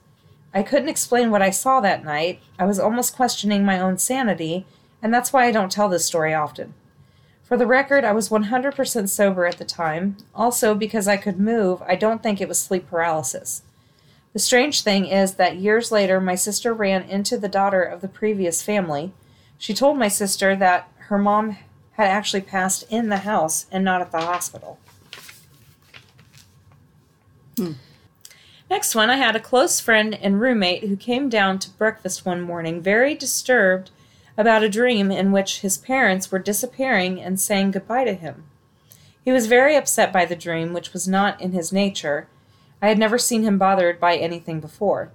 I 0.54 0.64
couldn't 0.64 0.90
explain 0.90 1.32
what 1.32 1.42
I 1.42 1.50
saw 1.50 1.80
that 1.80 2.04
night. 2.04 2.42
I 2.60 2.66
was 2.66 2.80
almost 2.80 3.16
questioning 3.16 3.64
my 3.64 3.80
own 3.80 3.98
sanity, 3.98 4.66
and 5.02 5.14
that's 5.14 5.32
why 5.32 5.46
I 5.46 5.52
don't 5.52 5.72
tell 5.72 5.88
this 5.88 6.06
story 6.06 6.34
often. 6.34 6.74
For 7.44 7.58
the 7.58 7.68
record, 7.68 8.04
I 8.04 8.12
was 8.12 8.30
100% 8.30 9.10
sober 9.10 9.46
at 9.46 9.58
the 9.58 9.66
time. 9.66 10.18
Also, 10.34 10.74
because 10.74 11.08
I 11.08 11.18
could 11.18 11.40
move, 11.40 11.82
I 11.84 11.96
don't 11.96 12.24
think 12.24 12.40
it 12.40 12.48
was 12.48 12.60
sleep 12.60 12.90
paralysis. 12.90 13.64
The 14.34 14.40
strange 14.40 14.82
thing 14.84 15.06
is 15.06 15.34
that 15.36 15.58
years 15.58 15.92
later, 15.92 16.22
my 16.22 16.36
sister 16.36 16.74
ran 16.74 17.04
into 17.04 17.38
the 17.38 17.50
daughter 17.50 17.84
of 17.84 18.02
the 18.02 18.08
previous 18.08 18.62
family. 18.62 19.12
She 19.58 19.74
told 19.74 19.98
my 19.98 20.08
sister 20.08 20.56
that 20.56 20.90
her 21.10 21.18
mom 21.18 21.58
had 21.94 22.08
actually 22.08 22.42
passed 22.42 22.86
in 22.90 23.10
the 23.10 23.18
house 23.18 23.66
and 23.72 23.84
not 23.84 24.00
at 24.00 24.12
the 24.12 24.22
hospital. 24.22 24.80
Hmm. 27.58 27.74
Next 28.72 28.96
one, 28.96 29.10
I 29.10 29.18
had 29.18 29.36
a 29.36 29.42
close 29.42 29.82
friend 29.82 30.18
and 30.22 30.40
roommate 30.40 30.86
who 30.86 30.96
came 30.96 31.28
down 31.28 31.60
to 31.60 31.70
breakfast 31.72 32.26
one 32.26 32.40
morning 32.40 32.82
very 32.82 33.14
disturbed 33.14 33.92
about 34.38 34.64
a 34.64 34.70
dream 34.70 35.12
in 35.12 35.34
which 35.34 35.60
his 35.60 35.78
parents 35.78 36.32
were 36.32 36.40
disappearing 36.40 37.22
and 37.22 37.38
saying 37.38 37.72
goodbye 37.72 38.06
to 38.06 38.14
him. 38.14 38.46
He 39.26 39.34
was 39.34 39.48
very 39.48 39.76
upset 39.76 40.14
by 40.14 40.24
the 40.24 40.38
dream, 40.38 40.72
which 40.72 40.94
was 40.94 41.06
not 41.06 41.42
in 41.42 41.52
his 41.52 41.74
nature. 41.74 42.30
I 42.82 42.88
had 42.88 42.98
never 42.98 43.18
seen 43.18 43.44
him 43.44 43.58
bothered 43.58 44.00
by 44.00 44.16
anything 44.16 44.62
before. 44.62 45.12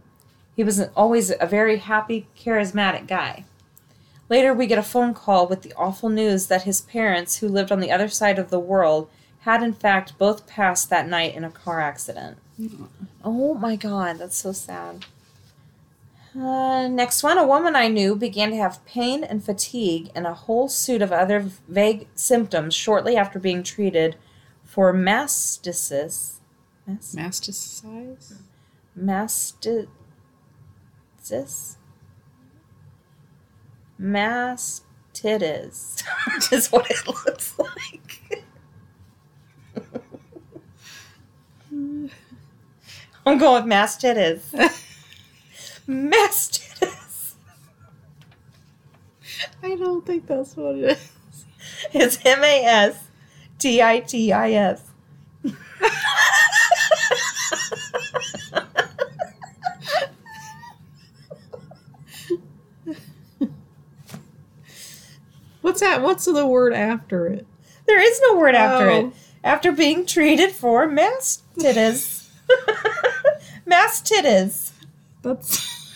He 0.54 0.62
was 0.62 0.78
always 0.94 1.32
a 1.40 1.46
very 1.46 1.78
happy, 1.78 2.26
charismatic 2.38 3.08
guy. 3.08 3.46
Later, 4.28 4.52
we 4.52 4.66
get 4.66 4.78
a 4.78 4.82
phone 4.82 5.14
call 5.14 5.46
with 5.46 5.62
the 5.62 5.72
awful 5.78 6.10
news 6.10 6.48
that 6.48 6.64
his 6.64 6.82
parents, 6.82 7.38
who 7.38 7.48
lived 7.48 7.72
on 7.72 7.80
the 7.80 7.90
other 7.90 8.08
side 8.08 8.38
of 8.38 8.50
the 8.50 8.60
world, 8.60 9.08
had 9.40 9.62
in 9.62 9.72
fact 9.72 10.18
both 10.18 10.46
passed 10.46 10.90
that 10.90 11.08
night 11.08 11.34
in 11.34 11.42
a 11.42 11.50
car 11.50 11.80
accident. 11.80 12.36
Oh 13.28 13.54
my 13.54 13.74
god, 13.74 14.18
that's 14.18 14.36
so 14.36 14.52
sad. 14.52 15.04
Uh, 16.32 16.86
next 16.86 17.24
one, 17.24 17.38
a 17.38 17.44
woman 17.46 17.74
I 17.74 17.88
knew 17.88 18.14
began 18.14 18.50
to 18.50 18.56
have 18.56 18.86
pain 18.86 19.24
and 19.24 19.44
fatigue 19.44 20.12
and 20.14 20.28
a 20.28 20.34
whole 20.34 20.68
suit 20.68 21.02
of 21.02 21.10
other 21.10 21.40
vague 21.66 22.06
symptoms 22.14 22.72
shortly 22.72 23.16
after 23.16 23.40
being 23.40 23.64
treated 23.64 24.14
for 24.62 24.94
mastitis. 24.94 26.36
Mas- 26.86 27.16
Masticize? 27.16 28.34
Mastis. 28.96 29.88
Mastitis 34.00 34.84
is 36.52 36.70
what 36.70 36.88
it 36.88 37.04
looks 37.08 37.58
like. 37.58 38.05
I'm 43.26 43.38
going 43.38 43.64
with 43.64 43.72
mastitis. 43.72 44.40
mastitis. 45.88 47.34
I 49.62 49.74
don't 49.74 50.06
think 50.06 50.26
that's 50.26 50.56
what 50.56 50.76
it 50.76 50.84
is. 50.96 51.44
It's 51.92 52.18
M 52.24 52.42
A 52.44 52.64
S 52.64 53.08
T 53.58 53.82
I 53.82 54.00
T 54.00 54.32
I 54.32 54.52
S. 54.52 54.82
What's 65.60 65.80
that? 65.80 66.02
What's 66.02 66.24
the 66.26 66.46
word 66.46 66.72
after 66.72 67.26
it? 67.26 67.46
There 67.86 68.00
is 68.00 68.20
no 68.28 68.36
word 68.36 68.54
after 68.54 68.90
Oh. 68.90 69.06
it. 69.08 69.12
After 69.42 69.72
being 69.72 70.06
treated 70.06 70.50
for 70.52 70.86
mastitis. 70.88 72.15
Mastitis. 73.66 74.72
That's 75.22 75.92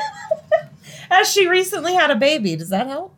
As 1.10 1.30
she 1.30 1.46
recently 1.48 1.94
had 1.94 2.10
a 2.10 2.16
baby. 2.16 2.56
Does 2.56 2.68
that 2.70 2.86
help? 2.86 3.14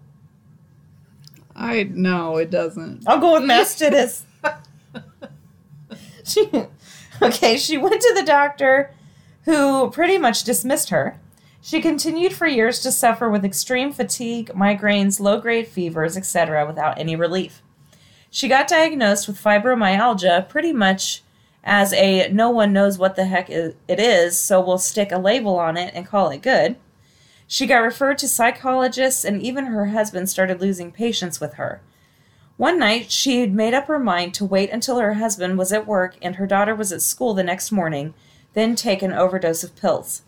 I 1.55 1.85
no, 1.93 2.37
it 2.37 2.51
doesn't. 2.51 3.05
I'll 3.07 3.19
go 3.19 3.35
with 3.35 3.43
mastitis. 3.43 4.23
she, 6.25 6.51
okay, 7.21 7.57
she 7.57 7.77
went 7.77 8.01
to 8.01 8.15
the 8.15 8.25
doctor 8.25 8.95
who 9.45 9.91
pretty 9.91 10.19
much 10.19 10.45
dismissed 10.45 10.91
her. 10.91 11.19
She 11.63 11.83
continued 11.83 12.33
for 12.33 12.47
years 12.47 12.81
to 12.81 12.93
suffer 12.93 13.29
with 13.29 13.45
extreme 13.45 13.93
fatigue, 13.93 14.51
migraines, 14.55 15.21
low 15.21 15.39
grade 15.41 15.69
fevers, 15.69 16.17
etc., 16.17 16.67
without 16.67 16.99
any 16.99 17.15
relief. 17.17 17.63
She 18.31 18.49
got 18.49 18.69
diagnosed 18.69 19.27
with 19.27 19.43
fibromyalgia 19.43 20.49
pretty 20.49 20.73
much 20.73 21.23
as 21.63 21.93
a 21.93 22.29
no 22.33 22.51
one 22.51 22.73
knows 22.73 22.99
what 22.99 23.17
the 23.17 23.27
heck 23.27 23.51
it 23.51 23.77
is, 23.89 24.41
so 24.41 24.61
we'll 24.61 24.79
stick 24.79 25.13
a 25.13 25.19
label 25.19 25.59
on 25.59 25.77
it 25.77 25.93
and 25.95 26.07
call 26.07 26.31
it 26.31 26.43
good. 26.43 26.77
She 27.47 27.67
got 27.67 27.79
referred 27.79 28.19
to 28.19 28.29
psychologists, 28.29 29.25
and 29.25 29.43
even 29.43 29.67
her 29.67 29.87
husband 29.87 30.31
started 30.31 30.61
losing 30.61 30.93
patience 30.93 31.41
with 31.41 31.55
her. 31.55 31.83
One 32.57 32.79
night, 32.79 33.11
she 33.11 33.41
had 33.41 33.55
made 33.55 33.75
up 33.75 33.87
her 33.87 33.99
mind 33.99 34.35
to 34.35 34.45
wait 34.45 34.71
until 34.71 34.99
her 34.99 35.15
husband 35.15 35.59
was 35.59 35.73
at 35.73 35.87
work 35.87 36.17
and 36.21 36.37
her 36.37 36.47
daughter 36.47 36.75
was 36.75 36.93
at 36.93 37.03
school 37.03 37.33
the 37.33 37.43
next 37.43 37.73
morning, 37.73 38.13
then 38.53 38.77
take 38.77 39.01
an 39.03 39.13
overdose 39.13 39.65
of 39.65 39.75
pills. 39.77 40.23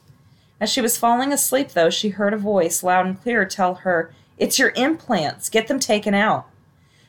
As 0.58 0.70
she 0.70 0.80
was 0.80 0.96
falling 0.96 1.32
asleep, 1.32 1.72
though, 1.72 1.90
she 1.90 2.08
heard 2.08 2.32
a 2.32 2.38
voice 2.38 2.82
loud 2.82 3.06
and 3.06 3.20
clear 3.20 3.44
tell 3.44 3.74
her, 3.74 4.14
It's 4.38 4.58
your 4.58 4.72
implants, 4.76 5.50
get 5.50 5.68
them 5.68 5.78
taken 5.78 6.14
out. 6.14 6.48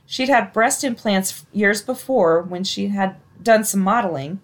She'd 0.06 0.30
had 0.30 0.54
breast 0.54 0.84
implants 0.84 1.46
years 1.54 1.82
before 1.82 2.42
when 2.42 2.64
she 2.64 2.88
had 2.90 3.16
done 3.44 3.64
some 3.64 3.82
modeling. 3.82 4.40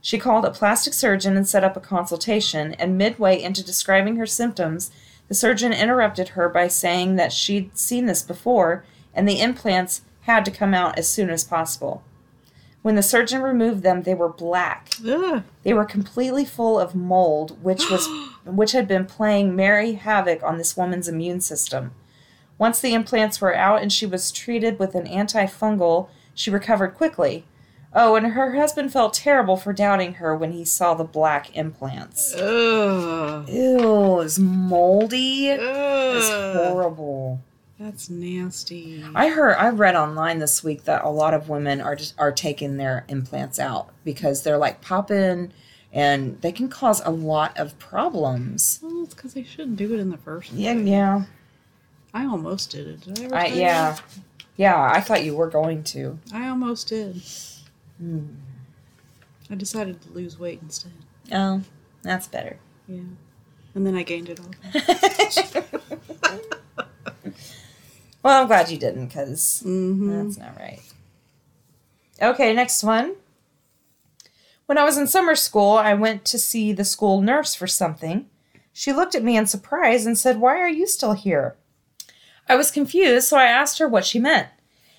She 0.00 0.18
called 0.18 0.44
a 0.44 0.50
plastic 0.50 0.94
surgeon 0.94 1.36
and 1.36 1.46
set 1.46 1.64
up 1.64 1.76
a 1.76 1.80
consultation, 1.80 2.74
and 2.74 2.96
midway 2.96 3.40
into 3.40 3.64
describing 3.64 4.16
her 4.16 4.26
symptoms, 4.26 4.90
the 5.28 5.34
surgeon 5.34 5.72
interrupted 5.72 6.30
her 6.30 6.48
by 6.48 6.68
saying 6.68 7.16
that 7.16 7.32
she'd 7.32 7.76
seen 7.76 8.06
this 8.06 8.22
before 8.22 8.84
and 9.14 9.28
the 9.28 9.40
implants 9.40 10.02
had 10.22 10.44
to 10.44 10.50
come 10.50 10.74
out 10.74 10.96
as 10.98 11.08
soon 11.08 11.28
as 11.28 11.42
possible. 11.42 12.02
When 12.82 12.94
the 12.94 13.02
surgeon 13.02 13.42
removed 13.42 13.82
them, 13.82 14.02
they 14.02 14.14
were 14.14 14.28
black. 14.28 14.90
Ugh. 15.04 15.42
They 15.64 15.74
were 15.74 15.84
completely 15.84 16.44
full 16.44 16.78
of 16.78 16.94
mold, 16.94 17.62
which 17.62 17.90
was 17.90 18.08
which 18.44 18.72
had 18.72 18.86
been 18.86 19.04
playing 19.04 19.56
merry 19.56 19.94
havoc 19.94 20.42
on 20.42 20.56
this 20.56 20.76
woman's 20.76 21.08
immune 21.08 21.40
system. 21.40 21.90
Once 22.56 22.80
the 22.80 22.94
implants 22.94 23.40
were 23.40 23.54
out 23.54 23.82
and 23.82 23.92
she 23.92 24.06
was 24.06 24.32
treated 24.32 24.78
with 24.78 24.94
an 24.94 25.06
antifungal, 25.06 26.08
she 26.34 26.50
recovered 26.50 26.94
quickly. 26.94 27.44
Oh, 28.00 28.14
and 28.14 28.28
her 28.28 28.54
husband 28.54 28.92
felt 28.92 29.12
terrible 29.12 29.56
for 29.56 29.72
doubting 29.72 30.14
her 30.14 30.32
when 30.36 30.52
he 30.52 30.64
saw 30.64 30.94
the 30.94 31.02
black 31.02 31.56
implants. 31.56 32.32
Ugh. 32.32 33.48
Ew, 33.48 34.20
it's 34.20 34.38
moldy. 34.38 35.48
It's 35.48 36.28
horrible. 36.28 37.42
That's 37.76 38.08
nasty. 38.08 39.04
I 39.16 39.30
heard 39.30 39.56
I 39.56 39.70
read 39.70 39.96
online 39.96 40.38
this 40.38 40.62
week 40.62 40.84
that 40.84 41.02
a 41.02 41.08
lot 41.08 41.34
of 41.34 41.48
women 41.48 41.80
are 41.80 41.96
just 41.96 42.14
are 42.18 42.30
taking 42.30 42.76
their 42.76 43.04
implants 43.08 43.58
out 43.58 43.90
because 44.04 44.44
they're 44.44 44.58
like 44.58 44.80
popping 44.80 45.52
and 45.92 46.40
they 46.40 46.52
can 46.52 46.68
cause 46.68 47.02
a 47.04 47.10
lot 47.10 47.58
of 47.58 47.76
problems. 47.80 48.78
Well, 48.80 49.02
it's 49.02 49.14
because 49.14 49.34
they 49.34 49.42
shouldn't 49.42 49.76
do 49.76 49.92
it 49.92 49.98
in 49.98 50.10
the 50.10 50.18
first 50.18 50.50
place. 50.50 50.60
Yeah, 50.60 50.74
yeah. 50.74 51.24
I 52.14 52.26
almost 52.26 52.70
did 52.70 52.86
it. 52.86 53.00
Did 53.00 53.18
I 53.18 53.24
ever 53.24 53.34
I 53.34 53.46
yeah. 53.46 53.90
that? 53.90 54.02
Yeah, 54.56 54.80
I 54.80 55.00
thought 55.00 55.24
you 55.24 55.34
were 55.34 55.50
going 55.50 55.82
to. 55.84 56.20
I 56.32 56.48
almost 56.48 56.88
did. 56.88 57.22
Hmm. 57.98 58.26
I 59.50 59.54
decided 59.54 60.00
to 60.02 60.10
lose 60.10 60.38
weight 60.38 60.60
instead. 60.62 60.92
Oh, 61.32 61.62
that's 62.02 62.26
better. 62.28 62.58
Yeah. 62.86 63.00
And 63.74 63.86
then 63.86 63.94
I 63.96 64.02
gained 64.02 64.28
it 64.28 64.40
all. 64.40 64.50
well, 68.22 68.40
I'm 68.42 68.46
glad 68.46 68.70
you 68.70 68.78
didn't 68.78 69.06
because 69.06 69.62
Mm-hmm. 69.64 70.24
that's 70.24 70.38
not 70.38 70.56
right. 70.58 70.80
Okay, 72.20 72.52
next 72.52 72.82
one. 72.82 73.14
When 74.66 74.76
I 74.78 74.84
was 74.84 74.98
in 74.98 75.06
summer 75.06 75.34
school, 75.34 75.72
I 75.76 75.94
went 75.94 76.24
to 76.26 76.38
see 76.38 76.72
the 76.72 76.84
school 76.84 77.22
nurse 77.22 77.54
for 77.54 77.66
something. 77.66 78.26
She 78.72 78.92
looked 78.92 79.14
at 79.14 79.22
me 79.24 79.36
in 79.36 79.46
surprise 79.46 80.04
and 80.04 80.18
said, 80.18 80.40
Why 80.40 80.58
are 80.58 80.68
you 80.68 80.86
still 80.86 81.14
here? 81.14 81.56
I 82.48 82.56
was 82.56 82.70
confused, 82.70 83.28
so 83.28 83.36
I 83.36 83.44
asked 83.44 83.78
her 83.78 83.88
what 83.88 84.04
she 84.04 84.18
meant. 84.18 84.48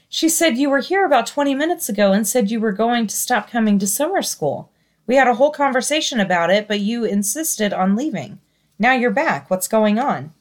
She 0.09 0.27
said, 0.27 0.57
You 0.57 0.69
were 0.69 0.79
here 0.79 1.05
about 1.05 1.27
20 1.27 1.53
minutes 1.55 1.87
ago 1.87 2.11
and 2.11 2.27
said 2.27 2.49
you 2.51 2.59
were 2.59 2.71
going 2.71 3.05
to 3.07 3.15
stop 3.15 3.49
coming 3.49 3.77
to 3.79 3.87
summer 3.87 4.21
school. 4.21 4.71
We 5.05 5.15
had 5.15 5.27
a 5.27 5.35
whole 5.35 5.51
conversation 5.51 6.19
about 6.19 6.49
it, 6.49 6.67
but 6.67 6.79
you 6.79 7.03
insisted 7.05 7.73
on 7.73 7.95
leaving. 7.95 8.39
Now 8.77 8.93
you're 8.93 9.11
back. 9.11 9.49
What's 9.49 9.67
going 9.67 9.99
on? 9.99 10.33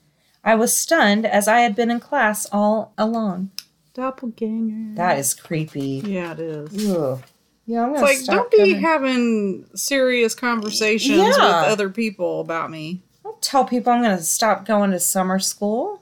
I 0.44 0.54
was 0.54 0.74
stunned 0.74 1.26
as 1.26 1.48
I 1.48 1.60
had 1.60 1.74
been 1.76 1.90
in 1.90 2.00
class 2.00 2.46
all 2.50 2.92
along. 2.96 3.50
Doppelganger. 3.94 4.94
That 4.96 5.18
is 5.18 5.34
creepy. 5.34 6.02
Yeah, 6.04 6.32
it 6.32 6.40
is. 6.40 6.90
Ugh. 6.90 7.22
Yeah, 7.66 7.82
I'm 7.82 7.90
It's 7.90 8.00
gonna 8.00 8.06
like, 8.06 8.18
stop 8.18 8.34
don't 8.36 8.50
be 8.50 8.58
coming. 8.74 8.80
having 8.80 9.66
serious 9.74 10.34
conversations 10.34 11.18
Yeah. 11.18 11.26
with 11.28 11.72
other 11.72 11.90
people 11.90 12.40
about 12.40 12.70
me. 12.70 13.02
Don't 13.22 13.42
tell 13.42 13.64
people 13.66 13.92
I'm 13.92 14.00
gonna 14.02 14.22
stop 14.22 14.64
going 14.64 14.92
to 14.92 15.00
summer 15.00 15.38
school. 15.38 16.00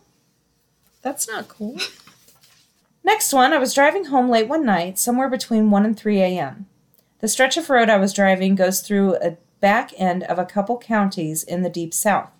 That's 1.02 1.26
not 1.26 1.48
cool. 1.48 1.78
Next 3.06 3.32
one, 3.32 3.52
I 3.52 3.58
was 3.58 3.72
driving 3.72 4.06
home 4.06 4.28
late 4.28 4.48
one 4.48 4.66
night, 4.66 4.98
somewhere 4.98 5.28
between 5.28 5.70
1 5.70 5.86
and 5.86 5.96
3 5.96 6.20
a.m. 6.22 6.66
The 7.20 7.28
stretch 7.28 7.56
of 7.56 7.70
road 7.70 7.88
I 7.88 7.98
was 7.98 8.12
driving 8.12 8.56
goes 8.56 8.80
through 8.80 9.14
a 9.18 9.36
back 9.60 9.92
end 9.96 10.24
of 10.24 10.40
a 10.40 10.44
couple 10.44 10.76
counties 10.76 11.44
in 11.44 11.62
the 11.62 11.70
deep 11.70 11.94
south. 11.94 12.30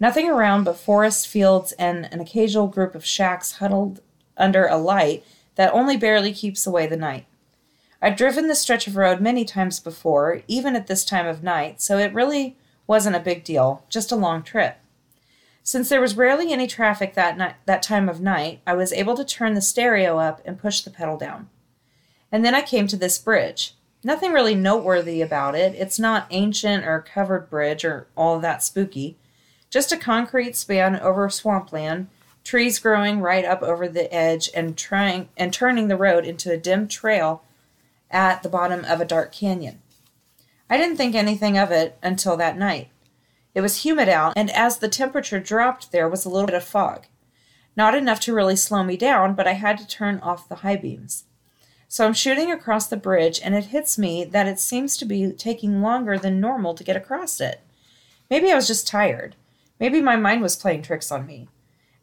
Nothing 0.00 0.30
around 0.30 0.64
but 0.64 0.78
forest, 0.78 1.28
fields, 1.28 1.72
and 1.72 2.10
an 2.10 2.18
occasional 2.18 2.66
group 2.66 2.94
of 2.94 3.04
shacks 3.04 3.56
huddled 3.56 4.00
under 4.38 4.66
a 4.66 4.78
light 4.78 5.22
that 5.56 5.74
only 5.74 5.98
barely 5.98 6.32
keeps 6.32 6.66
away 6.66 6.86
the 6.86 6.96
night. 6.96 7.26
I'd 8.00 8.16
driven 8.16 8.48
this 8.48 8.62
stretch 8.62 8.86
of 8.86 8.96
road 8.96 9.20
many 9.20 9.44
times 9.44 9.80
before, 9.80 10.40
even 10.48 10.76
at 10.76 10.86
this 10.86 11.04
time 11.04 11.26
of 11.26 11.42
night, 11.42 11.82
so 11.82 11.98
it 11.98 12.14
really 12.14 12.56
wasn't 12.86 13.16
a 13.16 13.20
big 13.20 13.44
deal, 13.44 13.84
just 13.90 14.10
a 14.10 14.16
long 14.16 14.42
trip. 14.42 14.79
Since 15.62 15.88
there 15.88 16.00
was 16.00 16.16
rarely 16.16 16.52
any 16.52 16.66
traffic 16.66 17.14
that 17.14 17.36
night, 17.36 17.54
that 17.66 17.82
time 17.82 18.08
of 18.08 18.20
night, 18.20 18.60
I 18.66 18.74
was 18.74 18.92
able 18.92 19.16
to 19.16 19.24
turn 19.24 19.54
the 19.54 19.60
stereo 19.60 20.18
up 20.18 20.40
and 20.44 20.58
push 20.58 20.80
the 20.80 20.90
pedal 20.90 21.16
down. 21.16 21.48
And 22.32 22.44
then 22.44 22.54
I 22.54 22.62
came 22.62 22.86
to 22.88 22.96
this 22.96 23.18
bridge. 23.18 23.74
Nothing 24.02 24.32
really 24.32 24.54
noteworthy 24.54 25.20
about 25.20 25.54
it. 25.54 25.74
It's 25.74 25.98
not 25.98 26.26
ancient 26.30 26.84
or 26.84 27.02
covered 27.02 27.50
bridge 27.50 27.84
or 27.84 28.06
all 28.16 28.38
that 28.40 28.62
spooky. 28.62 29.18
Just 29.68 29.92
a 29.92 29.96
concrete 29.96 30.56
span 30.56 30.98
over 30.98 31.28
swampland, 31.28 32.08
trees 32.42 32.78
growing 32.78 33.20
right 33.20 33.44
up 33.44 33.62
over 33.62 33.88
the 33.88 34.12
edge 34.12 34.48
and 34.54 34.76
trying 34.76 35.28
and 35.36 35.52
turning 35.52 35.88
the 35.88 35.96
road 35.96 36.24
into 36.24 36.50
a 36.50 36.56
dim 36.56 36.88
trail 36.88 37.42
at 38.10 38.42
the 38.42 38.48
bottom 38.48 38.84
of 38.86 39.00
a 39.00 39.04
dark 39.04 39.32
canyon. 39.32 39.80
I 40.68 40.76
didn't 40.76 40.96
think 40.96 41.14
anything 41.14 41.58
of 41.58 41.70
it 41.70 41.98
until 42.02 42.36
that 42.38 42.56
night. 42.56 42.88
It 43.54 43.60
was 43.60 43.84
humid 43.84 44.08
out, 44.08 44.32
and 44.36 44.50
as 44.50 44.78
the 44.78 44.88
temperature 44.88 45.40
dropped, 45.40 45.92
there 45.92 46.08
was 46.08 46.24
a 46.24 46.28
little 46.28 46.46
bit 46.46 46.54
of 46.54 46.64
fog. 46.64 47.06
Not 47.76 47.94
enough 47.94 48.20
to 48.20 48.34
really 48.34 48.56
slow 48.56 48.82
me 48.82 48.96
down, 48.96 49.34
but 49.34 49.46
I 49.46 49.52
had 49.52 49.78
to 49.78 49.86
turn 49.86 50.20
off 50.20 50.48
the 50.48 50.56
high 50.56 50.76
beams. 50.76 51.24
So 51.88 52.06
I'm 52.06 52.12
shooting 52.14 52.52
across 52.52 52.86
the 52.86 52.96
bridge, 52.96 53.40
and 53.42 53.54
it 53.54 53.66
hits 53.66 53.98
me 53.98 54.24
that 54.24 54.46
it 54.46 54.60
seems 54.60 54.96
to 54.96 55.04
be 55.04 55.32
taking 55.32 55.82
longer 55.82 56.18
than 56.18 56.40
normal 56.40 56.74
to 56.74 56.84
get 56.84 56.96
across 56.96 57.40
it. 57.40 57.60
Maybe 58.30 58.52
I 58.52 58.54
was 58.54 58.68
just 58.68 58.86
tired. 58.86 59.34
Maybe 59.80 60.00
my 60.00 60.14
mind 60.14 60.42
was 60.42 60.54
playing 60.56 60.82
tricks 60.82 61.10
on 61.10 61.26
me. 61.26 61.48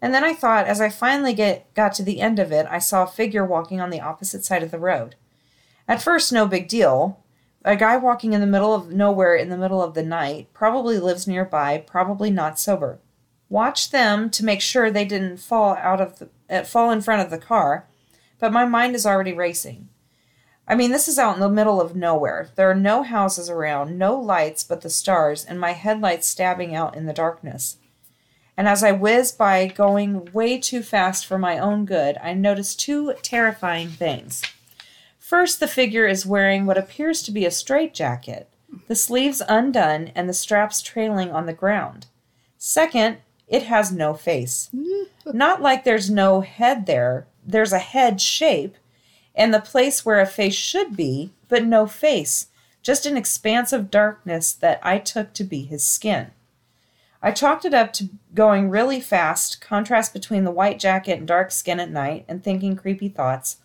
And 0.02 0.14
then 0.14 0.24
I 0.24 0.34
thought, 0.34 0.68
as 0.68 0.82
I 0.82 0.90
finally 0.90 1.34
get 1.34 1.74
got 1.74 1.94
to 1.94 2.04
the 2.04 2.20
end 2.20 2.38
of 2.38 2.52
it, 2.52 2.68
I 2.70 2.80
saw 2.80 3.04
a 3.04 3.08
figure 3.08 3.46
walking 3.46 3.80
on 3.80 3.90
the 3.90 4.02
opposite 4.02 4.44
side 4.44 4.62
of 4.62 4.72
the 4.72 4.80
road. 4.80 5.16
At 5.88 6.02
first, 6.02 6.34
no 6.34 6.48
big 6.48 6.68
deal. 6.68 7.24
A 7.68 7.76
guy 7.76 7.98
walking 7.98 8.32
in 8.32 8.40
the 8.40 8.48
middle 8.48 8.74
of 8.74 8.94
nowhere 8.94 9.36
in 9.36 9.50
the 9.50 9.58
middle 9.58 9.84
of 9.84 9.94
the 9.94 10.02
night, 10.02 10.48
probably 10.54 11.00
lives 11.00 11.28
nearby, 11.28 11.84
probably 11.86 12.32
not 12.32 12.58
sober. 12.58 13.00
Watch 13.50 13.92
them 13.92 14.30
to 14.30 14.46
make 14.46 14.62
sure 14.62 14.90
they 14.90 15.04
didn't 15.04 15.42
fall 15.42 15.76
out 15.76 16.00
of 16.00 16.18
the 16.18 16.30
uh, 16.50 16.64
fall 16.64 16.92
in 16.92 17.02
front 17.02 17.24
of 17.24 17.30
the 17.30 17.38
car, 17.38 17.86
but 18.40 18.54
my 18.54 18.64
mind 18.64 18.96
is 18.96 19.06
already 19.06 19.34
racing. 19.34 19.90
I 20.66 20.76
mean, 20.76 20.92
this 20.92 21.10
is 21.10 21.20
out 21.20 21.36
in 21.36 21.42
the 21.42 21.50
middle 21.50 21.82
of 21.82 21.94
nowhere. 21.94 22.52
There 22.56 22.72
are 22.72 22.74
no 22.74 23.04
houses 23.04 23.50
around, 23.50 23.98
no 23.98 24.18
lights 24.18 24.64
but 24.64 24.80
the 24.80 24.90
stars, 24.90 25.44
and 25.44 25.60
my 25.60 25.74
headlights 25.74 26.26
stabbing 26.26 26.74
out 26.74 26.96
in 26.96 27.06
the 27.06 27.12
darkness. 27.12 27.80
And 28.56 28.70
as 28.70 28.82
I 28.82 28.94
whiz 28.94 29.34
by, 29.34 29.68
going 29.68 30.32
way 30.32 30.58
too 30.58 30.84
fast 30.84 31.26
for 31.26 31.38
my 31.38 31.60
own 31.60 31.84
good, 31.84 32.18
I 32.24 32.34
notice 32.34 32.78
two 32.78 33.14
terrifying 33.24 33.90
things. 33.90 34.42
First, 35.28 35.60
the 35.60 35.68
figure 35.68 36.08
is 36.08 36.26
wearing 36.26 36.66
what 36.66 36.78
appears 36.78 37.22
to 37.24 37.34
be 37.34 37.46
a 37.46 37.52
straitjacket, 37.52 38.48
the 38.88 38.96
sleeves 38.96 39.42
undone 39.50 40.10
and 40.16 40.30
the 40.30 40.34
straps 40.34 40.82
trailing 40.82 41.32
on 41.32 41.48
the 41.48 41.52
ground. 41.52 42.06
Second, 42.58 43.18
it 43.46 43.64
has 43.64 43.92
no 43.92 44.14
face. 44.14 44.70
Not 45.26 45.62
like 45.62 45.84
there's 45.84 46.10
no 46.10 46.40
head 46.40 46.86
there, 46.86 47.28
there's 47.46 47.74
a 47.74 47.80
head 47.80 48.22
shape 48.22 48.78
and 49.36 49.54
the 49.54 49.60
place 49.60 50.06
where 50.06 50.22
a 50.22 50.26
face 50.26 50.56
should 50.56 50.96
be, 50.96 51.34
but 51.50 51.66
no 51.66 51.88
face, 51.88 52.48
just 52.82 53.06
an 53.06 53.18
expanse 53.18 53.74
of 53.74 53.92
darkness 53.92 54.54
that 54.54 54.80
I 54.82 54.98
took 54.98 55.34
to 55.34 55.44
be 55.44 55.64
his 55.64 55.86
skin. 55.86 56.32
I 57.22 57.32
chalked 57.32 57.66
it 57.66 57.74
up 57.74 57.92
to 57.94 58.08
going 58.34 58.70
really 58.70 59.02
fast, 59.02 59.60
contrast 59.60 60.14
between 60.14 60.46
the 60.46 60.52
white 60.52 60.80
jacket 60.80 61.20
and 61.20 61.28
dark 61.28 61.52
skin 61.52 61.82
at 61.82 61.92
night, 61.92 62.24
and 62.30 62.42
thinking 62.42 62.78
creepy 62.78 63.10
thoughts. 63.10 63.58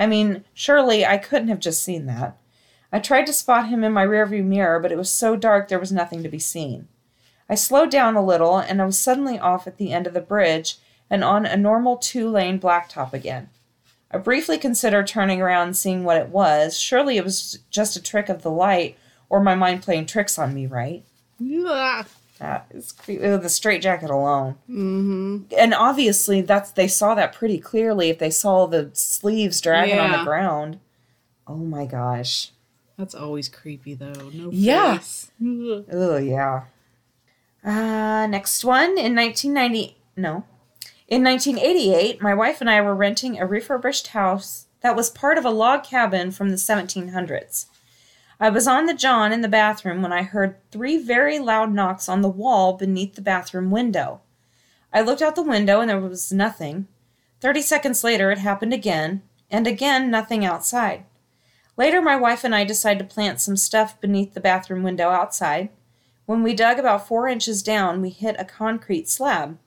I 0.00 0.06
mean, 0.06 0.44
surely 0.54 1.04
I 1.04 1.18
couldn't 1.18 1.48
have 1.48 1.60
just 1.60 1.82
seen 1.82 2.06
that. 2.06 2.38
I 2.90 3.00
tried 3.00 3.26
to 3.26 3.34
spot 3.34 3.68
him 3.68 3.84
in 3.84 3.92
my 3.92 4.04
rearview 4.04 4.42
mirror, 4.42 4.80
but 4.80 4.90
it 4.90 4.96
was 4.96 5.10
so 5.10 5.36
dark 5.36 5.68
there 5.68 5.78
was 5.78 5.92
nothing 5.92 6.22
to 6.22 6.28
be 6.28 6.38
seen. 6.38 6.88
I 7.50 7.54
slowed 7.54 7.90
down 7.90 8.16
a 8.16 8.24
little, 8.24 8.56
and 8.56 8.80
I 8.80 8.86
was 8.86 8.98
suddenly 8.98 9.38
off 9.38 9.66
at 9.66 9.76
the 9.76 9.92
end 9.92 10.06
of 10.06 10.14
the 10.14 10.20
bridge 10.22 10.78
and 11.10 11.22
on 11.22 11.44
a 11.44 11.56
normal 11.56 11.98
two 11.98 12.30
lane 12.30 12.58
blacktop 12.58 13.12
again. 13.12 13.50
I 14.10 14.16
briefly 14.16 14.56
considered 14.56 15.06
turning 15.06 15.42
around 15.42 15.66
and 15.68 15.76
seeing 15.76 16.02
what 16.02 16.16
it 16.16 16.30
was. 16.30 16.78
Surely 16.78 17.18
it 17.18 17.24
was 17.24 17.58
just 17.70 17.94
a 17.94 18.02
trick 18.02 18.30
of 18.30 18.42
the 18.42 18.50
light, 18.50 18.96
or 19.28 19.40
my 19.40 19.54
mind 19.54 19.82
playing 19.82 20.06
tricks 20.06 20.38
on 20.38 20.54
me, 20.54 20.66
right? 20.66 21.04
Ah. 21.66 22.06
That 22.40 22.66
is 22.70 22.90
creepy. 22.92 23.22
Oh, 23.24 23.36
the 23.36 23.48
straitjacket 23.50 24.08
alone. 24.10 24.54
Mm-hmm. 24.68 25.38
And 25.58 25.74
obviously, 25.74 26.40
that's 26.40 26.70
they 26.72 26.88
saw 26.88 27.14
that 27.14 27.34
pretty 27.34 27.58
clearly 27.58 28.08
if 28.08 28.18
they 28.18 28.30
saw 28.30 28.66
the 28.66 28.90
sleeves 28.94 29.60
dragging 29.60 29.98
on 29.98 30.10
the 30.12 30.24
ground. 30.24 30.80
Oh 31.46 31.56
my 31.56 31.84
gosh. 31.84 32.50
That's 32.98 33.14
always 33.14 33.48
creepy 33.48 33.94
though. 33.94 34.30
No 34.32 34.50
Yeah. 34.52 34.96
face. 34.98 35.30
Ugh. 35.40 35.84
Oh 35.92 36.16
yeah. 36.16 36.62
Uh, 37.64 38.26
next 38.26 38.64
one 38.64 38.96
in 38.98 39.14
1990. 39.14 39.96
No, 40.16 40.44
in 41.08 41.22
1988, 41.22 42.22
my 42.22 42.34
wife 42.34 42.60
and 42.62 42.70
I 42.70 42.80
were 42.80 42.94
renting 42.94 43.38
a 43.38 43.46
refurbished 43.46 44.08
house 44.08 44.66
that 44.80 44.96
was 44.96 45.10
part 45.10 45.36
of 45.38 45.44
a 45.44 45.50
log 45.50 45.84
cabin 45.84 46.30
from 46.30 46.50
the 46.50 46.56
1700s. 46.56 47.66
I 48.42 48.48
was 48.48 48.66
on 48.66 48.86
the 48.86 48.94
john 48.94 49.32
in 49.32 49.42
the 49.42 49.48
bathroom 49.48 50.00
when 50.00 50.14
I 50.14 50.22
heard 50.22 50.56
three 50.70 50.96
very 50.96 51.38
loud 51.38 51.74
knocks 51.74 52.08
on 52.08 52.22
the 52.22 52.28
wall 52.28 52.72
beneath 52.72 53.14
the 53.14 53.20
bathroom 53.20 53.70
window. 53.70 54.22
I 54.94 55.02
looked 55.02 55.20
out 55.20 55.34
the 55.36 55.42
window 55.42 55.80
and 55.80 55.90
there 55.90 56.00
was 56.00 56.32
nothing. 56.32 56.88
Thirty 57.40 57.60
seconds 57.60 58.02
later, 58.02 58.30
it 58.30 58.38
happened 58.38 58.72
again, 58.72 59.22
and 59.50 59.66
again, 59.66 60.10
nothing 60.10 60.44
outside. 60.44 61.04
Later, 61.76 62.00
my 62.00 62.16
wife 62.16 62.42
and 62.42 62.54
I 62.54 62.64
decided 62.64 62.98
to 62.98 63.14
plant 63.14 63.40
some 63.40 63.56
stuff 63.56 64.00
beneath 64.00 64.34
the 64.34 64.40
bathroom 64.40 64.82
window 64.82 65.10
outside. 65.10 65.68
When 66.24 66.42
we 66.42 66.54
dug 66.54 66.78
about 66.78 67.06
four 67.06 67.28
inches 67.28 67.62
down, 67.62 68.00
we 68.00 68.08
hit 68.08 68.36
a 68.38 68.44
concrete 68.44 69.08
slab. 69.08 69.58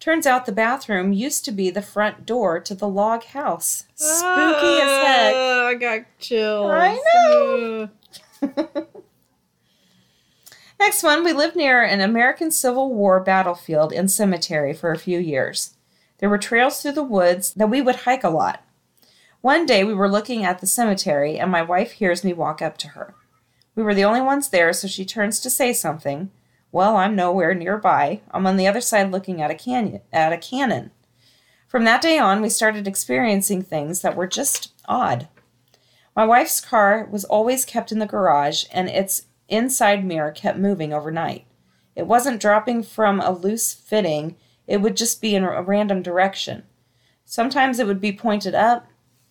Turns 0.00 0.26
out 0.26 0.46
the 0.46 0.52
bathroom 0.52 1.12
used 1.12 1.44
to 1.44 1.52
be 1.52 1.70
the 1.70 1.82
front 1.82 2.24
door 2.24 2.60
to 2.60 2.74
the 2.74 2.88
log 2.88 3.24
house. 3.24 3.84
Spooky 3.94 4.80
as 4.80 5.06
heck. 5.06 5.34
Ah, 5.34 5.66
I 5.66 5.74
got 5.74 6.00
chills. 6.18 6.70
I 6.70 6.94
know. 6.94 7.88
Next 10.80 11.02
one, 11.02 11.24
we 11.24 11.32
lived 11.32 11.56
near 11.56 11.82
an 11.82 12.00
American 12.00 12.50
Civil 12.50 12.94
War 12.94 13.20
battlefield 13.20 13.92
and 13.92 14.10
cemetery 14.10 14.72
for 14.72 14.92
a 14.92 14.98
few 14.98 15.18
years. 15.18 15.74
There 16.18 16.28
were 16.28 16.38
trails 16.38 16.80
through 16.80 16.92
the 16.92 17.02
woods 17.02 17.52
that 17.54 17.70
we 17.70 17.80
would 17.80 17.96
hike 17.96 18.24
a 18.24 18.30
lot. 18.30 18.62
One 19.40 19.66
day 19.66 19.84
we 19.84 19.94
were 19.94 20.08
looking 20.08 20.44
at 20.44 20.60
the 20.60 20.66
cemetery, 20.66 21.38
and 21.38 21.50
my 21.50 21.62
wife 21.62 21.92
hears 21.92 22.24
me 22.24 22.32
walk 22.32 22.60
up 22.60 22.76
to 22.78 22.88
her. 22.88 23.14
We 23.74 23.82
were 23.82 23.94
the 23.94 24.04
only 24.04 24.20
ones 24.20 24.48
there, 24.48 24.72
so 24.72 24.88
she 24.88 25.04
turns 25.04 25.38
to 25.40 25.50
say 25.50 25.72
something. 25.72 26.30
Well, 26.72 26.96
I'm 26.96 27.14
nowhere 27.14 27.54
nearby. 27.54 28.20
I'm 28.32 28.46
on 28.46 28.56
the 28.56 28.66
other 28.66 28.80
side 28.80 29.12
looking 29.12 29.40
at 29.40 29.50
a 29.50 29.54
canyon 29.54 30.00
at 30.12 30.32
a 30.32 30.38
cannon. 30.38 30.90
From 31.68 31.84
that 31.84 32.02
day 32.02 32.18
on, 32.18 32.42
we 32.42 32.48
started 32.48 32.88
experiencing 32.88 33.62
things 33.62 34.00
that 34.00 34.16
were 34.16 34.26
just 34.26 34.72
odd. 34.86 35.28
My 36.18 36.24
wife's 36.24 36.60
car 36.60 37.06
was 37.08 37.24
always 37.24 37.64
kept 37.64 37.92
in 37.92 38.00
the 38.00 38.04
garage, 38.04 38.64
and 38.72 38.88
its 38.88 39.26
inside 39.48 40.04
mirror 40.04 40.32
kept 40.32 40.58
moving 40.58 40.92
overnight. 40.92 41.46
It 41.94 42.08
wasn't 42.08 42.40
dropping 42.40 42.82
from 42.82 43.20
a 43.20 43.30
loose 43.30 43.72
fitting, 43.72 44.34
it 44.66 44.78
would 44.78 44.96
just 44.96 45.20
be 45.22 45.36
in 45.36 45.44
a 45.44 45.62
random 45.62 46.02
direction. 46.02 46.64
Sometimes 47.24 47.78
it 47.78 47.86
would 47.86 48.00
be 48.00 48.10
pointed 48.10 48.52
up, 48.52 48.88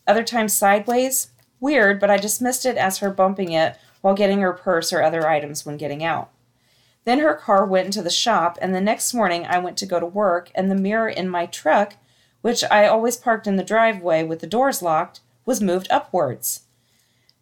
other 0.08 0.24
times 0.24 0.54
sideways. 0.54 1.32
Weird, 1.60 2.00
but 2.00 2.10
I 2.10 2.16
dismissed 2.16 2.66
it 2.66 2.78
as 2.78 3.00
her 3.00 3.12
bumping 3.12 3.52
it 3.52 3.78
while 4.00 4.16
getting 4.16 4.40
her 4.40 4.54
purse 4.54 4.94
or 4.94 5.04
other 5.04 5.28
items 5.28 5.66
when 5.66 5.76
getting 5.76 6.06
out. 6.06 6.30
Then 7.04 7.20
her 7.20 7.34
car 7.34 7.66
went 7.66 7.88
into 7.88 8.02
the 8.02 8.10
shop, 8.10 8.58
and 8.62 8.74
the 8.74 8.80
next 8.80 9.14
morning 9.14 9.46
I 9.46 9.60
went 9.60 9.76
to 9.80 9.86
go 9.86 10.00
to 10.00 10.06
work, 10.06 10.52
and 10.56 10.72
the 10.72 10.76
mirror 10.76 11.10
in 11.10 11.28
my 11.28 11.48
truck, 11.48 11.96
which 12.40 12.64
I 12.72 12.88
always 12.88 13.18
parked 13.18 13.46
in 13.46 13.58
the 13.58 13.64
driveway 13.66 14.24
with 14.24 14.40
the 14.40 14.48
doors 14.48 14.82
locked, 14.82 15.20
was 15.46 15.60
moved 15.60 15.90
upwards. 15.92 16.62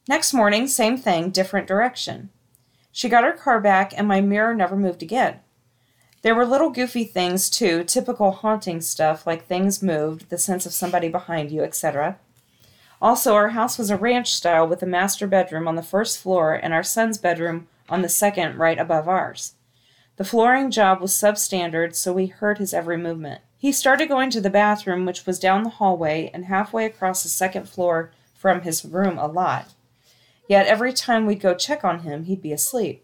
Next 0.08 0.34
morning, 0.34 0.68
same 0.68 0.98
thing, 0.98 1.32
different 1.32 1.68
direction. 1.68 2.30
She 2.92 3.10
got 3.10 3.24
her 3.24 3.32
car 3.32 3.60
back, 3.60 3.92
and 3.98 4.08
my 4.08 4.22
mirror 4.22 4.54
never 4.54 4.76
moved 4.76 5.02
again. 5.02 5.40
There 6.22 6.36
were 6.36 6.46
little 6.46 6.70
goofy 6.70 7.06
things, 7.06 7.50
too, 7.50 7.84
typical 7.84 8.32
haunting 8.32 8.82
stuff 8.82 9.26
like 9.26 9.48
things 9.48 9.82
moved, 9.82 10.30
the 10.30 10.38
sense 10.38 10.68
of 10.68 10.74
somebody 10.74 11.10
behind 11.10 11.52
you, 11.52 11.64
etc. 11.64 12.20
Also, 13.02 13.34
our 13.34 13.50
house 13.50 13.80
was 13.80 13.90
a 13.90 13.98
ranch 13.98 14.34
style 14.34 14.68
with 14.68 14.84
a 14.84 14.88
master 14.88 15.26
bedroom 15.26 15.68
on 15.68 15.76
the 15.76 15.84
first 15.84 16.20
floor 16.20 16.54
and 16.54 16.72
our 16.72 16.84
son's 16.84 17.18
bedroom 17.18 17.68
on 17.90 18.02
the 18.02 18.10
second, 18.10 18.58
right 18.58 18.80
above 18.80 19.08
ours. 19.08 19.54
The 20.18 20.24
flooring 20.24 20.72
job 20.72 21.02
was 21.02 21.14
substandard, 21.14 21.96
so 21.96 22.14
we 22.14 22.28
heard 22.28 22.60
his 22.60 22.74
every 22.74 22.98
movement. 22.98 23.42
He 23.58 23.72
started 23.72 24.08
going 24.08 24.30
to 24.30 24.42
the 24.42 24.50
bathroom, 24.50 25.06
which 25.06 25.26
was 25.26 25.40
down 25.40 25.64
the 25.64 25.70
hallway 25.72 26.30
and 26.32 26.46
halfway 26.46 26.86
across 26.86 27.24
the 27.24 27.30
second 27.30 27.68
floor 27.68 28.12
from 28.36 28.62
his 28.62 28.86
room 28.86 29.18
a 29.18 29.28
lot. 29.28 29.74
Yet 30.48 30.68
every 30.68 30.94
time 30.94 31.26
we'd 31.26 31.40
go 31.40 31.56
check 31.56 31.84
on 31.84 32.00
him, 32.00 32.26
he'd 32.26 32.42
be 32.42 32.54
asleep. 32.54 33.04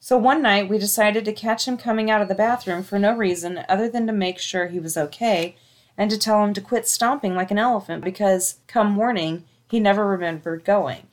So 0.00 0.16
one 0.16 0.42
night 0.42 0.68
we 0.68 0.78
decided 0.78 1.24
to 1.24 1.32
catch 1.32 1.68
him 1.68 1.76
coming 1.76 2.10
out 2.10 2.20
of 2.20 2.28
the 2.28 2.34
bathroom 2.34 2.82
for 2.82 2.98
no 2.98 3.14
reason 3.14 3.64
other 3.68 3.88
than 3.88 4.06
to 4.08 4.12
make 4.12 4.38
sure 4.38 4.66
he 4.66 4.80
was 4.80 4.96
okay 4.96 5.54
and 5.96 6.10
to 6.10 6.18
tell 6.18 6.42
him 6.44 6.52
to 6.54 6.60
quit 6.60 6.88
stomping 6.88 7.36
like 7.36 7.50
an 7.50 7.58
elephant 7.58 8.02
because, 8.02 8.58
come 8.66 8.90
morning, 8.90 9.44
he 9.70 9.78
never 9.78 10.06
remembered 10.06 10.64
going. 10.64 11.06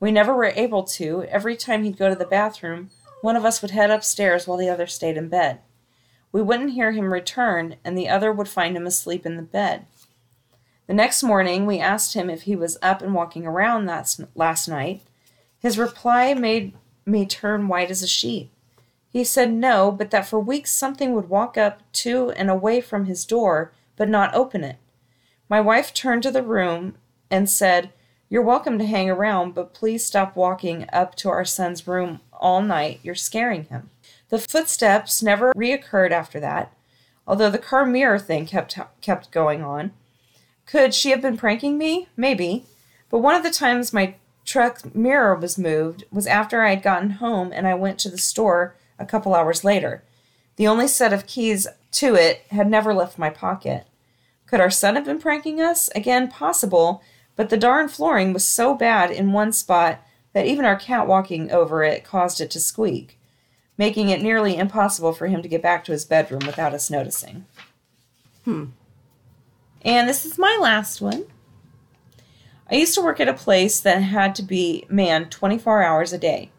We 0.00 0.10
never 0.10 0.34
were 0.34 0.46
able 0.56 0.82
to. 0.84 1.24
Every 1.24 1.56
time 1.56 1.84
he'd 1.84 1.98
go 1.98 2.08
to 2.08 2.14
the 2.14 2.24
bathroom, 2.24 2.90
one 3.20 3.36
of 3.36 3.44
us 3.44 3.62
would 3.62 3.70
head 3.70 3.90
upstairs 3.90 4.46
while 4.46 4.56
the 4.56 4.68
other 4.68 4.86
stayed 4.86 5.16
in 5.16 5.28
bed. 5.28 5.60
We 6.32 6.40
wouldn't 6.40 6.72
hear 6.72 6.92
him 6.92 7.12
return, 7.12 7.76
and 7.84 7.96
the 7.96 8.08
other 8.08 8.32
would 8.32 8.48
find 8.48 8.76
him 8.76 8.86
asleep 8.86 9.26
in 9.26 9.36
the 9.36 9.42
bed. 9.42 9.86
The 10.86 10.94
next 10.94 11.22
morning, 11.22 11.64
we 11.64 11.78
asked 11.78 12.14
him 12.14 12.28
if 12.28 12.42
he 12.42 12.56
was 12.56 12.78
up 12.82 13.02
and 13.02 13.14
walking 13.14 13.46
around 13.46 13.86
that 13.86 14.16
last 14.34 14.68
night. 14.68 15.02
His 15.58 15.78
reply 15.78 16.34
made 16.34 16.74
me 17.06 17.24
turn 17.24 17.68
white 17.68 17.90
as 17.90 18.02
a 18.02 18.08
sheet. 18.08 18.50
He 19.08 19.24
said 19.24 19.52
no, 19.52 19.92
but 19.92 20.10
that 20.10 20.26
for 20.26 20.40
weeks 20.40 20.72
something 20.72 21.12
would 21.12 21.28
walk 21.28 21.56
up 21.56 21.80
to 21.92 22.30
and 22.32 22.50
away 22.50 22.80
from 22.80 23.04
his 23.04 23.24
door, 23.24 23.72
but 23.96 24.08
not 24.08 24.34
open 24.34 24.64
it. 24.64 24.76
My 25.48 25.60
wife 25.60 25.92
turned 25.92 26.22
to 26.24 26.30
the 26.30 26.42
room 26.42 26.96
and 27.30 27.48
said, 27.48 27.92
You're 28.28 28.42
welcome 28.42 28.78
to 28.78 28.86
hang 28.86 29.10
around, 29.10 29.54
but 29.54 29.74
please 29.74 30.04
stop 30.04 30.34
walking 30.34 30.86
up 30.92 31.14
to 31.16 31.28
our 31.28 31.44
son's 31.44 31.86
room 31.86 32.20
all 32.32 32.62
night. 32.62 33.00
You're 33.02 33.14
scaring 33.14 33.64
him. 33.64 33.90
The 34.30 34.38
footsteps 34.38 35.22
never 35.22 35.52
reoccurred 35.52 36.10
after 36.10 36.40
that, 36.40 36.72
although 37.26 37.50
the 37.50 37.58
car 37.58 37.84
mirror 37.84 38.18
thing 38.18 38.46
kept 38.46 38.78
kept 39.02 39.30
going 39.30 39.62
on. 39.62 39.92
Could 40.66 40.94
she 40.94 41.10
have 41.10 41.20
been 41.20 41.36
pranking 41.36 41.78
me? 41.78 42.08
Maybe. 42.16 42.64
But 43.10 43.18
one 43.18 43.34
of 43.34 43.42
the 43.42 43.50
times 43.50 43.92
my 43.92 44.14
truck 44.44 44.94
mirror 44.94 45.34
was 45.34 45.58
moved 45.58 46.04
was 46.10 46.26
after 46.26 46.62
I 46.62 46.70
had 46.70 46.82
gotten 46.82 47.10
home 47.10 47.52
and 47.52 47.66
I 47.66 47.74
went 47.74 47.98
to 48.00 48.08
the 48.08 48.18
store 48.18 48.74
a 48.98 49.06
couple 49.06 49.34
hours 49.34 49.64
later. 49.64 50.02
The 50.56 50.66
only 50.66 50.88
set 50.88 51.12
of 51.12 51.26
keys 51.26 51.66
to 51.92 52.14
it 52.14 52.44
had 52.50 52.68
never 52.68 52.94
left 52.94 53.18
my 53.18 53.30
pocket. 53.30 53.86
Could 54.46 54.60
our 54.60 54.70
son 54.70 54.96
have 54.96 55.04
been 55.04 55.18
pranking 55.18 55.60
us? 55.60 55.88
Again, 55.94 56.28
possible, 56.28 57.02
but 57.36 57.48
the 57.48 57.56
darn 57.56 57.88
flooring 57.88 58.32
was 58.32 58.46
so 58.46 58.74
bad 58.74 59.10
in 59.10 59.32
one 59.32 59.52
spot 59.52 60.00
that 60.32 60.46
even 60.46 60.64
our 60.64 60.76
cat 60.76 61.06
walking 61.06 61.50
over 61.50 61.82
it 61.82 62.04
caused 62.04 62.40
it 62.40 62.50
to 62.50 62.60
squeak, 62.60 63.18
making 63.78 64.08
it 64.08 64.22
nearly 64.22 64.56
impossible 64.56 65.12
for 65.12 65.26
him 65.26 65.42
to 65.42 65.48
get 65.48 65.62
back 65.62 65.84
to 65.84 65.92
his 65.92 66.04
bedroom 66.04 66.42
without 66.46 66.74
us 66.74 66.90
noticing. 66.90 67.46
Hmm. 68.44 68.66
And 69.84 70.08
this 70.08 70.24
is 70.24 70.38
my 70.38 70.58
last 70.60 71.00
one. 71.00 71.24
I 72.70 72.76
used 72.76 72.94
to 72.94 73.02
work 73.02 73.20
at 73.20 73.28
a 73.28 73.34
place 73.34 73.80
that 73.80 73.98
had 73.98 74.34
to 74.36 74.42
be 74.42 74.86
manned 74.88 75.30
24 75.30 75.82
hours 75.82 76.12
a 76.12 76.18
day. 76.18 76.50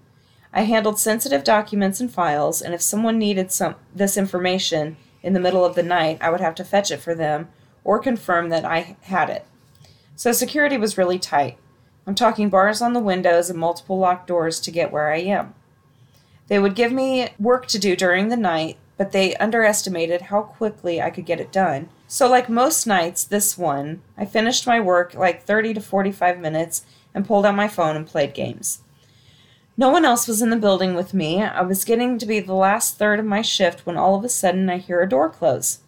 I 0.53 0.61
handled 0.61 0.99
sensitive 0.99 1.43
documents 1.43 1.99
and 1.99 2.11
files, 2.11 2.61
and 2.61 2.73
if 2.73 2.81
someone 2.81 3.17
needed 3.17 3.51
some 3.51 3.75
this 3.95 4.17
information 4.17 4.97
in 5.23 5.33
the 5.33 5.39
middle 5.39 5.65
of 5.65 5.73
the 5.73 5.81
night, 5.81 6.19
I 6.21 6.29
would 6.29 6.41
have 6.41 6.53
to 6.55 6.63
fetch 6.63 6.91
it 6.91 6.99
for 6.99 7.15
them 7.15 7.49
or 7.83 7.97
confirm 7.97 8.49
that 8.49 8.65
I 8.65 8.97
had 9.01 9.29
it. 9.29 9.45
So 10.15 10.31
security 10.31 10.77
was 10.77 10.97
really 10.97 11.17
tight. 11.17 11.57
I'm 12.05 12.15
talking 12.15 12.49
bars 12.49 12.81
on 12.81 12.93
the 12.93 12.99
windows 12.99 13.49
and 13.49 13.57
multiple 13.57 13.97
locked 13.97 14.27
doors 14.27 14.59
to 14.59 14.71
get 14.71 14.91
where 14.91 15.11
I 15.11 15.19
am. 15.19 15.55
They 16.47 16.59
would 16.59 16.75
give 16.75 16.91
me 16.91 17.29
work 17.39 17.67
to 17.67 17.79
do 17.79 17.95
during 17.95 18.27
the 18.27 18.37
night, 18.37 18.77
but 18.97 19.11
they 19.11 19.35
underestimated 19.37 20.23
how 20.23 20.41
quickly 20.43 21.01
I 21.01 21.09
could 21.09 21.25
get 21.25 21.39
it 21.39 21.51
done. 21.51 21.89
So, 22.13 22.29
like 22.29 22.47
most 22.47 22.85
nights, 22.85 23.23
this 23.23 23.57
one, 23.57 24.03
I 24.15 24.25
finished 24.25 24.67
my 24.67 24.79
work 24.79 25.15
like 25.15 25.45
30 25.45 25.73
to 25.73 25.81
45 25.81 26.39
minutes 26.39 26.85
and 27.11 27.25
pulled 27.25 27.43
out 27.43 27.55
my 27.55 27.67
phone 27.67 27.95
and 27.95 28.05
played 28.05 28.35
games. 28.35 28.83
No 29.77 29.89
one 29.89 30.05
else 30.05 30.27
was 30.27 30.39
in 30.39 30.51
the 30.51 30.55
building 30.55 30.93
with 30.93 31.15
me. 31.15 31.41
I 31.41 31.63
was 31.63 31.83
getting 31.83 32.19
to 32.19 32.27
be 32.27 32.39
the 32.39 32.53
last 32.53 32.99
third 32.99 33.19
of 33.19 33.25
my 33.25 33.41
shift 33.41 33.87
when 33.87 33.97
all 33.97 34.13
of 34.13 34.23
a 34.23 34.29
sudden 34.29 34.69
I 34.69 34.77
hear 34.77 35.01
a 35.01 35.09
door 35.09 35.27
close. 35.27 35.79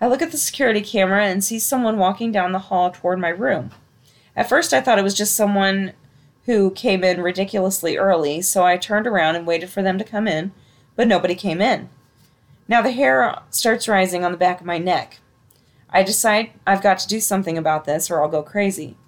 I 0.00 0.06
look 0.06 0.22
at 0.22 0.30
the 0.30 0.38
security 0.38 0.80
camera 0.82 1.24
and 1.24 1.42
see 1.42 1.58
someone 1.58 1.98
walking 1.98 2.30
down 2.30 2.52
the 2.52 2.60
hall 2.70 2.92
toward 2.92 3.18
my 3.18 3.30
room. 3.30 3.72
At 4.36 4.48
first, 4.48 4.72
I 4.72 4.80
thought 4.80 5.00
it 5.00 5.02
was 5.02 5.14
just 5.14 5.34
someone 5.34 5.94
who 6.44 6.70
came 6.70 7.02
in 7.02 7.22
ridiculously 7.22 7.96
early, 7.96 8.40
so 8.40 8.64
I 8.64 8.76
turned 8.76 9.08
around 9.08 9.34
and 9.34 9.48
waited 9.48 9.70
for 9.70 9.82
them 9.82 9.98
to 9.98 10.04
come 10.04 10.28
in, 10.28 10.52
but 10.94 11.08
nobody 11.08 11.34
came 11.34 11.60
in. 11.60 11.88
Now 12.68 12.82
the 12.82 12.92
hair 12.92 13.36
starts 13.50 13.88
rising 13.88 14.24
on 14.24 14.30
the 14.30 14.38
back 14.38 14.60
of 14.60 14.66
my 14.66 14.78
neck. 14.78 15.18
I 15.96 16.02
decide 16.02 16.50
I've 16.66 16.82
got 16.82 16.98
to 16.98 17.08
do 17.08 17.20
something 17.20 17.56
about 17.56 17.86
this 17.86 18.10
or 18.10 18.20
I'll 18.20 18.28
go 18.28 18.42
crazy. 18.42 18.98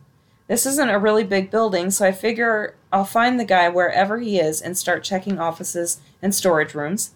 This 0.46 0.64
isn't 0.64 0.88
a 0.88 0.98
really 0.98 1.22
big 1.22 1.50
building, 1.50 1.90
so 1.90 2.06
I 2.06 2.12
figure 2.12 2.76
I'll 2.90 3.04
find 3.04 3.38
the 3.38 3.44
guy 3.44 3.68
wherever 3.68 4.20
he 4.20 4.40
is 4.40 4.62
and 4.62 4.78
start 4.78 5.04
checking 5.04 5.38
offices 5.38 6.00
and 6.22 6.34
storage 6.34 6.72
rooms. 6.72 7.10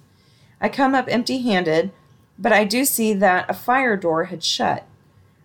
I 0.60 0.68
come 0.68 0.94
up 0.94 1.06
empty 1.08 1.38
handed, 1.38 1.90
but 2.38 2.52
I 2.52 2.64
do 2.64 2.84
see 2.84 3.14
that 3.14 3.48
a 3.48 3.54
fire 3.54 3.96
door 3.96 4.24
had 4.24 4.44
shut. 4.44 4.86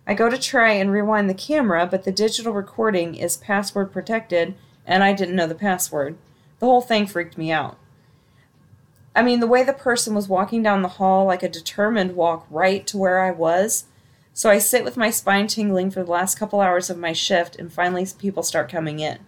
I 0.06 0.12
go 0.12 0.28
to 0.28 0.36
try 0.36 0.72
and 0.72 0.92
rewind 0.92 1.30
the 1.30 1.34
camera, 1.34 1.88
but 1.90 2.04
the 2.04 2.12
digital 2.12 2.52
recording 2.52 3.14
is 3.14 3.38
password 3.38 3.90
protected 3.94 4.54
and 4.86 5.02
I 5.02 5.14
didn't 5.14 5.36
know 5.36 5.46
the 5.46 5.54
password. 5.54 6.18
The 6.58 6.66
whole 6.66 6.82
thing 6.82 7.06
freaked 7.06 7.38
me 7.38 7.50
out. 7.50 7.78
I 9.16 9.22
mean, 9.22 9.40
the 9.40 9.46
way 9.46 9.62
the 9.62 9.72
person 9.72 10.14
was 10.14 10.28
walking 10.28 10.62
down 10.62 10.82
the 10.82 10.88
hall 10.88 11.24
like 11.24 11.42
a 11.42 11.48
determined 11.48 12.14
walk 12.14 12.46
right 12.50 12.86
to 12.88 12.98
where 12.98 13.20
I 13.20 13.30
was. 13.30 13.86
So 14.38 14.48
I 14.48 14.58
sit 14.58 14.84
with 14.84 14.96
my 14.96 15.10
spine 15.10 15.48
tingling 15.48 15.90
for 15.90 16.04
the 16.04 16.12
last 16.12 16.38
couple 16.38 16.60
hours 16.60 16.90
of 16.90 16.96
my 16.96 17.12
shift, 17.12 17.56
and 17.56 17.72
finally 17.72 18.06
people 18.20 18.44
start 18.44 18.70
coming 18.70 19.00
in. 19.00 19.18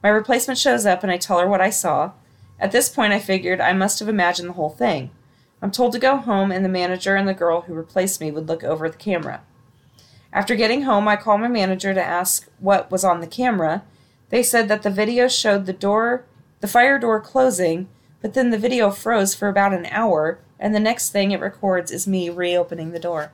My 0.00 0.10
replacement 0.10 0.60
shows 0.60 0.86
up, 0.86 1.02
and 1.02 1.10
I 1.10 1.16
tell 1.16 1.40
her 1.40 1.48
what 1.48 1.60
I 1.60 1.70
saw. 1.70 2.12
At 2.60 2.70
this 2.70 2.88
point, 2.88 3.12
I 3.12 3.18
figured 3.18 3.60
I 3.60 3.72
must 3.72 3.98
have 3.98 4.08
imagined 4.08 4.50
the 4.50 4.52
whole 4.52 4.70
thing. 4.70 5.10
I'm 5.60 5.72
told 5.72 5.90
to 5.90 5.98
go 5.98 6.18
home, 6.18 6.52
and 6.52 6.64
the 6.64 6.68
manager 6.68 7.16
and 7.16 7.26
the 7.26 7.34
girl 7.34 7.62
who 7.62 7.74
replaced 7.74 8.20
me 8.20 8.30
would 8.30 8.46
look 8.46 8.62
over 8.62 8.88
the 8.88 8.96
camera. 8.96 9.42
After 10.32 10.54
getting 10.54 10.82
home, 10.82 11.08
I 11.08 11.16
call 11.16 11.36
my 11.38 11.48
manager 11.48 11.92
to 11.92 12.00
ask 12.00 12.48
what 12.60 12.92
was 12.92 13.02
on 13.02 13.18
the 13.18 13.26
camera, 13.26 13.82
they 14.28 14.44
said 14.44 14.68
that 14.68 14.84
the 14.84 14.90
video 14.90 15.26
showed 15.26 15.66
the 15.66 15.72
door, 15.72 16.26
the 16.60 16.68
fire 16.68 17.00
door 17.00 17.20
closing, 17.20 17.88
but 18.22 18.34
then 18.34 18.50
the 18.50 18.58
video 18.58 18.92
froze 18.92 19.34
for 19.34 19.48
about 19.48 19.74
an 19.74 19.86
hour, 19.86 20.38
and 20.60 20.76
the 20.76 20.78
next 20.78 21.10
thing 21.10 21.32
it 21.32 21.40
records 21.40 21.90
is 21.90 22.06
me 22.06 22.30
reopening 22.30 22.92
the 22.92 23.00
door. 23.00 23.32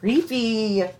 Creepy. 0.00 0.80
That 0.80 0.94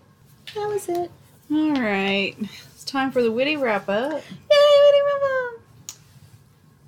was 0.55 0.89
it. 0.89 1.09
All 1.51 1.71
right. 1.71 2.35
It's 2.39 2.83
time 2.83 3.11
for 3.11 3.23
the 3.23 3.31
witty 3.31 3.55
wrap 3.55 3.87
up. 3.87 4.11
Yay, 4.11 4.21
Witty 4.21 5.01
Mama! 5.07 5.51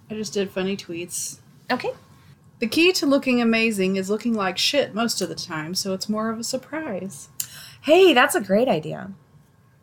I 0.09 0.13
just 0.15 0.33
did 0.33 0.51
funny 0.51 0.75
tweets. 0.75 1.37
Okay. 1.71 1.91
The 2.59 2.67
key 2.67 2.91
to 2.93 3.05
looking 3.05 3.41
amazing 3.41 3.95
is 3.95 4.09
looking 4.09 4.33
like 4.33 4.57
shit 4.57 4.93
most 4.93 5.21
of 5.21 5.29
the 5.29 5.35
time, 5.35 5.73
so 5.73 5.93
it's 5.93 6.09
more 6.09 6.29
of 6.29 6.37
a 6.37 6.43
surprise. 6.43 7.29
Hey, 7.83 8.13
that's 8.13 8.35
a 8.35 8.41
great 8.41 8.67
idea. 8.67 9.11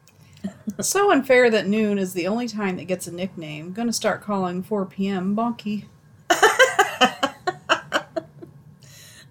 so 0.80 1.10
unfair 1.10 1.48
that 1.50 1.66
noon 1.66 1.98
is 1.98 2.12
the 2.12 2.26
only 2.26 2.46
time 2.46 2.76
that 2.76 2.84
gets 2.84 3.06
a 3.06 3.12
nickname. 3.12 3.72
Gonna 3.72 3.92
start 3.92 4.22
calling 4.22 4.62
4 4.62 4.84
p.m. 4.86 5.34
Bonky. 5.34 5.86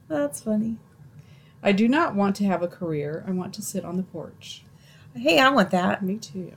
That's 0.08 0.42
funny. 0.42 0.78
I 1.68 1.74
do 1.74 1.90
not 1.90 2.16
want 2.16 2.38
to 2.38 2.46
have 2.46 2.64
a 2.64 2.68
career. 2.70 3.26
I 3.28 3.32
want 3.32 3.54
to 3.56 3.62
sit 3.62 3.84
on 3.84 3.98
the 3.98 4.04
porch. 4.04 4.64
Hey, 5.14 5.38
I 5.38 5.50
want 5.50 5.70
that. 5.72 6.02
Me 6.02 6.16
too. 6.16 6.54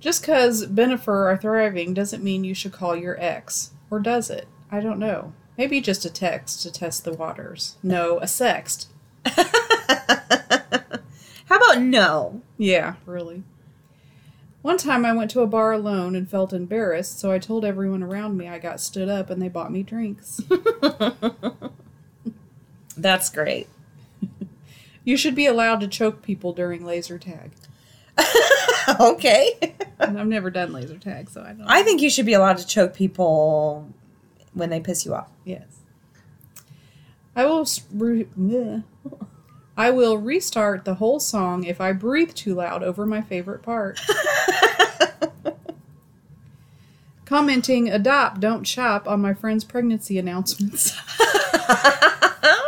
Just 0.00 0.22
because 0.22 0.66
Bennifer 0.66 1.30
are 1.30 1.36
thriving 1.36 1.92
doesn't 1.92 2.24
mean 2.24 2.44
you 2.44 2.54
should 2.54 2.72
call 2.72 2.96
your 2.96 3.20
ex. 3.20 3.72
Or 3.90 4.00
does 4.00 4.30
it? 4.30 4.48
I 4.70 4.80
don't 4.80 4.98
know. 4.98 5.34
Maybe 5.58 5.82
just 5.82 6.06
a 6.06 6.10
text 6.10 6.62
to 6.62 6.72
test 6.72 7.04
the 7.04 7.12
waters. 7.12 7.76
No, 7.82 8.16
a 8.20 8.24
sext. 8.24 8.86
How 9.26 9.44
about 11.50 11.82
no? 11.82 12.40
Yeah, 12.56 12.94
really. 13.04 13.42
One 14.62 14.78
time 14.78 15.04
I 15.04 15.12
went 15.12 15.30
to 15.32 15.42
a 15.42 15.46
bar 15.46 15.72
alone 15.72 16.16
and 16.16 16.26
felt 16.26 16.54
embarrassed, 16.54 17.20
so 17.20 17.30
I 17.30 17.38
told 17.38 17.66
everyone 17.66 18.02
around 18.02 18.38
me 18.38 18.48
I 18.48 18.58
got 18.58 18.80
stood 18.80 19.10
up 19.10 19.28
and 19.28 19.42
they 19.42 19.50
bought 19.50 19.70
me 19.70 19.82
drinks. 19.82 20.40
That's 22.96 23.28
great. 23.28 23.66
You 25.04 25.16
should 25.16 25.34
be 25.34 25.46
allowed 25.46 25.80
to 25.80 25.88
choke 25.88 26.22
people 26.22 26.52
during 26.52 26.84
laser 26.84 27.18
tag. 27.18 27.52
okay. 29.00 29.74
And 29.98 30.18
I've 30.18 30.26
never 30.26 30.50
done 30.50 30.72
laser 30.72 30.98
tag, 30.98 31.30
so 31.30 31.42
I 31.42 31.52
don't 31.52 31.66
I 31.66 31.82
think 31.82 32.02
you 32.02 32.10
should 32.10 32.26
be 32.26 32.34
allowed 32.34 32.58
to 32.58 32.66
choke 32.66 32.94
people 32.94 33.88
when 34.52 34.70
they 34.70 34.80
piss 34.80 35.04
you 35.04 35.14
off. 35.14 35.30
Yes. 35.44 35.80
I 37.36 37.46
will 37.46 37.66
re- 37.92 38.28
I 39.76 39.90
will 39.90 40.18
restart 40.18 40.84
the 40.84 40.94
whole 40.94 41.18
song 41.18 41.64
if 41.64 41.80
I 41.80 41.92
breathe 41.92 42.32
too 42.34 42.54
loud 42.54 42.82
over 42.82 43.04
my 43.06 43.20
favorite 43.20 43.62
part. 43.62 44.00
Commenting 47.24 47.88
adopt, 47.88 48.38
don't 48.38 48.64
shop 48.64 49.08
on 49.08 49.20
my 49.20 49.34
friend's 49.34 49.64
pregnancy 49.64 50.18
announcements. 50.18 50.96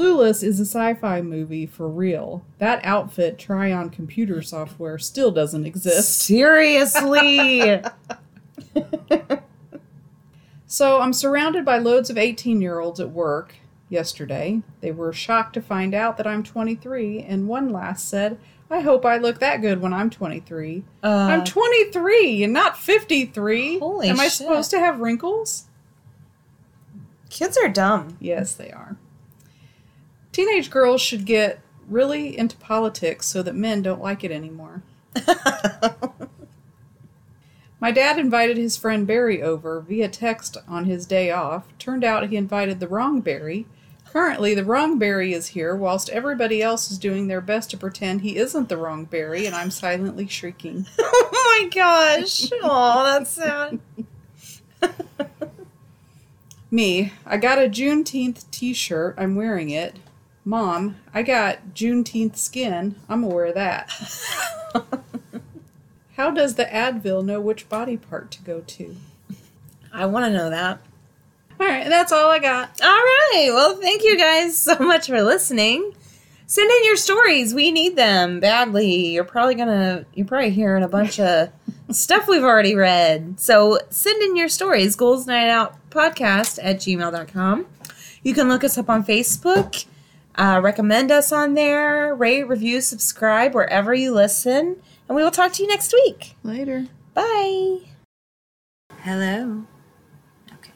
Clueless 0.00 0.42
is 0.42 0.58
a 0.58 0.64
sci-fi 0.64 1.20
movie 1.20 1.66
for 1.66 1.88
real. 1.88 2.44
That 2.58 2.84
outfit 2.84 3.38
try 3.38 3.70
on 3.70 3.90
computer 3.90 4.40
software 4.40 4.98
still 4.98 5.30
doesn't 5.30 5.66
exist. 5.66 6.18
Seriously. 6.20 7.82
So 10.72 11.00
I'm 11.00 11.12
surrounded 11.12 11.64
by 11.64 11.78
loads 11.78 12.10
of 12.10 12.16
18 12.16 12.60
year 12.60 12.78
olds 12.78 13.00
at 13.00 13.10
work 13.10 13.56
yesterday. 13.88 14.62
They 14.80 14.92
were 14.92 15.12
shocked 15.12 15.54
to 15.54 15.60
find 15.60 15.94
out 15.94 16.16
that 16.16 16.28
I'm 16.28 16.44
23, 16.44 17.22
and 17.22 17.48
one 17.48 17.70
last 17.70 18.08
said, 18.08 18.38
I 18.70 18.78
hope 18.78 19.04
I 19.04 19.16
look 19.16 19.40
that 19.40 19.62
good 19.62 19.80
when 19.82 19.92
I'm 19.92 20.10
23. 20.10 20.84
Uh, 21.02 21.08
I'm 21.08 21.44
23 21.44 22.44
and 22.44 22.52
not 22.52 22.78
53. 22.78 23.80
Holy 23.80 24.10
Am 24.10 24.20
I 24.20 24.24
shit. 24.26 24.32
supposed 24.34 24.70
to 24.70 24.78
have 24.78 25.00
wrinkles? 25.00 25.64
kids 27.30 27.58
are 27.58 27.68
dumb. 27.68 28.16
Yes, 28.20 28.54
they 28.54 28.70
are. 28.70 28.96
Teenage 30.32 30.70
girls 30.70 31.00
should 31.00 31.24
get 31.26 31.60
really 31.88 32.38
into 32.38 32.56
politics 32.56 33.26
so 33.26 33.42
that 33.42 33.54
men 33.54 33.82
don't 33.82 34.02
like 34.02 34.22
it 34.24 34.30
anymore. 34.30 34.82
My 37.80 37.90
dad 37.90 38.18
invited 38.18 38.58
his 38.58 38.76
friend 38.76 39.06
Barry 39.06 39.42
over 39.42 39.80
via 39.80 40.08
text 40.08 40.58
on 40.68 40.84
his 40.84 41.06
day 41.06 41.30
off. 41.30 41.66
Turned 41.78 42.04
out 42.04 42.28
he 42.28 42.36
invited 42.36 42.78
the 42.78 42.88
wrong 42.88 43.22
Barry. 43.22 43.66
Currently, 44.12 44.54
the 44.54 44.64
wrong 44.64 44.98
Barry 44.98 45.32
is 45.32 45.48
here, 45.48 45.74
whilst 45.74 46.10
everybody 46.10 46.60
else 46.60 46.90
is 46.90 46.98
doing 46.98 47.28
their 47.28 47.40
best 47.40 47.70
to 47.70 47.76
pretend 47.76 48.20
he 48.20 48.36
isn't 48.36 48.68
the 48.68 48.76
wrong 48.76 49.04
Barry, 49.04 49.46
and 49.46 49.54
I'm 49.54 49.70
silently 49.70 50.26
shrieking. 50.26 50.86
oh 50.98 51.30
my 51.32 51.68
gosh. 51.72 52.50
Oh, 52.60 53.04
that's 53.04 53.30
sad. 53.30 53.78
Me, 56.70 57.12
I 57.24 57.36
got 57.36 57.58
a 57.58 57.68
Juneteenth 57.68 58.50
t 58.50 58.74
shirt. 58.74 59.14
I'm 59.16 59.36
wearing 59.36 59.70
it. 59.70 59.96
Mom, 60.44 60.96
I 61.12 61.22
got 61.22 61.74
Juneteenth 61.74 62.36
skin. 62.36 62.96
I'm 63.08 63.24
aware 63.24 63.46
of 63.46 63.54
that. 63.54 63.90
How 66.16 66.30
does 66.30 66.54
the 66.54 66.64
Advil 66.64 67.24
know 67.24 67.40
which 67.40 67.68
body 67.68 67.96
part 67.96 68.30
to 68.32 68.42
go 68.42 68.60
to? 68.60 68.96
I 69.92 70.06
want 70.06 70.26
to 70.26 70.32
know 70.32 70.50
that. 70.50 70.80
All 71.58 71.66
right, 71.66 71.88
that's 71.88 72.10
all 72.10 72.30
I 72.30 72.38
got. 72.38 72.80
All 72.82 72.88
right. 72.88 73.50
Well, 73.52 73.76
thank 73.76 74.02
you 74.02 74.16
guys 74.16 74.56
so 74.56 74.78
much 74.78 75.08
for 75.08 75.22
listening. 75.22 75.94
Send 76.46 76.70
in 76.70 76.84
your 76.84 76.96
stories. 76.96 77.54
We 77.54 77.70
need 77.70 77.96
them 77.96 78.40
badly. 78.40 79.08
You're 79.08 79.24
probably 79.24 79.54
gonna 79.54 80.04
you're 80.14 80.26
probably 80.26 80.50
hearing 80.50 80.82
a 80.82 80.88
bunch 80.88 81.20
of 81.20 81.50
stuff 81.90 82.26
we've 82.28 82.42
already 82.42 82.74
read. 82.74 83.38
So 83.38 83.78
send 83.90 84.22
in 84.22 84.36
your 84.36 84.48
stories. 84.48 84.96
Ghouls 84.96 85.26
Night 85.26 85.48
Out 85.48 85.76
Podcast 85.90 86.58
at 86.62 86.76
gmail.com. 86.78 87.66
You 88.22 88.34
can 88.34 88.48
look 88.48 88.64
us 88.64 88.78
up 88.78 88.90
on 88.90 89.04
Facebook. 89.04 89.84
Uh, 90.36 90.60
recommend 90.62 91.10
us 91.10 91.32
on 91.32 91.54
there. 91.54 92.14
Rate, 92.14 92.44
review, 92.48 92.80
subscribe 92.80 93.54
wherever 93.54 93.92
you 93.92 94.12
listen. 94.12 94.76
And 95.08 95.16
we 95.16 95.22
will 95.22 95.30
talk 95.30 95.52
to 95.54 95.62
you 95.62 95.68
next 95.68 95.92
week. 95.92 96.36
Later. 96.42 96.86
Bye. 97.14 97.80
Hello. 99.02 99.64
Okay. 100.54 100.72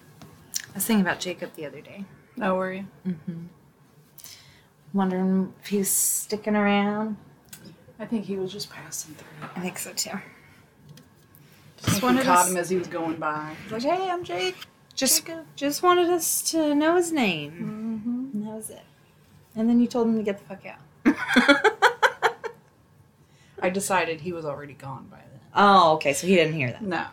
I 0.70 0.74
was 0.74 0.84
thinking 0.84 1.04
about 1.04 1.20
Jacob 1.20 1.54
the 1.54 1.66
other 1.66 1.80
day. 1.80 2.04
Oh, 2.42 2.54
were 2.56 2.72
you? 2.72 2.86
Mm-hmm. 3.06 3.44
Wondering 4.92 5.52
if 5.62 5.68
he's 5.68 5.90
sticking 5.90 6.56
around. 6.56 7.16
I 7.98 8.06
think 8.06 8.24
he 8.24 8.36
was 8.36 8.52
just 8.52 8.70
passing 8.70 9.14
through. 9.14 9.48
I 9.56 9.60
think 9.60 9.78
so 9.78 9.92
too. 9.92 10.10
Just 11.84 12.02
wanted 12.02 12.20
to 12.20 12.24
caught 12.24 12.46
us- 12.46 12.50
him 12.50 12.56
as 12.56 12.68
he 12.70 12.76
was 12.76 12.88
going 12.88 13.16
by. 13.16 13.54
He's 13.64 13.72
like, 13.72 13.82
"Hey, 13.82 14.10
I'm 14.10 14.24
Jake." 14.24 14.56
Just 14.94 15.26
Jacob. 15.26 15.44
just 15.56 15.82
wanted 15.82 16.08
us 16.08 16.42
to 16.52 16.74
know 16.74 16.96
his 16.96 17.12
name. 17.12 17.52
Mm-hmm. 17.52 18.38
And 18.38 18.46
that 18.46 18.54
was 18.54 18.70
it. 18.70 18.82
And 19.56 19.68
then 19.68 19.80
you 19.80 19.86
told 19.86 20.08
him 20.08 20.16
to 20.16 20.22
get 20.22 20.38
the 20.38 20.44
fuck 20.44 20.64
out. 20.66 20.80
I 23.62 23.70
decided 23.70 24.20
he 24.20 24.32
was 24.32 24.44
already 24.44 24.74
gone 24.74 25.06
by 25.10 25.18
then. 25.18 25.40
oh, 25.54 25.92
okay, 25.94 26.12
so 26.12 26.26
he 26.26 26.34
didn't 26.34 26.54
hear 26.54 26.70
that. 26.70 26.82
No. 26.82 27.06